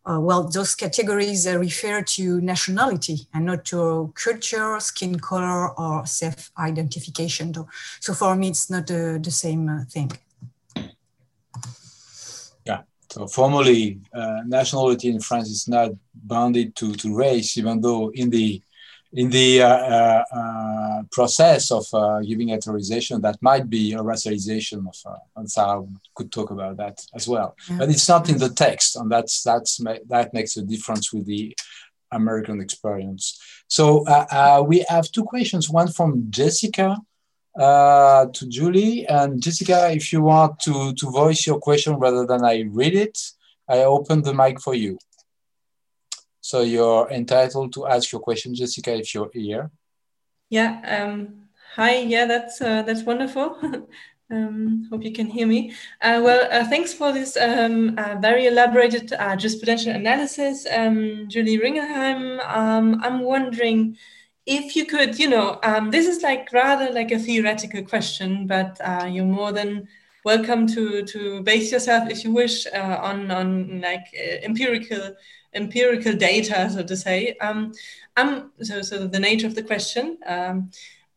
uh, 0.04 0.20
well, 0.20 0.46
those 0.46 0.74
categories 0.74 1.46
uh, 1.46 1.58
refer 1.58 2.02
to 2.02 2.38
nationality 2.42 3.28
and 3.32 3.46
not 3.46 3.64
to 3.64 4.12
culture, 4.14 4.78
skin 4.80 5.18
color, 5.18 5.70
or 5.78 6.04
self-identification. 6.04 7.54
So 8.00 8.12
for 8.12 8.36
me, 8.36 8.48
it's 8.48 8.68
not 8.68 8.90
uh, 8.90 9.16
the 9.18 9.30
same 9.30 9.86
thing. 9.88 10.12
So 13.10 13.26
formally, 13.26 14.00
uh, 14.12 14.42
nationality 14.46 15.08
in 15.08 15.20
France 15.20 15.48
is 15.48 15.66
not 15.66 15.92
bounded 16.14 16.76
to, 16.76 16.94
to 16.94 17.16
race, 17.16 17.56
even 17.56 17.80
though 17.80 18.10
in 18.10 18.30
the 18.30 18.62
in 19.12 19.30
the 19.30 19.62
uh, 19.62 19.68
uh, 19.68 20.24
uh, 20.32 21.02
process 21.10 21.70
of 21.70 21.86
giving 22.26 22.52
authorization, 22.52 23.22
that 23.22 23.40
might 23.40 23.70
be 23.70 23.94
a 23.94 23.98
racialization 23.98 24.86
of, 24.86 24.96
uh, 25.06 25.16
and 25.36 25.50
Sarah 25.50 25.82
could 26.14 26.30
talk 26.30 26.50
about 26.50 26.76
that 26.76 27.02
as 27.14 27.26
well. 27.26 27.56
Yeah. 27.70 27.78
But 27.78 27.88
it's 27.88 28.08
not 28.08 28.28
in 28.28 28.36
the 28.36 28.50
text, 28.50 28.96
and 28.96 29.10
that's 29.10 29.42
that's 29.42 29.80
that 30.08 30.34
makes 30.34 30.56
a 30.58 30.62
difference 30.62 31.12
with 31.12 31.24
the 31.24 31.56
American 32.12 32.60
experience. 32.60 33.40
So 33.68 34.04
we 34.64 34.84
have 34.88 35.10
two 35.10 35.24
questions. 35.24 35.70
One 35.70 35.88
from 35.88 36.26
Jessica. 36.30 36.96
Uh, 37.58 38.26
to 38.32 38.46
Julie. 38.46 39.04
And 39.08 39.42
Jessica, 39.42 39.90
if 39.90 40.12
you 40.12 40.22
want 40.22 40.60
to, 40.60 40.94
to 40.94 41.10
voice 41.10 41.44
your 41.44 41.58
question 41.58 41.94
rather 41.94 42.24
than 42.24 42.44
I 42.44 42.62
read 42.70 42.94
it, 42.94 43.18
I 43.68 43.78
open 43.78 44.22
the 44.22 44.32
mic 44.32 44.60
for 44.60 44.76
you. 44.76 44.96
So 46.40 46.60
you're 46.62 47.10
entitled 47.10 47.72
to 47.72 47.88
ask 47.88 48.12
your 48.12 48.20
question, 48.20 48.54
Jessica, 48.54 48.94
if 48.94 49.12
you're 49.12 49.30
here. 49.34 49.72
Yeah. 50.48 50.80
Um, 50.86 51.48
hi. 51.74 51.98
Yeah, 51.98 52.26
that's 52.26 52.60
uh, 52.60 52.82
that's 52.82 53.02
wonderful. 53.02 53.58
um, 54.30 54.86
hope 54.88 55.04
you 55.04 55.12
can 55.12 55.26
hear 55.26 55.46
me. 55.46 55.72
Uh, 56.00 56.20
well, 56.22 56.48
uh, 56.50 56.64
thanks 56.68 56.94
for 56.94 57.12
this 57.12 57.36
um, 57.36 57.98
uh, 57.98 58.14
very 58.20 58.46
elaborated 58.46 59.12
uh, 59.12 59.36
jurisprudential 59.36 59.94
analysis, 59.94 60.66
um, 60.72 61.26
Julie 61.28 61.58
Ringelheim. 61.58 62.38
Um, 62.46 63.00
I'm 63.02 63.20
wondering 63.20 63.98
if 64.48 64.74
you 64.74 64.86
could, 64.86 65.18
you 65.18 65.28
know, 65.28 65.58
um, 65.62 65.90
this 65.90 66.06
is 66.06 66.22
like 66.22 66.50
rather 66.52 66.90
like 66.90 67.12
a 67.12 67.18
theoretical 67.18 67.82
question, 67.82 68.46
but 68.46 68.80
uh, 68.80 69.04
you're 69.04 69.26
more 69.26 69.52
than 69.52 69.86
welcome 70.24 70.66
to 70.66 71.02
to 71.02 71.42
base 71.42 71.70
yourself, 71.70 72.10
if 72.10 72.24
you 72.24 72.32
wish, 72.32 72.66
on 72.72 73.30
on 73.30 73.82
like 73.82 74.06
empirical 74.42 75.14
empirical 75.52 76.14
data, 76.14 76.70
so 76.70 76.82
to 76.82 76.96
say. 76.96 77.36
Um, 77.42 77.72
I'm, 78.16 78.50
so, 78.62 78.82
so 78.82 79.06
the 79.06 79.20
nature 79.20 79.46
of 79.46 79.54
the 79.54 79.62
question. 79.62 80.18
Um, 80.26 80.70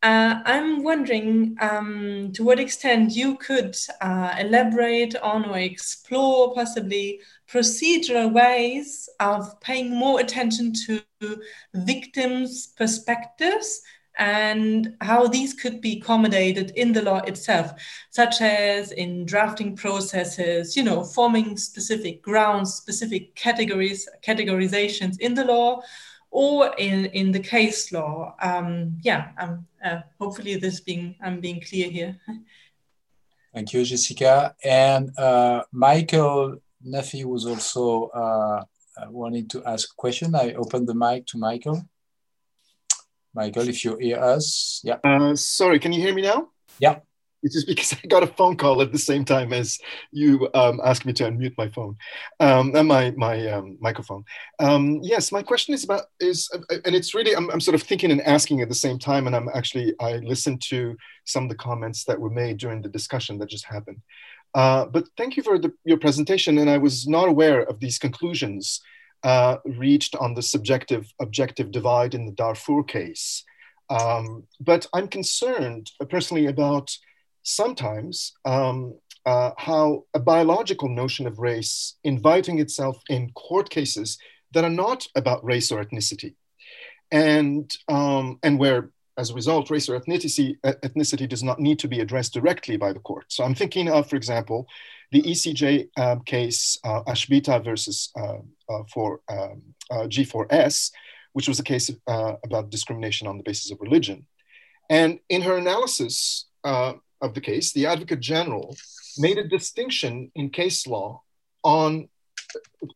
uh, 0.03 0.41
I'm 0.45 0.84
wondering 0.84 1.55
um, 1.61 2.32
to 2.34 2.43
what 2.43 2.59
extent 2.59 3.15
you 3.15 3.38
could 3.38 3.75
uh, 4.01 4.36
elaborate 4.39 5.15
on 5.17 5.45
or 5.45 5.59
explore 5.59 6.55
possibly 6.55 7.19
procedural 7.52 8.32
ways 8.32 9.10
of 9.20 9.60
paying 9.60 9.93
more 9.95 10.20
attention 10.20 10.74
to 10.74 11.02
victims' 11.74 12.68
perspectives 12.78 13.82
and 14.18 14.95
how 15.02 15.28
these 15.28 15.54
could 15.54 15.82
be 15.82 15.97
accommodated 15.97 16.72
in 16.76 16.93
the 16.93 17.02
law 17.02 17.20
itself, 17.20 17.72
such 18.10 18.41
as 18.41 18.91
in 18.91 19.26
drafting 19.26 19.76
processes, 19.76 20.76
you 20.76 20.84
know, 20.84 21.04
forming 21.04 21.58
specific 21.58 22.22
grounds, 22.22 22.74
specific 22.74 23.36
categories, 23.36 24.08
categorizations 24.24 25.20
in 25.20 25.34
the 25.34 25.45
law, 25.45 25.82
or 26.30 26.74
in, 26.78 27.06
in 27.08 27.32
the 27.32 27.39
case 27.39 27.91
law. 27.91 28.36
Um, 28.41 28.97
yeah, 29.02 29.30
um, 29.38 29.66
uh, 29.84 30.02
hopefully 30.20 30.56
this 30.56 30.80
being 30.82 31.16
I'm 31.22 31.39
being 31.39 31.62
clear 31.62 31.89
here. 31.89 32.18
Thank 33.54 33.74
you, 33.74 33.84
Jessica. 33.84 34.56
And 34.64 35.18
uh, 35.18 35.64
Michael 35.72 36.60
Nafi 36.88 37.25
was 37.25 37.45
also 37.45 38.07
uh, 38.07 38.63
wanting 39.09 39.47
to 39.49 39.63
ask 39.65 39.89
a 39.91 39.95
question. 39.95 40.36
I 40.36 40.53
open 40.53 40.86
the 40.86 40.95
mic 40.95 41.25
to 41.27 41.38
Michael. 41.38 41.82
Michael, 43.34 43.69
if 43.69 43.86
you 43.86 43.97
hear 43.97 44.19
us, 44.19 44.82
yeah. 44.84 44.97
Uh, 45.03 45.36
sorry, 45.36 45.79
can 45.79 45.93
you 45.93 46.01
hear 46.01 46.13
me 46.13 46.21
now? 46.21 46.49
Yeah. 46.79 46.99
It's 47.43 47.55
just 47.55 47.67
because 47.67 47.93
I 47.93 48.07
got 48.07 48.23
a 48.23 48.27
phone 48.27 48.55
call 48.55 48.82
at 48.82 48.91
the 48.91 48.99
same 48.99 49.25
time 49.25 49.51
as 49.51 49.79
you 50.11 50.47
um, 50.53 50.79
asked 50.84 51.05
me 51.05 51.13
to 51.13 51.23
unmute 51.23 51.57
my 51.57 51.69
phone 51.69 51.97
um, 52.39 52.75
and 52.75 52.88
my 52.88 53.11
my 53.17 53.47
um, 53.47 53.77
microphone. 53.82 54.23
Um, 54.59 54.99
yes, 55.01 55.32
my 55.32 55.41
question 55.41 55.73
is 55.73 55.84
about 55.84 56.03
is 56.19 56.49
uh, 56.53 56.75
and 56.86 56.93
it's 56.93 57.15
really 57.15 57.36
I'm, 57.36 57.49
I'm 57.49 57.59
sort 57.59 57.73
of 57.75 57.82
thinking 57.82 58.11
and 58.11 58.21
asking 58.21 58.61
at 58.61 58.69
the 58.69 58.75
same 58.75 58.99
time, 58.99 59.25
and 59.25 59.36
I'm 59.36 59.49
actually 59.55 59.95
I 59.99 60.17
listened 60.17 60.61
to 60.69 60.95
some 61.25 61.43
of 61.43 61.49
the 61.49 61.55
comments 61.55 62.03
that 62.05 62.19
were 62.19 62.29
made 62.29 62.57
during 62.57 62.82
the 62.82 62.89
discussion 62.89 63.39
that 63.39 63.49
just 63.49 63.65
happened. 63.65 64.01
Uh, 64.54 64.86
but 64.86 65.08
thank 65.18 65.38
you 65.38 65.43
for 65.43 65.58
the, 65.58 65.72
your 65.86 65.97
presentation, 65.97 66.58
and 66.58 66.70
I 66.70 66.78
was 66.78 67.08
not 67.08 67.30
aware 67.30 67.62
of 67.62 67.80
these 67.80 67.97
conclusions 67.97 68.82
uh, 69.24 69.58
reached 69.66 70.16
on 70.16 70.34
the 70.34 70.41
subjective 70.41 71.12
objective 71.20 71.72
divide 71.72 72.14
in 72.14 72.26
the 72.26 72.32
Darfur 72.32 72.84
case. 72.84 73.43
Um, 73.89 74.43
but 74.60 74.88
I'm 74.93 75.08
concerned 75.08 75.91
uh, 75.99 76.06
personally 76.06 76.47
about 76.47 76.91
sometimes 77.43 78.34
um, 78.45 78.95
uh, 79.26 79.52
how 79.58 80.06
a 80.14 80.20
biological 80.20 80.89
notion 80.89 81.28
of 81.28 81.39
race 81.39 81.97
inviting 82.04 82.60
itself 82.60 83.02
in 83.10 83.32
court 83.32 83.70
cases 83.70 84.18
that 84.54 84.64
are 84.64 84.70
not 84.70 85.08
about 85.16 85.43
race 85.45 85.72
or 85.72 85.84
ethnicity, 85.84 86.36
and 87.12 87.72
um, 87.88 88.39
and 88.43 88.60
where 88.60 88.91
as 89.18 89.30
a 89.30 89.34
result 89.34 89.70
race 89.70 89.89
or 89.89 89.99
ethnicity 89.99 90.57
ethnicity 90.64 91.28
does 91.28 91.43
not 91.43 91.59
need 91.59 91.80
to 91.80 91.88
be 91.88 91.99
addressed 91.99 92.34
directly 92.34 92.78
by 92.78 92.93
the 92.93 92.99
court. 92.99 93.26
So 93.28 93.43
I'm 93.43 93.55
thinking 93.55 93.89
of, 93.89 94.09
for 94.09 94.16
example, 94.16 94.68
the 95.12 95.22
ECJ 95.22 95.89
um, 95.97 96.22
case 96.22 96.80
uh, 96.84 97.03
Achbita 97.03 97.64
versus 97.64 98.12
uh, 98.18 98.38
uh, 98.70 98.84
for 98.93 99.20
um, 99.30 99.62
uh, 99.89 100.07
G4S, 100.07 100.91
which 101.34 101.47
was 101.47 101.59
a 101.59 101.64
case 101.64 101.91
uh, 102.07 102.34
about 102.43 102.70
discrimination 102.70 103.28
on 103.28 103.38
the 103.38 103.43
basis 103.43 103.72
of 103.72 103.82
religion. 103.82 104.26
And 104.89 105.20
in 105.30 105.41
her 105.41 105.57
analysis 105.57 106.45
of 106.64 107.34
the 107.34 107.41
case, 107.41 107.72
the 107.74 107.86
Advocate 107.86 108.20
General 108.20 108.76
made 109.18 109.38
a 109.38 109.47
distinction 109.47 110.32
in 110.36 110.49
case 110.49 110.88
law 110.88 111.22
on 111.64 112.09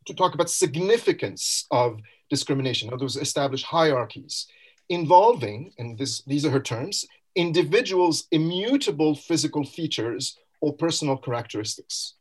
to 0.06 0.14
talk 0.14 0.34
about 0.34 0.50
significance 0.50 1.66
of 1.72 2.00
discrimination, 2.30 2.90
or 2.92 2.98
those 2.98 3.16
established 3.16 3.66
hierarchies 3.66 4.48
involving, 4.90 5.74
and 5.78 5.98
this, 5.98 6.22
these 6.24 6.46
are 6.46 6.52
her 6.52 6.60
terms, 6.60 7.06
individuals' 7.36 8.28
immutable 8.32 9.16
physical 9.16 9.64
features 9.64 10.38
or 10.62 10.74
personal 10.74 11.18
characteristics. 11.18 12.14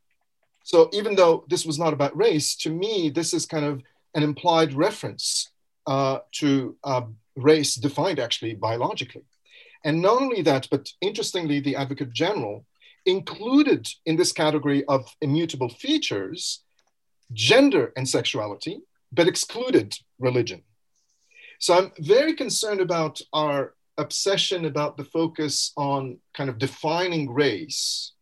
So 0.65 0.89
even 0.93 1.15
though 1.15 1.45
this 1.49 1.67
was 1.67 1.79
not 1.79 1.93
about 1.93 2.17
race, 2.17 2.57
to 2.57 2.71
me, 2.71 3.11
this 3.11 3.35
is 3.35 3.47
kind 3.47 3.65
of 3.65 3.83
an 4.15 4.23
implied 4.23 4.73
reference 4.73 5.51
uh, 5.87 6.21
to 6.33 6.77
uh, 6.85 7.03
race 7.37 7.75
defined 7.75 8.19
actually 8.19 8.55
biologically. 8.55 9.25
And 9.85 10.01
not 10.01 10.23
only 10.23 10.43
that, 10.43 10.69
but 10.71 10.89
interestingly, 11.01 11.61
the 11.61 11.77
Advocate 11.77 12.13
General 12.13 12.65
included 13.05 13.87
in 14.07 14.17
this 14.17 14.33
category 14.33 14.85
of 14.87 15.15
immutable 15.21 15.69
features 15.69 16.61
gender 17.33 17.93
and 17.97 18.09
sexuality, 18.09 18.81
but 19.13 19.29
excluded 19.29 19.95
religion. 20.19 20.63
So 21.59 21.75
I'm 21.75 21.93
very 21.99 22.35
concerned 22.35 22.81
about 22.81 23.21
our 23.33 23.75
obsession 23.99 24.65
about 24.65 24.97
the 24.97 25.05
focus 25.05 25.73
on 25.77 26.19
kind 26.37 26.51
of 26.51 26.59
defining 26.59 27.33
race 27.33 28.13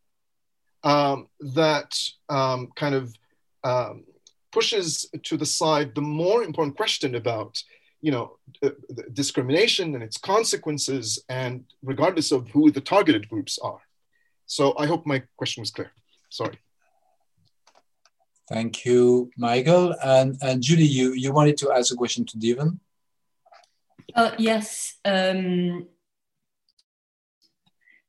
um, 0.85 1.29
that 1.41 1.99
um, 2.29 2.69
kind 2.77 2.95
of 2.95 3.15
um, 3.65 4.05
pushes 4.51 5.09
to 5.23 5.37
the 5.37 5.47
side 5.47 5.95
the 5.95 6.01
more 6.01 6.43
important 6.43 6.77
question 6.77 7.15
about 7.15 7.63
you 8.01 8.11
know 8.11 8.37
uh, 8.63 8.71
discrimination 9.13 9.95
and 9.95 10.03
its 10.03 10.19
consequences 10.19 11.25
and 11.29 11.65
regardless 11.83 12.33
of 12.33 12.49
who 12.51 12.71
the 12.71 12.81
targeted 12.81 13.29
groups 13.29 13.59
are. 13.63 13.81
So 14.47 14.75
i 14.79 14.87
hope 14.87 15.07
my 15.07 15.23
question 15.37 15.63
was 15.63 15.71
clear. 15.71 15.93
Sorry. 16.29 16.59
Thank 18.49 18.85
you 18.85 19.31
michael. 19.37 19.95
And 20.05 20.37
and 20.43 20.63
julie 20.63 20.93
you 20.99 21.13
you 21.13 21.33
wanted 21.33 21.57
to 21.59 21.73
ask 21.73 21.93
a 21.93 21.97
question 21.97 22.27
to 22.27 22.39
devon 22.39 22.81
uh, 24.15 24.33
yes 24.39 24.95
um, 25.05 25.87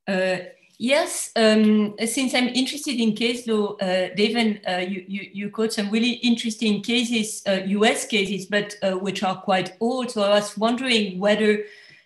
uh, 0.08 0.38
Yes, 0.80 1.32
um, 1.36 1.96
since 2.06 2.34
I'm 2.34 2.50
interested 2.50 3.00
in 3.00 3.16
case 3.16 3.48
law, 3.48 3.78
uh, 3.78 4.10
Devon, 4.18 4.60
uh, 4.68 4.78
you, 4.78 5.06
you, 5.08 5.30
you 5.32 5.50
quote 5.50 5.72
some 5.72 5.90
really 5.92 6.14
interesting 6.16 6.82
cases, 6.82 7.44
uh, 7.48 7.62
US 7.66 8.06
cases, 8.06 8.48
but 8.48 8.76
uh, 8.82 8.92
which 8.92 9.24
are 9.24 9.40
quite 9.42 9.78
old. 9.80 10.12
So 10.12 10.24
I 10.24 10.30
was 10.32 10.58
wondering 10.58 11.20
whether 11.20 11.60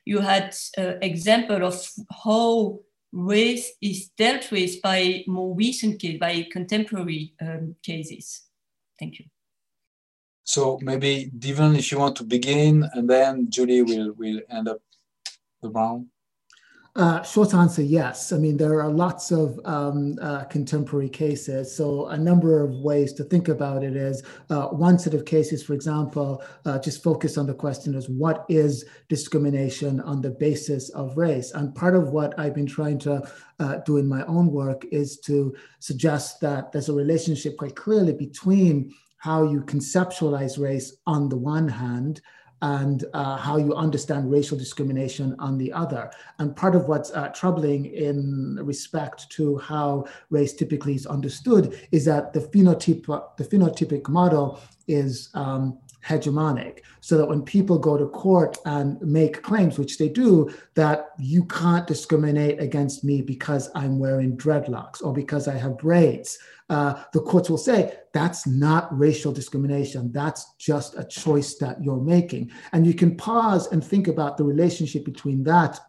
you 0.06 0.20
had 0.20 0.56
uh, 0.78 0.94
example 1.02 1.66
of 1.66 1.90
how 2.24 2.82
race 3.12 3.72
is 3.82 4.10
dealt 4.10 4.52
with 4.52 4.82
by 4.82 5.24
more 5.28 5.56
recent 5.56 6.00
cases, 6.00 6.20
by 6.20 6.46
contemporary 6.52 7.34
um, 7.42 7.76
cases. 7.82 8.44
Thank 9.00 9.20
you. 9.20 9.26
So 10.48 10.80
maybe 10.82 11.30
Devon, 11.38 11.76
if 11.76 11.92
you 11.92 12.00
want 12.00 12.16
to 12.18 12.24
begin, 12.24 12.90
and 12.94 13.10
then 13.10 13.50
Julie 13.50 13.82
will 13.82 14.14
will 14.14 14.40
end 14.50 14.70
up 14.70 14.80
the 15.62 15.70
round. 15.70 16.08
Uh, 16.96 17.22
short 17.22 17.54
answer, 17.54 17.84
yes. 17.84 18.32
I 18.32 18.38
mean, 18.38 18.58
there 18.58 18.82
are 18.82 18.90
lots 18.90 19.30
of 19.30 19.60
um, 19.66 20.18
uh, 20.20 20.46
contemporary 20.46 21.10
cases. 21.10 21.76
So 21.76 22.08
a 22.08 22.18
number 22.18 22.64
of 22.64 22.72
ways 22.80 23.14
to 23.14 23.24
think 23.24 23.50
about 23.50 23.84
it 23.84 23.96
is 23.96 24.24
uh, 24.50 24.70
one 24.70 24.98
set 24.98 25.14
of 25.14 25.24
cases, 25.24 25.62
for 25.62 25.74
example, 25.74 26.44
uh, 26.66 26.80
just 26.80 27.04
focus 27.04 27.38
on 27.38 27.46
the 27.46 27.54
question 27.54 27.94
is 27.94 28.10
what 28.10 28.46
is 28.50 28.84
discrimination 29.10 30.00
on 30.00 30.22
the 30.22 30.32
basis 30.32 30.90
of 30.92 31.16
race? 31.18 31.52
And 31.52 31.76
part 31.76 31.96
of 31.96 32.10
what 32.10 32.34
I've 32.40 32.56
been 32.56 32.66
trying 32.66 32.98
to 33.00 33.22
uh, 33.60 33.76
do 33.86 33.98
in 33.98 34.08
my 34.08 34.26
own 34.26 34.48
work 34.52 34.84
is 34.92 35.20
to 35.26 35.56
suggest 35.78 36.42
that 36.42 36.72
there's 36.72 36.90
a 36.90 36.94
relationship 36.94 37.58
quite 37.58 37.76
clearly 37.76 38.14
between 38.14 38.92
how 39.18 39.44
you 39.44 39.62
conceptualize 39.62 40.60
race 40.60 40.98
on 41.06 41.30
the 41.30 41.38
one 41.38 41.68
hand 41.68 42.22
and 42.62 43.06
uh, 43.14 43.38
how 43.38 43.58
you 43.58 43.74
understand 43.76 44.32
racial 44.32 44.58
discrimination 44.58 45.36
on 45.38 45.58
the 45.58 45.72
other. 45.72 46.10
And 46.40 46.56
part 46.56 46.76
of 46.76 46.88
what's 46.88 47.12
uh, 47.12 47.28
troubling 47.30 47.86
in 47.86 48.60
respect 48.64 49.30
to 49.32 49.58
how 49.60 50.06
race 50.30 50.54
typically 50.54 50.96
is 50.96 51.06
understood 51.06 51.80
is 51.92 52.06
that 52.06 52.34
the 52.34 52.40
phenotype, 52.40 53.06
the 53.38 53.44
phenotypic 53.44 54.10
model 54.10 54.60
is 54.88 55.30
um, 55.36 55.78
hegemonic 56.08 56.80
so 57.02 57.18
that 57.18 57.28
when 57.28 57.42
people 57.42 57.78
go 57.78 57.98
to 57.98 58.08
court 58.08 58.58
and 58.66 59.00
make 59.02 59.44
claims 59.44 59.78
which 59.78 59.98
they 59.98 60.08
do 60.08 60.50
that 60.74 61.10
you 61.20 61.44
can't 61.46 61.86
discriminate 61.86 62.62
against 62.62 63.04
me 63.04 63.22
because 63.22 63.70
i'm 63.76 64.00
wearing 64.00 64.38
dreadlocks 64.38 65.04
or 65.04 65.12
because 65.12 65.48
i 65.48 65.54
have 65.54 65.78
braids 65.78 66.38
uh, 66.70 67.04
the 67.14 67.22
courts 67.22 67.50
will 67.50 67.58
say 67.58 67.98
that's 68.14 68.46
not 68.46 68.96
racial 68.98 69.32
discrimination. 69.32 70.12
That's 70.12 70.54
just 70.58 70.98
a 70.98 71.06
choice 71.06 71.56
that 71.56 71.82
you're 71.84 72.02
making. 72.02 72.52
And 72.74 72.86
you 72.86 72.94
can 72.94 73.16
pause 73.16 73.72
and 73.72 73.84
think 73.84 74.08
about 74.08 74.38
the 74.38 74.44
relationship 74.44 75.06
between 75.06 75.44
that 75.44 75.80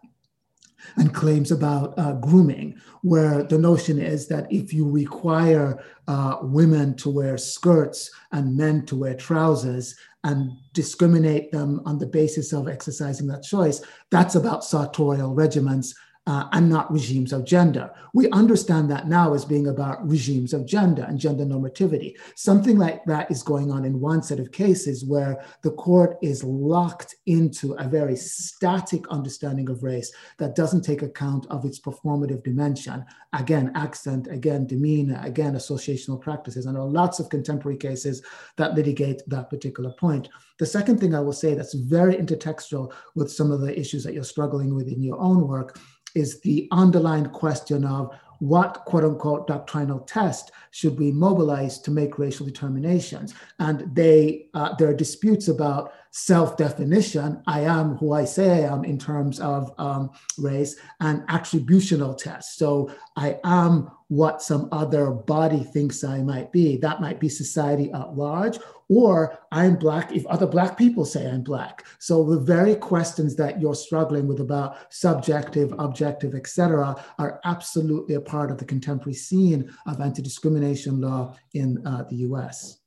and 0.96 1.12
claims 1.12 1.50
about 1.50 1.98
uh, 1.98 2.12
grooming, 2.14 2.80
where 3.02 3.42
the 3.42 3.58
notion 3.58 3.98
is 3.98 4.28
that 4.28 4.50
if 4.52 4.72
you 4.72 4.88
require 4.88 5.82
uh, 6.06 6.36
women 6.42 6.94
to 6.96 7.10
wear 7.10 7.36
skirts 7.36 8.10
and 8.32 8.56
men 8.56 8.86
to 8.86 8.96
wear 8.96 9.14
trousers 9.14 9.96
and 10.24 10.52
discriminate 10.74 11.50
them 11.50 11.80
on 11.84 11.98
the 11.98 12.06
basis 12.06 12.52
of 12.52 12.68
exercising 12.68 13.26
that 13.26 13.42
choice, 13.42 13.82
that's 14.10 14.36
about 14.36 14.64
sartorial 14.64 15.34
regimens 15.34 15.94
uh, 16.28 16.46
and 16.52 16.68
not 16.68 16.92
regimes 16.92 17.32
of 17.32 17.46
gender. 17.46 17.90
We 18.12 18.28
understand 18.30 18.90
that 18.90 19.08
now 19.08 19.32
as 19.32 19.46
being 19.46 19.68
about 19.68 20.06
regimes 20.06 20.52
of 20.52 20.66
gender 20.66 21.04
and 21.08 21.18
gender 21.18 21.46
normativity. 21.46 22.16
Something 22.36 22.76
like 22.76 23.02
that 23.06 23.30
is 23.30 23.42
going 23.42 23.70
on 23.72 23.86
in 23.86 23.98
one 23.98 24.22
set 24.22 24.38
of 24.38 24.52
cases 24.52 25.06
where 25.06 25.42
the 25.62 25.70
court 25.70 26.18
is 26.22 26.44
locked 26.44 27.16
into 27.24 27.72
a 27.78 27.88
very 27.88 28.14
static 28.14 29.08
understanding 29.08 29.70
of 29.70 29.82
race 29.82 30.12
that 30.36 30.54
doesn't 30.54 30.82
take 30.82 31.00
account 31.00 31.46
of 31.48 31.64
its 31.64 31.80
performative 31.80 32.44
dimension. 32.44 33.06
Again, 33.32 33.72
accent, 33.74 34.28
again, 34.30 34.66
demeanor, 34.66 35.20
again, 35.24 35.54
associational 35.54 36.20
practices. 36.20 36.66
And 36.66 36.74
there 36.74 36.82
are 36.82 36.88
lots 36.88 37.20
of 37.20 37.30
contemporary 37.30 37.78
cases 37.78 38.22
that 38.58 38.74
litigate 38.74 39.22
that 39.28 39.48
particular 39.48 39.92
point. 39.92 40.28
The 40.58 40.66
second 40.66 40.98
thing 40.98 41.14
I 41.14 41.20
will 41.20 41.32
say 41.32 41.54
that's 41.54 41.74
very 41.74 42.16
intertextual 42.16 42.92
with 43.14 43.30
some 43.30 43.50
of 43.50 43.60
the 43.60 43.78
issues 43.78 44.02
that 44.04 44.12
you're 44.12 44.24
struggling 44.24 44.74
with 44.74 44.88
in 44.88 45.02
your 45.02 45.18
own 45.20 45.46
work 45.46 45.78
is 46.14 46.40
the 46.40 46.68
underlying 46.70 47.26
question 47.26 47.84
of 47.84 48.10
what 48.40 48.84
quote 48.84 49.04
unquote 49.04 49.46
doctrinal 49.46 50.00
test 50.00 50.52
should 50.70 50.98
we 50.98 51.10
mobilize 51.10 51.78
to 51.80 51.90
make 51.90 52.18
racial 52.18 52.46
determinations. 52.46 53.34
And 53.58 53.92
they 53.94 54.46
uh, 54.54 54.74
there 54.78 54.88
are 54.88 54.94
disputes 54.94 55.48
about 55.48 55.92
self-definition 56.10 57.42
i 57.46 57.60
am 57.60 57.96
who 57.96 58.12
i 58.12 58.24
say 58.24 58.64
i 58.64 58.72
am 58.72 58.84
in 58.84 58.98
terms 58.98 59.40
of 59.40 59.72
um, 59.78 60.10
race 60.38 60.76
and 61.00 61.22
attributional 61.28 62.16
tests 62.16 62.58
so 62.58 62.90
i 63.16 63.38
am 63.44 63.90
what 64.08 64.40
some 64.42 64.68
other 64.72 65.10
body 65.10 65.62
thinks 65.62 66.04
i 66.04 66.22
might 66.22 66.50
be 66.52 66.76
that 66.76 67.00
might 67.00 67.20
be 67.20 67.28
society 67.28 67.92
at 67.92 68.16
large 68.16 68.58
or 68.88 69.38
I'm 69.52 69.76
Black 69.76 70.12
if 70.12 70.26
other 70.26 70.46
Black 70.46 70.76
people 70.76 71.04
say 71.04 71.28
I'm 71.28 71.42
Black. 71.42 71.86
So 71.98 72.24
the 72.24 72.40
very 72.40 72.74
questions 72.74 73.36
that 73.36 73.60
you're 73.60 73.74
struggling 73.74 74.26
with 74.26 74.40
about 74.40 74.92
subjective, 74.92 75.74
objective, 75.78 76.34
etc., 76.34 76.96
are 77.18 77.40
absolutely 77.44 78.14
a 78.14 78.20
part 78.20 78.50
of 78.50 78.58
the 78.58 78.64
contemporary 78.64 79.14
scene 79.14 79.70
of 79.86 80.00
anti-discrimination 80.00 81.00
law 81.00 81.36
in 81.54 81.86
uh, 81.86 82.04
the 82.08 82.16
US. 82.16 82.80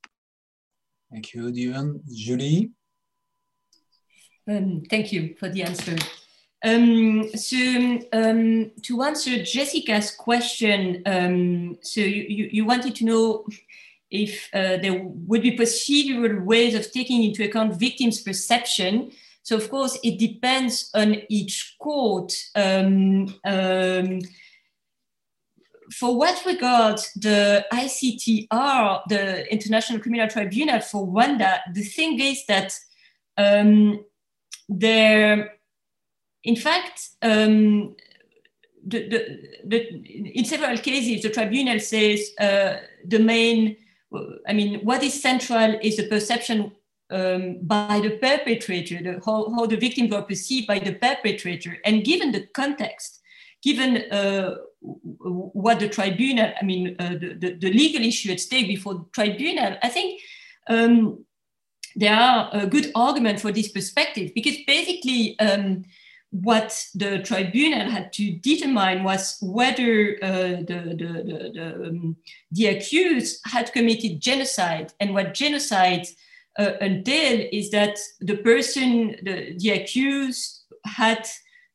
Thank 1.10 1.34
you, 1.34 1.52
Devon. 1.52 2.02
Julie? 2.12 2.72
Um, 4.48 4.82
thank 4.90 5.12
you 5.12 5.34
for 5.38 5.48
the 5.48 5.62
answer. 5.62 5.96
Um, 6.64 7.28
so 7.36 7.56
um, 8.12 8.70
to 8.82 9.02
answer 9.02 9.42
Jessica's 9.42 10.12
question, 10.12 11.02
um, 11.06 11.78
so 11.82 12.00
you, 12.00 12.48
you, 12.52 12.64
wanted 12.64 12.94
to 12.96 13.04
know 13.04 13.46
if 14.10 14.48
uh, 14.54 14.76
there 14.76 15.02
would 15.02 15.42
be 15.42 15.56
procedural 15.56 16.44
ways 16.44 16.74
of 16.74 16.90
taking 16.92 17.24
into 17.24 17.44
account 17.44 17.78
victims' 17.78 18.22
perception. 18.22 19.10
So, 19.42 19.56
of 19.56 19.68
course, 19.70 19.98
it 20.04 20.18
depends 20.20 20.90
on 20.94 21.22
each 21.28 21.76
court. 21.80 22.32
Um, 22.54 23.34
um, 23.44 24.20
for 25.92 26.16
what 26.16 26.44
regards 26.46 27.12
the 27.14 27.66
ICTR, 27.72 29.02
the 29.08 29.52
International 29.52 29.98
Criminal 29.98 30.28
Tribunal 30.28 30.80
for 30.80 31.06
Rwanda, 31.06 31.58
the 31.72 31.82
thing 31.82 32.20
is 32.20 32.46
that 32.46 32.72
um, 33.36 34.04
there, 34.78 35.54
in 36.44 36.56
fact, 36.56 37.10
um, 37.22 37.94
the, 38.84 39.08
the, 39.08 39.38
the, 39.64 40.38
in 40.38 40.44
several 40.44 40.76
cases, 40.78 41.22
the 41.22 41.30
tribunal 41.30 41.78
says 41.78 42.32
uh, 42.40 42.76
the 43.06 43.18
main 43.18 43.76
I 44.46 44.52
mean, 44.52 44.80
what 44.80 45.02
is 45.02 45.20
central 45.20 45.78
is 45.82 45.96
the 45.96 46.06
perception 46.08 46.72
um, 47.10 47.58
by 47.62 48.00
the 48.02 48.18
perpetrator, 48.18 49.02
the, 49.02 49.20
how, 49.24 49.50
how, 49.54 49.66
the 49.66 49.76
victims 49.76 50.10
were 50.10 50.22
perceived 50.22 50.66
by 50.66 50.78
the 50.78 50.94
perpetrator. 50.94 51.78
And 51.84 52.04
given 52.04 52.32
the 52.32 52.46
context, 52.46 53.20
given 53.62 54.10
uh, 54.10 54.56
what 54.80 55.80
the 55.80 55.88
tribunal, 55.88 56.52
I 56.60 56.64
mean, 56.64 56.96
uh, 56.98 57.10
the, 57.10 57.56
the, 57.60 57.72
legal 57.72 58.02
issue 58.02 58.32
at 58.32 58.40
stake 58.40 58.66
before 58.66 58.94
the 58.94 59.04
tribunal, 59.12 59.76
I 59.82 59.88
think 59.88 60.20
um, 60.68 61.24
there 61.96 62.14
are 62.14 62.48
a 62.52 62.66
good 62.66 62.90
argument 62.94 63.40
for 63.40 63.52
this 63.52 63.70
perspective 63.70 64.32
because 64.34 64.56
basically 64.66 65.38
um, 65.38 65.84
what 66.32 66.86
the 66.94 67.18
tribunal 67.18 67.90
had 67.90 68.12
to 68.14 68.32
determine 68.38 69.04
was 69.04 69.36
whether 69.42 70.16
uh, 70.22 70.62
the, 70.66 70.96
the, 70.98 71.22
the, 71.26 71.50
the, 71.54 71.88
um, 71.88 72.16
the, 72.50 72.66
accused 72.68 73.40
had 73.44 73.70
committed 73.72 74.18
genocide. 74.18 74.94
And 74.98 75.12
what 75.12 75.34
genocide 75.34 76.06
uh, 76.58 76.72
entailed 76.80 77.48
is 77.52 77.70
that 77.72 77.98
the 78.20 78.38
person, 78.38 79.16
the, 79.22 79.54
the 79.58 79.70
accused, 79.70 80.60
had 80.86 81.28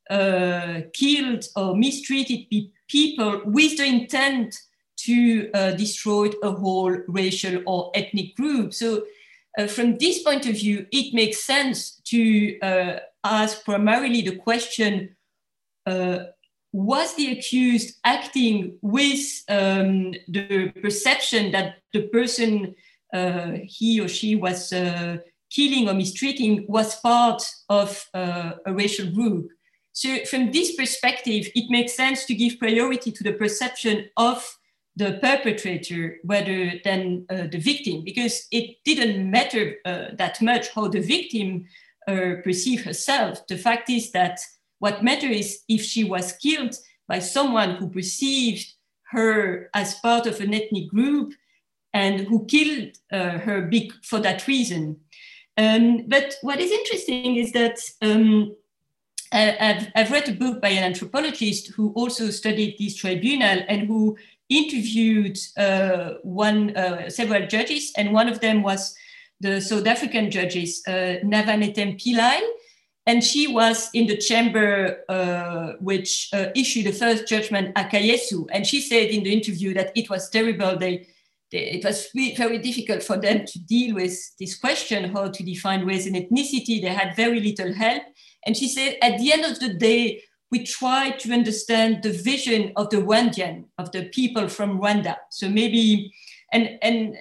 uh, 0.09 0.81
killed 0.93 1.45
or 1.55 1.75
mistreated 1.75 2.49
pe 2.49 2.69
people 2.87 3.41
with 3.45 3.77
the 3.77 3.85
intent 3.85 4.55
to 4.95 5.51
uh, 5.53 5.71
destroy 5.71 6.29
a 6.41 6.51
whole 6.51 6.97
racial 7.07 7.61
or 7.67 7.91
ethnic 7.93 8.35
group. 8.35 8.73
So 8.73 9.03
uh, 9.57 9.67
from 9.67 9.97
this 9.97 10.21
point 10.21 10.45
of 10.45 10.53
view, 10.53 10.85
it 10.91 11.13
makes 11.13 11.43
sense 11.43 11.99
to 12.05 12.59
uh, 12.59 12.99
ask 13.23 13.65
primarily 13.65 14.21
the 14.21 14.35
question 14.35 15.15
uh, 15.85 16.19
was 16.71 17.15
the 17.15 17.31
accused 17.31 17.99
acting 18.03 18.77
with 18.81 19.43
um, 19.49 20.13
the 20.27 20.71
perception 20.81 21.51
that 21.51 21.77
the 21.93 22.03
person 22.09 22.75
uh, 23.13 23.53
he 23.63 23.99
or 23.99 24.07
she 24.07 24.35
was 24.35 24.71
uh, 24.73 25.17
killing 25.49 25.89
or 25.89 25.93
mistreating 25.93 26.65
was 26.67 26.99
part 26.99 27.41
of 27.69 28.05
a 28.13 28.73
racial 28.73 29.09
group? 29.11 29.49
So, 29.93 30.25
from 30.25 30.51
this 30.51 30.75
perspective, 30.75 31.47
it 31.55 31.71
makes 31.71 31.95
sense 31.95 32.25
to 32.25 32.35
give 32.35 32.59
priority 32.59 33.11
to 33.11 33.23
the 33.23 33.33
perception 33.33 34.09
of 34.17 34.57
the 34.97 35.19
perpetrator 35.21 36.17
rather 36.25 36.73
than 36.83 37.25
uh, 37.29 37.45
the 37.51 37.59
victim, 37.59 38.03
because 38.03 38.47
it 38.51 38.77
didn't 38.83 39.29
matter 39.29 39.75
uh, 39.85 40.07
that 40.13 40.41
much 40.41 40.69
how 40.73 40.87
the 40.87 40.99
victim 40.99 41.65
uh, 42.07 42.41
perceive 42.43 42.83
herself. 42.83 43.45
The 43.47 43.57
fact 43.57 43.89
is 43.89 44.11
that 44.11 44.39
what 44.79 45.03
matters 45.03 45.37
is 45.37 45.59
if 45.69 45.83
she 45.83 46.03
was 46.03 46.33
killed 46.33 46.75
by 47.07 47.19
someone 47.19 47.75
who 47.75 47.89
perceived 47.89 48.65
her 49.11 49.69
as 49.73 49.95
part 49.95 50.25
of 50.25 50.39
an 50.41 50.53
ethnic 50.53 50.89
group 50.89 51.33
and 51.93 52.21
who 52.21 52.45
killed 52.45 52.97
uh, 53.11 53.37
her 53.37 53.61
big 53.61 53.93
for 54.03 54.19
that 54.19 54.47
reason. 54.47 54.97
Um, 55.57 56.05
but 56.07 56.35
what 56.41 56.59
is 56.59 56.71
interesting 56.71 57.37
is 57.37 57.51
that 57.53 57.79
um, 58.01 58.55
I've, 59.31 59.87
I've, 59.95 60.11
read 60.11 60.29
a 60.29 60.33
book 60.33 60.61
by 60.61 60.69
an 60.69 60.83
anthropologist 60.83 61.69
who 61.69 61.91
also 61.93 62.29
studied 62.29 62.77
this 62.77 62.95
tribunal 62.95 63.63
and 63.67 63.87
who 63.87 64.17
interviewed 64.49 65.37
uh, 65.57 66.15
one 66.23 66.75
uh, 66.75 67.09
several 67.09 67.47
judges, 67.47 67.91
and 67.97 68.13
one 68.13 68.29
of 68.29 68.39
them 68.39 68.63
was 68.63 68.95
the 69.39 69.61
South 69.61 69.85
African 69.85 70.31
judges, 70.31 70.81
uh, 70.87 71.21
Navanethem 71.23 71.99
Pillay, 72.01 72.39
and 73.05 73.23
she 73.23 73.47
was 73.47 73.89
in 73.93 74.07
the 74.07 74.17
chamber 74.17 75.03
uh, 75.07 75.73
which 75.79 76.29
uh, 76.33 76.47
issued 76.55 76.85
the 76.85 76.91
first 76.91 77.27
judgment, 77.27 77.73
Akayesu, 77.75 78.47
and 78.51 78.65
she 78.67 78.81
said 78.81 79.09
in 79.09 79.23
the 79.23 79.31
interview 79.31 79.73
that 79.73 79.91
it 79.95 80.09
was 80.09 80.29
terrible. 80.29 80.77
They, 80.77 81.07
they, 81.51 81.71
it 81.71 81.85
was 81.85 82.09
very 82.13 82.57
difficult 82.57 83.03
for 83.03 83.15
them 83.17 83.45
to 83.45 83.59
deal 83.59 83.95
with 83.95 84.17
this 84.39 84.57
question, 84.59 85.11
how 85.11 85.29
to 85.29 85.43
define 85.43 85.85
race 85.85 86.05
and 86.05 86.15
ethnicity. 86.15 86.81
They 86.81 86.89
had 86.89 87.15
very 87.15 87.39
little 87.39 87.73
help. 87.73 88.03
And 88.45 88.57
she 88.57 88.67
said, 88.67 88.97
at 89.01 89.17
the 89.19 89.31
end 89.31 89.45
of 89.45 89.59
the 89.59 89.73
day, 89.73 90.23
we 90.51 90.63
try 90.63 91.11
to 91.11 91.33
understand 91.33 92.03
the 92.03 92.11
vision 92.11 92.71
of 92.75 92.89
the 92.89 92.97
Rwandan, 92.97 93.65
of 93.77 93.91
the 93.91 94.05
people 94.05 94.47
from 94.47 94.79
Rwanda. 94.79 95.17
So 95.29 95.49
maybe, 95.49 96.13
and, 96.53 96.79
and 96.81 97.17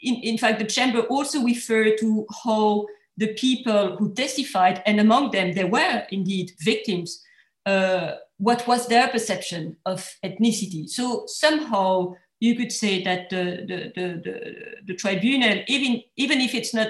in, 0.00 0.14
in 0.14 0.38
fact, 0.38 0.58
the 0.58 0.66
chamber 0.66 1.00
also 1.00 1.42
referred 1.42 1.98
to 1.98 2.26
how 2.44 2.86
the 3.18 3.34
people 3.34 3.96
who 3.96 4.12
testified, 4.14 4.82
and 4.86 5.00
among 5.00 5.30
them 5.30 5.52
there 5.54 5.66
were 5.66 6.04
indeed 6.10 6.52
victims, 6.60 7.22
uh, 7.66 8.12
what 8.38 8.66
was 8.66 8.86
their 8.88 9.08
perception 9.08 9.76
of 9.86 10.08
ethnicity. 10.24 10.88
So 10.88 11.24
somehow 11.26 12.14
you 12.40 12.54
could 12.54 12.70
say 12.70 13.02
that 13.04 13.30
the, 13.30 13.64
the, 13.66 13.92
the, 13.94 14.22
the, 14.22 14.54
the 14.86 14.94
tribunal, 14.94 15.62
even, 15.66 16.02
even 16.16 16.40
if 16.40 16.54
it's 16.54 16.74
not 16.74 16.88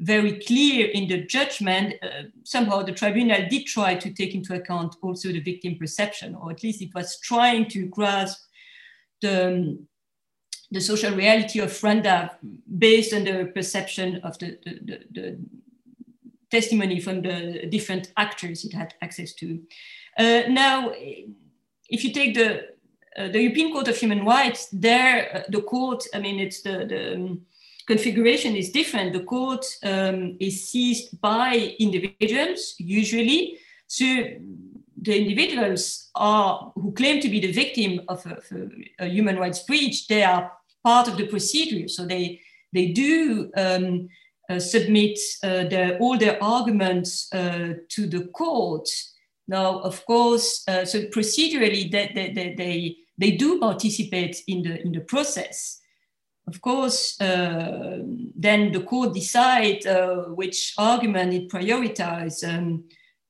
very 0.00 0.40
clear 0.40 0.88
in 0.88 1.08
the 1.08 1.24
judgment, 1.24 1.94
uh, 2.02 2.24
somehow 2.42 2.82
the 2.82 2.92
tribunal 2.92 3.46
did 3.48 3.66
try 3.66 3.94
to 3.94 4.12
take 4.12 4.34
into 4.34 4.54
account 4.54 4.96
also 5.02 5.28
the 5.28 5.40
victim 5.40 5.76
perception, 5.78 6.34
or 6.34 6.50
at 6.50 6.62
least 6.62 6.82
it 6.82 6.94
was 6.94 7.18
trying 7.20 7.68
to 7.68 7.86
grasp 7.86 8.40
the, 9.20 9.78
the 10.70 10.80
social 10.80 11.14
reality 11.14 11.60
of 11.60 11.70
Rwanda 11.70 12.30
based 12.78 13.14
on 13.14 13.24
the 13.24 13.50
perception 13.54 14.20
of 14.24 14.38
the, 14.38 14.58
the, 14.64 14.80
the, 14.84 15.00
the 15.12 15.38
testimony 16.50 17.00
from 17.00 17.22
the 17.22 17.66
different 17.70 18.12
actors 18.16 18.64
it 18.64 18.72
had 18.72 18.94
access 19.00 19.32
to. 19.34 19.60
Uh, 20.18 20.42
now, 20.48 20.92
if 21.88 22.04
you 22.04 22.12
take 22.12 22.34
the 22.34 22.74
uh, 23.16 23.28
the 23.28 23.40
European 23.40 23.72
Court 23.72 23.86
of 23.86 23.96
Human 23.96 24.24
Rights, 24.24 24.68
there 24.72 25.36
uh, 25.36 25.42
the 25.48 25.62
court, 25.62 26.04
I 26.12 26.18
mean, 26.18 26.40
it's 26.40 26.62
the, 26.62 26.84
the 26.84 27.14
um, 27.14 27.46
configuration 27.86 28.56
is 28.56 28.70
different. 28.70 29.12
The 29.12 29.24
court 29.24 29.64
um, 29.84 30.36
is 30.40 30.70
seized 30.70 31.20
by 31.20 31.74
individuals 31.78 32.74
usually. 32.78 33.58
So 33.86 34.04
the 35.02 35.20
individuals 35.20 36.10
are 36.14 36.72
who 36.74 36.92
claim 36.92 37.20
to 37.20 37.28
be 37.28 37.40
the 37.40 37.52
victim 37.52 38.00
of 38.08 38.24
a, 38.26 38.38
a 38.98 39.06
human 39.06 39.38
rights 39.38 39.62
breach. 39.64 40.06
They 40.08 40.22
are 40.22 40.52
part 40.82 41.08
of 41.08 41.16
the 41.16 41.26
procedure, 41.26 41.88
so 41.88 42.06
they 42.06 42.40
they 42.72 42.86
do. 42.92 43.50
Um, 43.56 44.08
uh, 44.50 44.58
submit 44.58 45.18
uh, 45.42 45.64
their, 45.64 45.96
all 45.98 46.18
their 46.18 46.42
arguments 46.42 47.32
uh, 47.32 47.74
to 47.88 48.06
the 48.06 48.26
court. 48.26 48.86
Now, 49.48 49.78
of 49.80 50.04
course, 50.06 50.62
uh, 50.68 50.84
so 50.84 51.02
procedurally, 51.04 51.90
they, 51.90 52.12
they, 52.14 52.54
they, 52.54 52.96
they 53.16 53.30
do 53.32 53.58
participate 53.58 54.42
in 54.46 54.62
the, 54.62 54.82
in 54.82 54.92
the 54.92 55.00
process. 55.00 55.80
Of 56.46 56.60
course, 56.60 57.18
uh, 57.20 58.00
then 58.36 58.72
the 58.72 58.82
court 58.82 59.14
decide 59.14 59.86
uh, 59.86 60.24
which 60.34 60.74
argument 60.76 61.32
it 61.32 61.48
prioritizes, 61.48 62.46
um, 62.46 62.84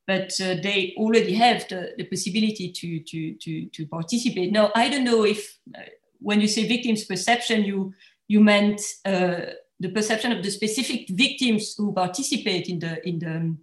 but 0.07 0.33
they 0.39 0.95
already 0.97 1.35
have 1.35 1.67
the, 1.69 1.93
the 1.97 2.05
possibility 2.05 2.73
to, 2.73 3.01
to, 3.01 3.35
to, 3.35 3.67
to 3.67 3.87
participate. 3.87 4.53
Now, 4.53 4.71
I 4.75 4.89
don't 4.89 5.05
know 5.05 5.25
if 5.25 5.59
when 6.19 6.41
you 6.41 6.49
say 6.49 6.67
victim's 6.67 7.05
perception, 7.05 7.65
you, 7.65 7.95
you 8.27 8.41
meant 8.41 8.81
the 9.85 9.89
perception 9.91 10.33
of 10.33 10.43
the 10.43 10.51
specific 10.51 11.09
victims 11.11 11.75
who 11.77 11.93
participate 11.93 12.69
in 12.69 12.79
the 12.79 13.07
in 13.07 13.19
the 13.19 13.57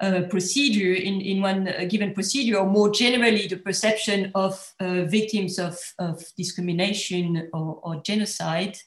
uh, 0.00 0.22
procedure 0.30 0.94
in, 0.94 1.20
in 1.20 1.42
one 1.42 1.68
uh, 1.68 1.84
given 1.86 2.14
procedure 2.14 2.56
or 2.56 2.66
more 2.66 2.90
generally 2.90 3.46
the 3.46 3.56
perception 3.56 4.32
of 4.34 4.72
uh, 4.80 5.02
victims 5.04 5.58
of, 5.58 5.78
of 5.98 6.24
discrimination 6.38 7.50
or, 7.52 7.80
or 7.82 8.02
genocide 8.02 8.78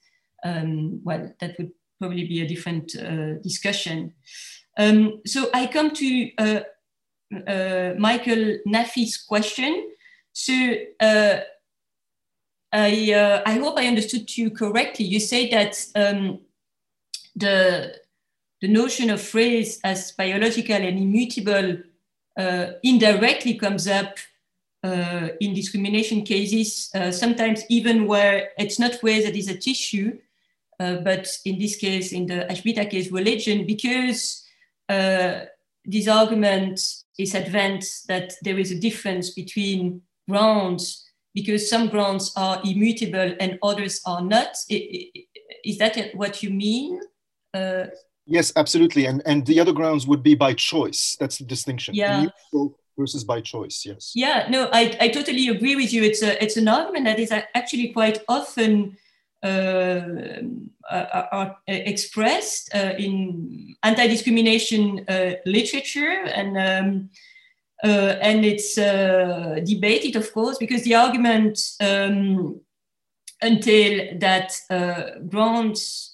um, 0.43 0.99
well 1.03 1.31
that 1.39 1.55
would 1.59 1.71
probably 1.99 2.25
be 2.25 2.41
a 2.41 2.47
different 2.47 2.95
uh, 2.95 3.33
discussion 3.43 4.11
um, 4.79 5.21
so 5.23 5.49
i 5.53 5.67
come 5.67 5.91
to 5.91 6.31
michael 7.99 8.57
nafi's 8.67 9.17
question 9.17 9.91
so 10.31 10.53
I, 12.75 13.43
I 13.45 13.59
hope 13.59 13.77
I 13.77 13.85
understood 13.85 14.35
you 14.35 14.49
correctly. 14.49 15.05
You 15.05 15.19
say 15.19 15.47
that 15.51 15.77
um, 15.93 16.39
the, 17.35 17.93
the 18.63 18.69
notion 18.69 19.09
of 19.09 19.35
race 19.35 19.77
as 19.83 20.13
biological 20.13 20.77
and 20.77 20.97
immutable 20.97 21.79
uh, 22.39 22.67
indirectly 22.81 23.55
comes 23.55 23.89
up 23.89 24.15
uh, 24.85 25.27
in 25.41 25.53
discrimination 25.53 26.23
cases, 26.23 26.89
uh, 26.95 27.11
sometimes 27.11 27.63
even 27.67 28.07
where 28.07 28.51
it's 28.57 28.79
not 28.79 29.03
race 29.03 29.25
that 29.25 29.35
is 29.35 29.49
at 29.49 29.67
issue, 29.67 30.17
uh, 30.79 30.95
but 30.95 31.27
in 31.43 31.59
this 31.59 31.75
case, 31.75 32.13
in 32.13 32.25
the 32.25 32.47
Achbita 32.49 32.89
case, 32.89 33.11
religion, 33.11 33.67
because 33.67 34.47
uh, 34.87 35.41
this 35.83 36.07
argument 36.07 36.79
is 37.19 37.35
advanced 37.35 38.07
that 38.07 38.31
there 38.43 38.57
is 38.57 38.71
a 38.71 38.79
difference 38.79 39.31
between 39.31 40.01
grounds 40.29 41.05
because 41.35 41.69
some 41.69 41.89
grounds 41.89 42.31
are 42.37 42.61
immutable 42.63 43.35
and 43.41 43.59
others 43.61 43.99
are 44.05 44.21
not. 44.21 44.55
Is 44.69 45.77
that 45.79 46.11
what 46.13 46.41
you 46.41 46.49
mean? 46.49 47.01
Uh, 48.27 48.35
yes, 48.37 48.53
absolutely. 48.55 49.05
And 49.05 49.21
and 49.25 49.45
the 49.45 49.59
other 49.59 49.73
grounds 49.73 50.05
would 50.07 50.23
be 50.23 50.35
by 50.35 50.53
choice. 50.53 51.17
That's 51.19 51.37
the 51.37 51.45
distinction. 51.45 51.95
Yeah. 51.95 52.27
Versus 52.97 53.23
by 53.23 53.41
choice. 53.41 53.85
Yes. 53.85 54.11
Yeah. 54.13 54.47
No, 54.49 54.69
I, 54.71 54.95
I 55.01 55.07
totally 55.09 55.47
agree 55.47 55.75
with 55.75 55.91
you. 55.93 56.03
It's 56.03 56.21
a 56.21 56.41
it's 56.43 56.57
an 56.57 56.67
argument 56.67 57.05
that 57.05 57.19
is 57.19 57.31
actually 57.31 57.93
quite 57.93 58.19
often. 58.27 58.97
Uh, 59.41 60.39
are, 60.89 61.27
are 61.33 61.57
expressed 61.67 62.73
uh, 62.73 62.93
in 62.97 63.75
anti-discrimination 63.83 65.03
uh, 65.09 65.33
literature 65.45 66.23
and 66.33 66.57
um, 66.57 67.09
uh, 67.83 68.15
and 68.21 68.45
it's 68.45 68.77
uh, 68.77 69.59
debated, 69.65 70.15
of 70.15 70.31
course, 70.33 70.57
because 70.57 70.83
the 70.83 70.95
argument 70.95 71.59
um, 71.81 72.61
until 73.41 74.17
that 74.19 74.53
uh, 74.69 75.19
grounds, 75.27 76.12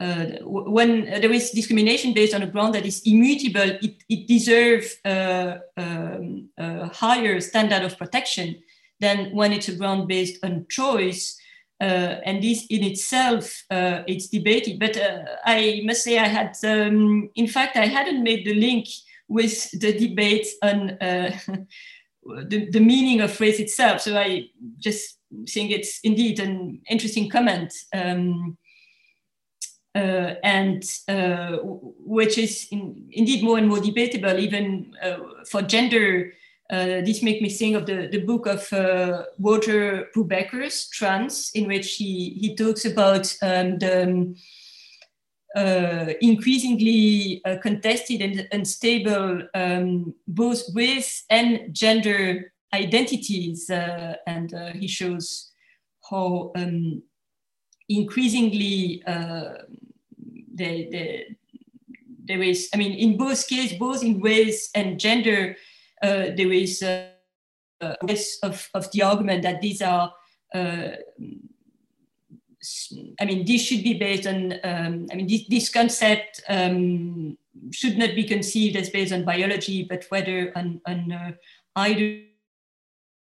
uh, 0.00 0.26
when 0.44 1.06
there 1.06 1.32
is 1.32 1.50
discrimination 1.50 2.14
based 2.14 2.34
on 2.34 2.42
a 2.42 2.46
ground 2.46 2.74
that 2.74 2.86
is 2.86 3.02
immutable, 3.04 3.76
it, 3.82 3.96
it 4.08 4.28
deserves 4.28 4.96
uh, 5.04 5.58
um, 5.76 6.48
a 6.56 6.86
higher 6.94 7.40
standard 7.40 7.82
of 7.82 7.98
protection 7.98 8.56
than 9.00 9.34
when 9.34 9.52
it's 9.52 9.68
a 9.68 9.74
ground 9.74 10.06
based 10.06 10.44
on 10.44 10.66
choice. 10.68 11.38
Uh, 11.80 12.18
and 12.24 12.42
this 12.42 12.66
in 12.70 12.82
itself, 12.84 13.64
it's 13.70 14.28
debated. 14.28 14.78
But 14.80 14.98
I 15.44 15.82
must 15.84 16.02
say, 16.02 16.18
I 16.18 16.26
had, 16.26 16.56
um, 16.64 17.30
in 17.36 17.46
fact, 17.46 17.76
I 17.76 17.86
hadn't 17.86 18.22
made 18.22 18.44
the 18.44 18.54
link 18.54 18.88
with 19.28 19.70
the 19.78 19.92
debate 19.92 20.46
on 20.62 20.90
uh, 21.00 21.36
the, 22.46 22.68
the 22.70 22.80
meaning 22.80 23.20
of 23.20 23.38
race 23.40 23.60
itself. 23.60 24.00
So 24.00 24.16
I 24.16 24.48
just 24.78 25.18
think 25.48 25.70
it's 25.70 26.00
indeed 26.02 26.40
an 26.40 26.80
interesting 26.88 27.28
comment. 27.28 27.72
Um, 27.92 28.56
uh, 28.56 28.67
and 29.94 30.84
uh, 31.08 31.58
which 31.62 32.38
is 32.38 32.68
in, 32.70 33.08
indeed 33.10 33.42
more 33.42 33.58
and 33.58 33.68
more 33.68 33.80
debatable, 33.80 34.38
even 34.38 34.94
uh, 35.02 35.18
for 35.50 35.62
gender. 35.62 36.32
Uh, 36.70 37.00
this 37.00 37.22
makes 37.22 37.40
me 37.40 37.48
think 37.48 37.74
of 37.76 37.86
the, 37.86 38.08
the 38.08 38.20
book 38.20 38.46
of 38.46 38.70
uh, 38.74 39.22
Walter 39.38 40.08
Brubaker's 40.14 40.88
Trans, 40.90 41.50
in 41.54 41.66
which 41.66 41.94
he, 41.94 42.36
he 42.38 42.54
talks 42.54 42.84
about 42.84 43.34
um, 43.40 43.78
the 43.78 44.02
um, 44.02 44.34
uh, 45.56 46.12
increasingly 46.20 47.40
uh, 47.46 47.56
contested 47.62 48.20
and 48.20 48.46
unstable 48.52 49.42
um, 49.54 50.14
both 50.26 50.62
race 50.74 51.24
and 51.30 51.74
gender 51.74 52.52
identities. 52.74 53.70
Uh, 53.70 54.16
and 54.26 54.52
uh, 54.52 54.72
he 54.72 54.86
shows 54.86 55.52
how 56.10 56.52
um, 56.54 57.02
increasingly 57.88 59.02
uh, 59.06 59.64
the, 60.54 60.88
the, 60.90 61.24
there 62.24 62.42
is, 62.42 62.68
I 62.74 62.76
mean, 62.76 62.92
in 62.92 63.16
both 63.16 63.46
cases, 63.48 63.78
both 63.78 64.02
in 64.02 64.20
race 64.20 64.70
and 64.74 65.00
gender, 65.00 65.56
uh, 66.02 66.30
there 66.36 66.52
is 66.52 66.82
uh, 66.82 67.08
of, 68.42 68.68
of 68.74 68.90
the 68.92 69.02
argument 69.02 69.42
that 69.42 69.60
these 69.60 69.80
are 69.82 70.12
I 73.20 73.24
mean, 73.24 73.44
this 73.46 73.62
should 73.62 73.82
be 73.84 73.94
based 73.94 74.26
on, 74.26 74.52
um, 74.64 75.06
I 75.10 75.14
mean, 75.14 75.28
this, 75.28 75.46
this 75.48 75.68
concept 75.68 76.42
um, 76.48 77.38
should 77.70 77.96
not 77.96 78.14
be 78.14 78.24
conceived 78.24 78.76
as 78.76 78.90
based 78.90 79.12
on 79.12 79.24
biology, 79.24 79.84
but 79.84 80.04
whether 80.08 80.52
on, 80.56 80.80
on 80.86 81.12
uh, 81.12 81.32
either 81.76 82.22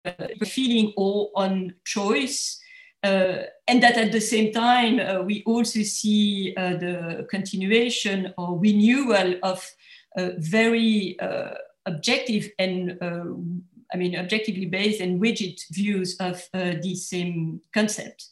uh, 0.05 0.27
feeling 0.45 0.93
or 0.95 1.31
on 1.35 1.75
choice. 1.85 2.59
Uh, 3.01 3.43
and 3.67 3.81
that 3.81 3.97
at 3.97 4.11
the 4.11 4.19
same 4.19 4.51
time, 4.51 4.99
uh, 4.99 5.21
we 5.21 5.43
also 5.45 5.81
see 5.81 6.53
uh, 6.57 6.71
the 6.71 7.27
continuation 7.29 8.33
or 8.37 8.59
renewal 8.59 9.35
of 9.43 9.65
uh, 10.17 10.31
very 10.37 11.17
objective 11.85 12.49
and 12.59 12.97
I 13.91 13.97
mean, 13.97 14.15
objectively 14.15 14.67
based 14.67 15.01
and 15.01 15.19
rigid 15.19 15.59
views 15.71 16.15
of 16.19 16.47
this 16.53 17.09
same 17.09 17.61
concept. 17.73 18.27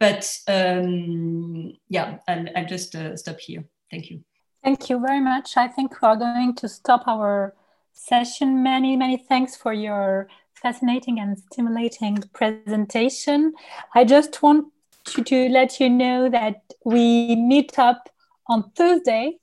But 0.00 0.30
um, 0.48 1.72
yeah, 1.88 2.18
I'll, 2.28 2.46
I'll 2.56 2.66
just 2.66 2.94
uh, 2.94 3.16
stop 3.16 3.38
here. 3.40 3.64
Thank 3.90 4.10
you. 4.10 4.22
Thank 4.62 4.90
you 4.90 4.98
very 5.00 5.20
much. 5.20 5.56
I 5.56 5.68
think 5.68 6.02
we 6.02 6.08
are 6.08 6.16
going 6.16 6.54
to 6.56 6.68
stop 6.68 7.06
our 7.06 7.54
session. 7.92 8.62
Many, 8.62 8.96
many 8.96 9.16
thanks 9.16 9.56
for 9.56 9.72
your 9.72 10.28
fascinating 10.64 11.20
and 11.20 11.38
stimulating 11.38 12.18
presentation. 12.32 13.52
I 13.94 14.04
just 14.04 14.42
want 14.42 14.72
to, 15.06 15.24
to 15.24 15.48
let 15.50 15.80
you 15.80 15.90
know 15.90 16.30
that 16.30 16.62
we 16.84 17.36
meet 17.36 17.78
up 17.78 18.08
on 18.48 18.70
Thursday 18.76 19.38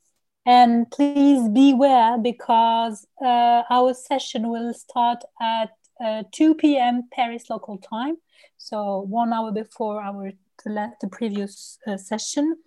And 0.46 0.90
please 0.92 1.48
beware 1.50 2.18
because 2.18 3.08
uh, 3.24 3.64
our 3.70 3.94
session 3.94 4.50
will 4.50 4.74
start 4.74 5.24
at 5.42 5.72
uh, 6.04 6.24
2 6.34 6.56
p.m. 6.56 7.10
Paris 7.14 7.50
local 7.50 7.78
time, 7.78 8.18
so 8.58 9.02
one 9.02 9.34
hour 9.34 9.52
before 9.52 10.02
our 10.02 10.32
the, 10.66 11.10
previous 11.12 11.78
uh, 11.88 11.98
session. 11.98 12.58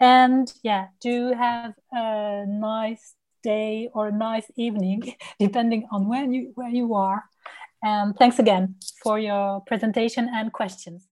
And 0.00 0.52
yeah, 0.64 0.88
do 1.00 1.32
have 1.32 1.74
a 1.92 2.44
nice 2.48 3.14
day 3.42 3.88
or 3.94 4.08
a 4.08 4.12
nice 4.12 4.50
evening, 4.56 5.14
depending 5.40 5.86
on 5.92 6.08
when 6.08 6.32
you 6.34 6.52
where 6.56 6.70
you 6.70 6.94
are. 6.94 7.24
And 7.82 8.16
thanks 8.16 8.38
again 8.38 8.76
for 9.02 9.18
your 9.18 9.60
presentation 9.60 10.30
and 10.32 10.52
questions. 10.52 11.11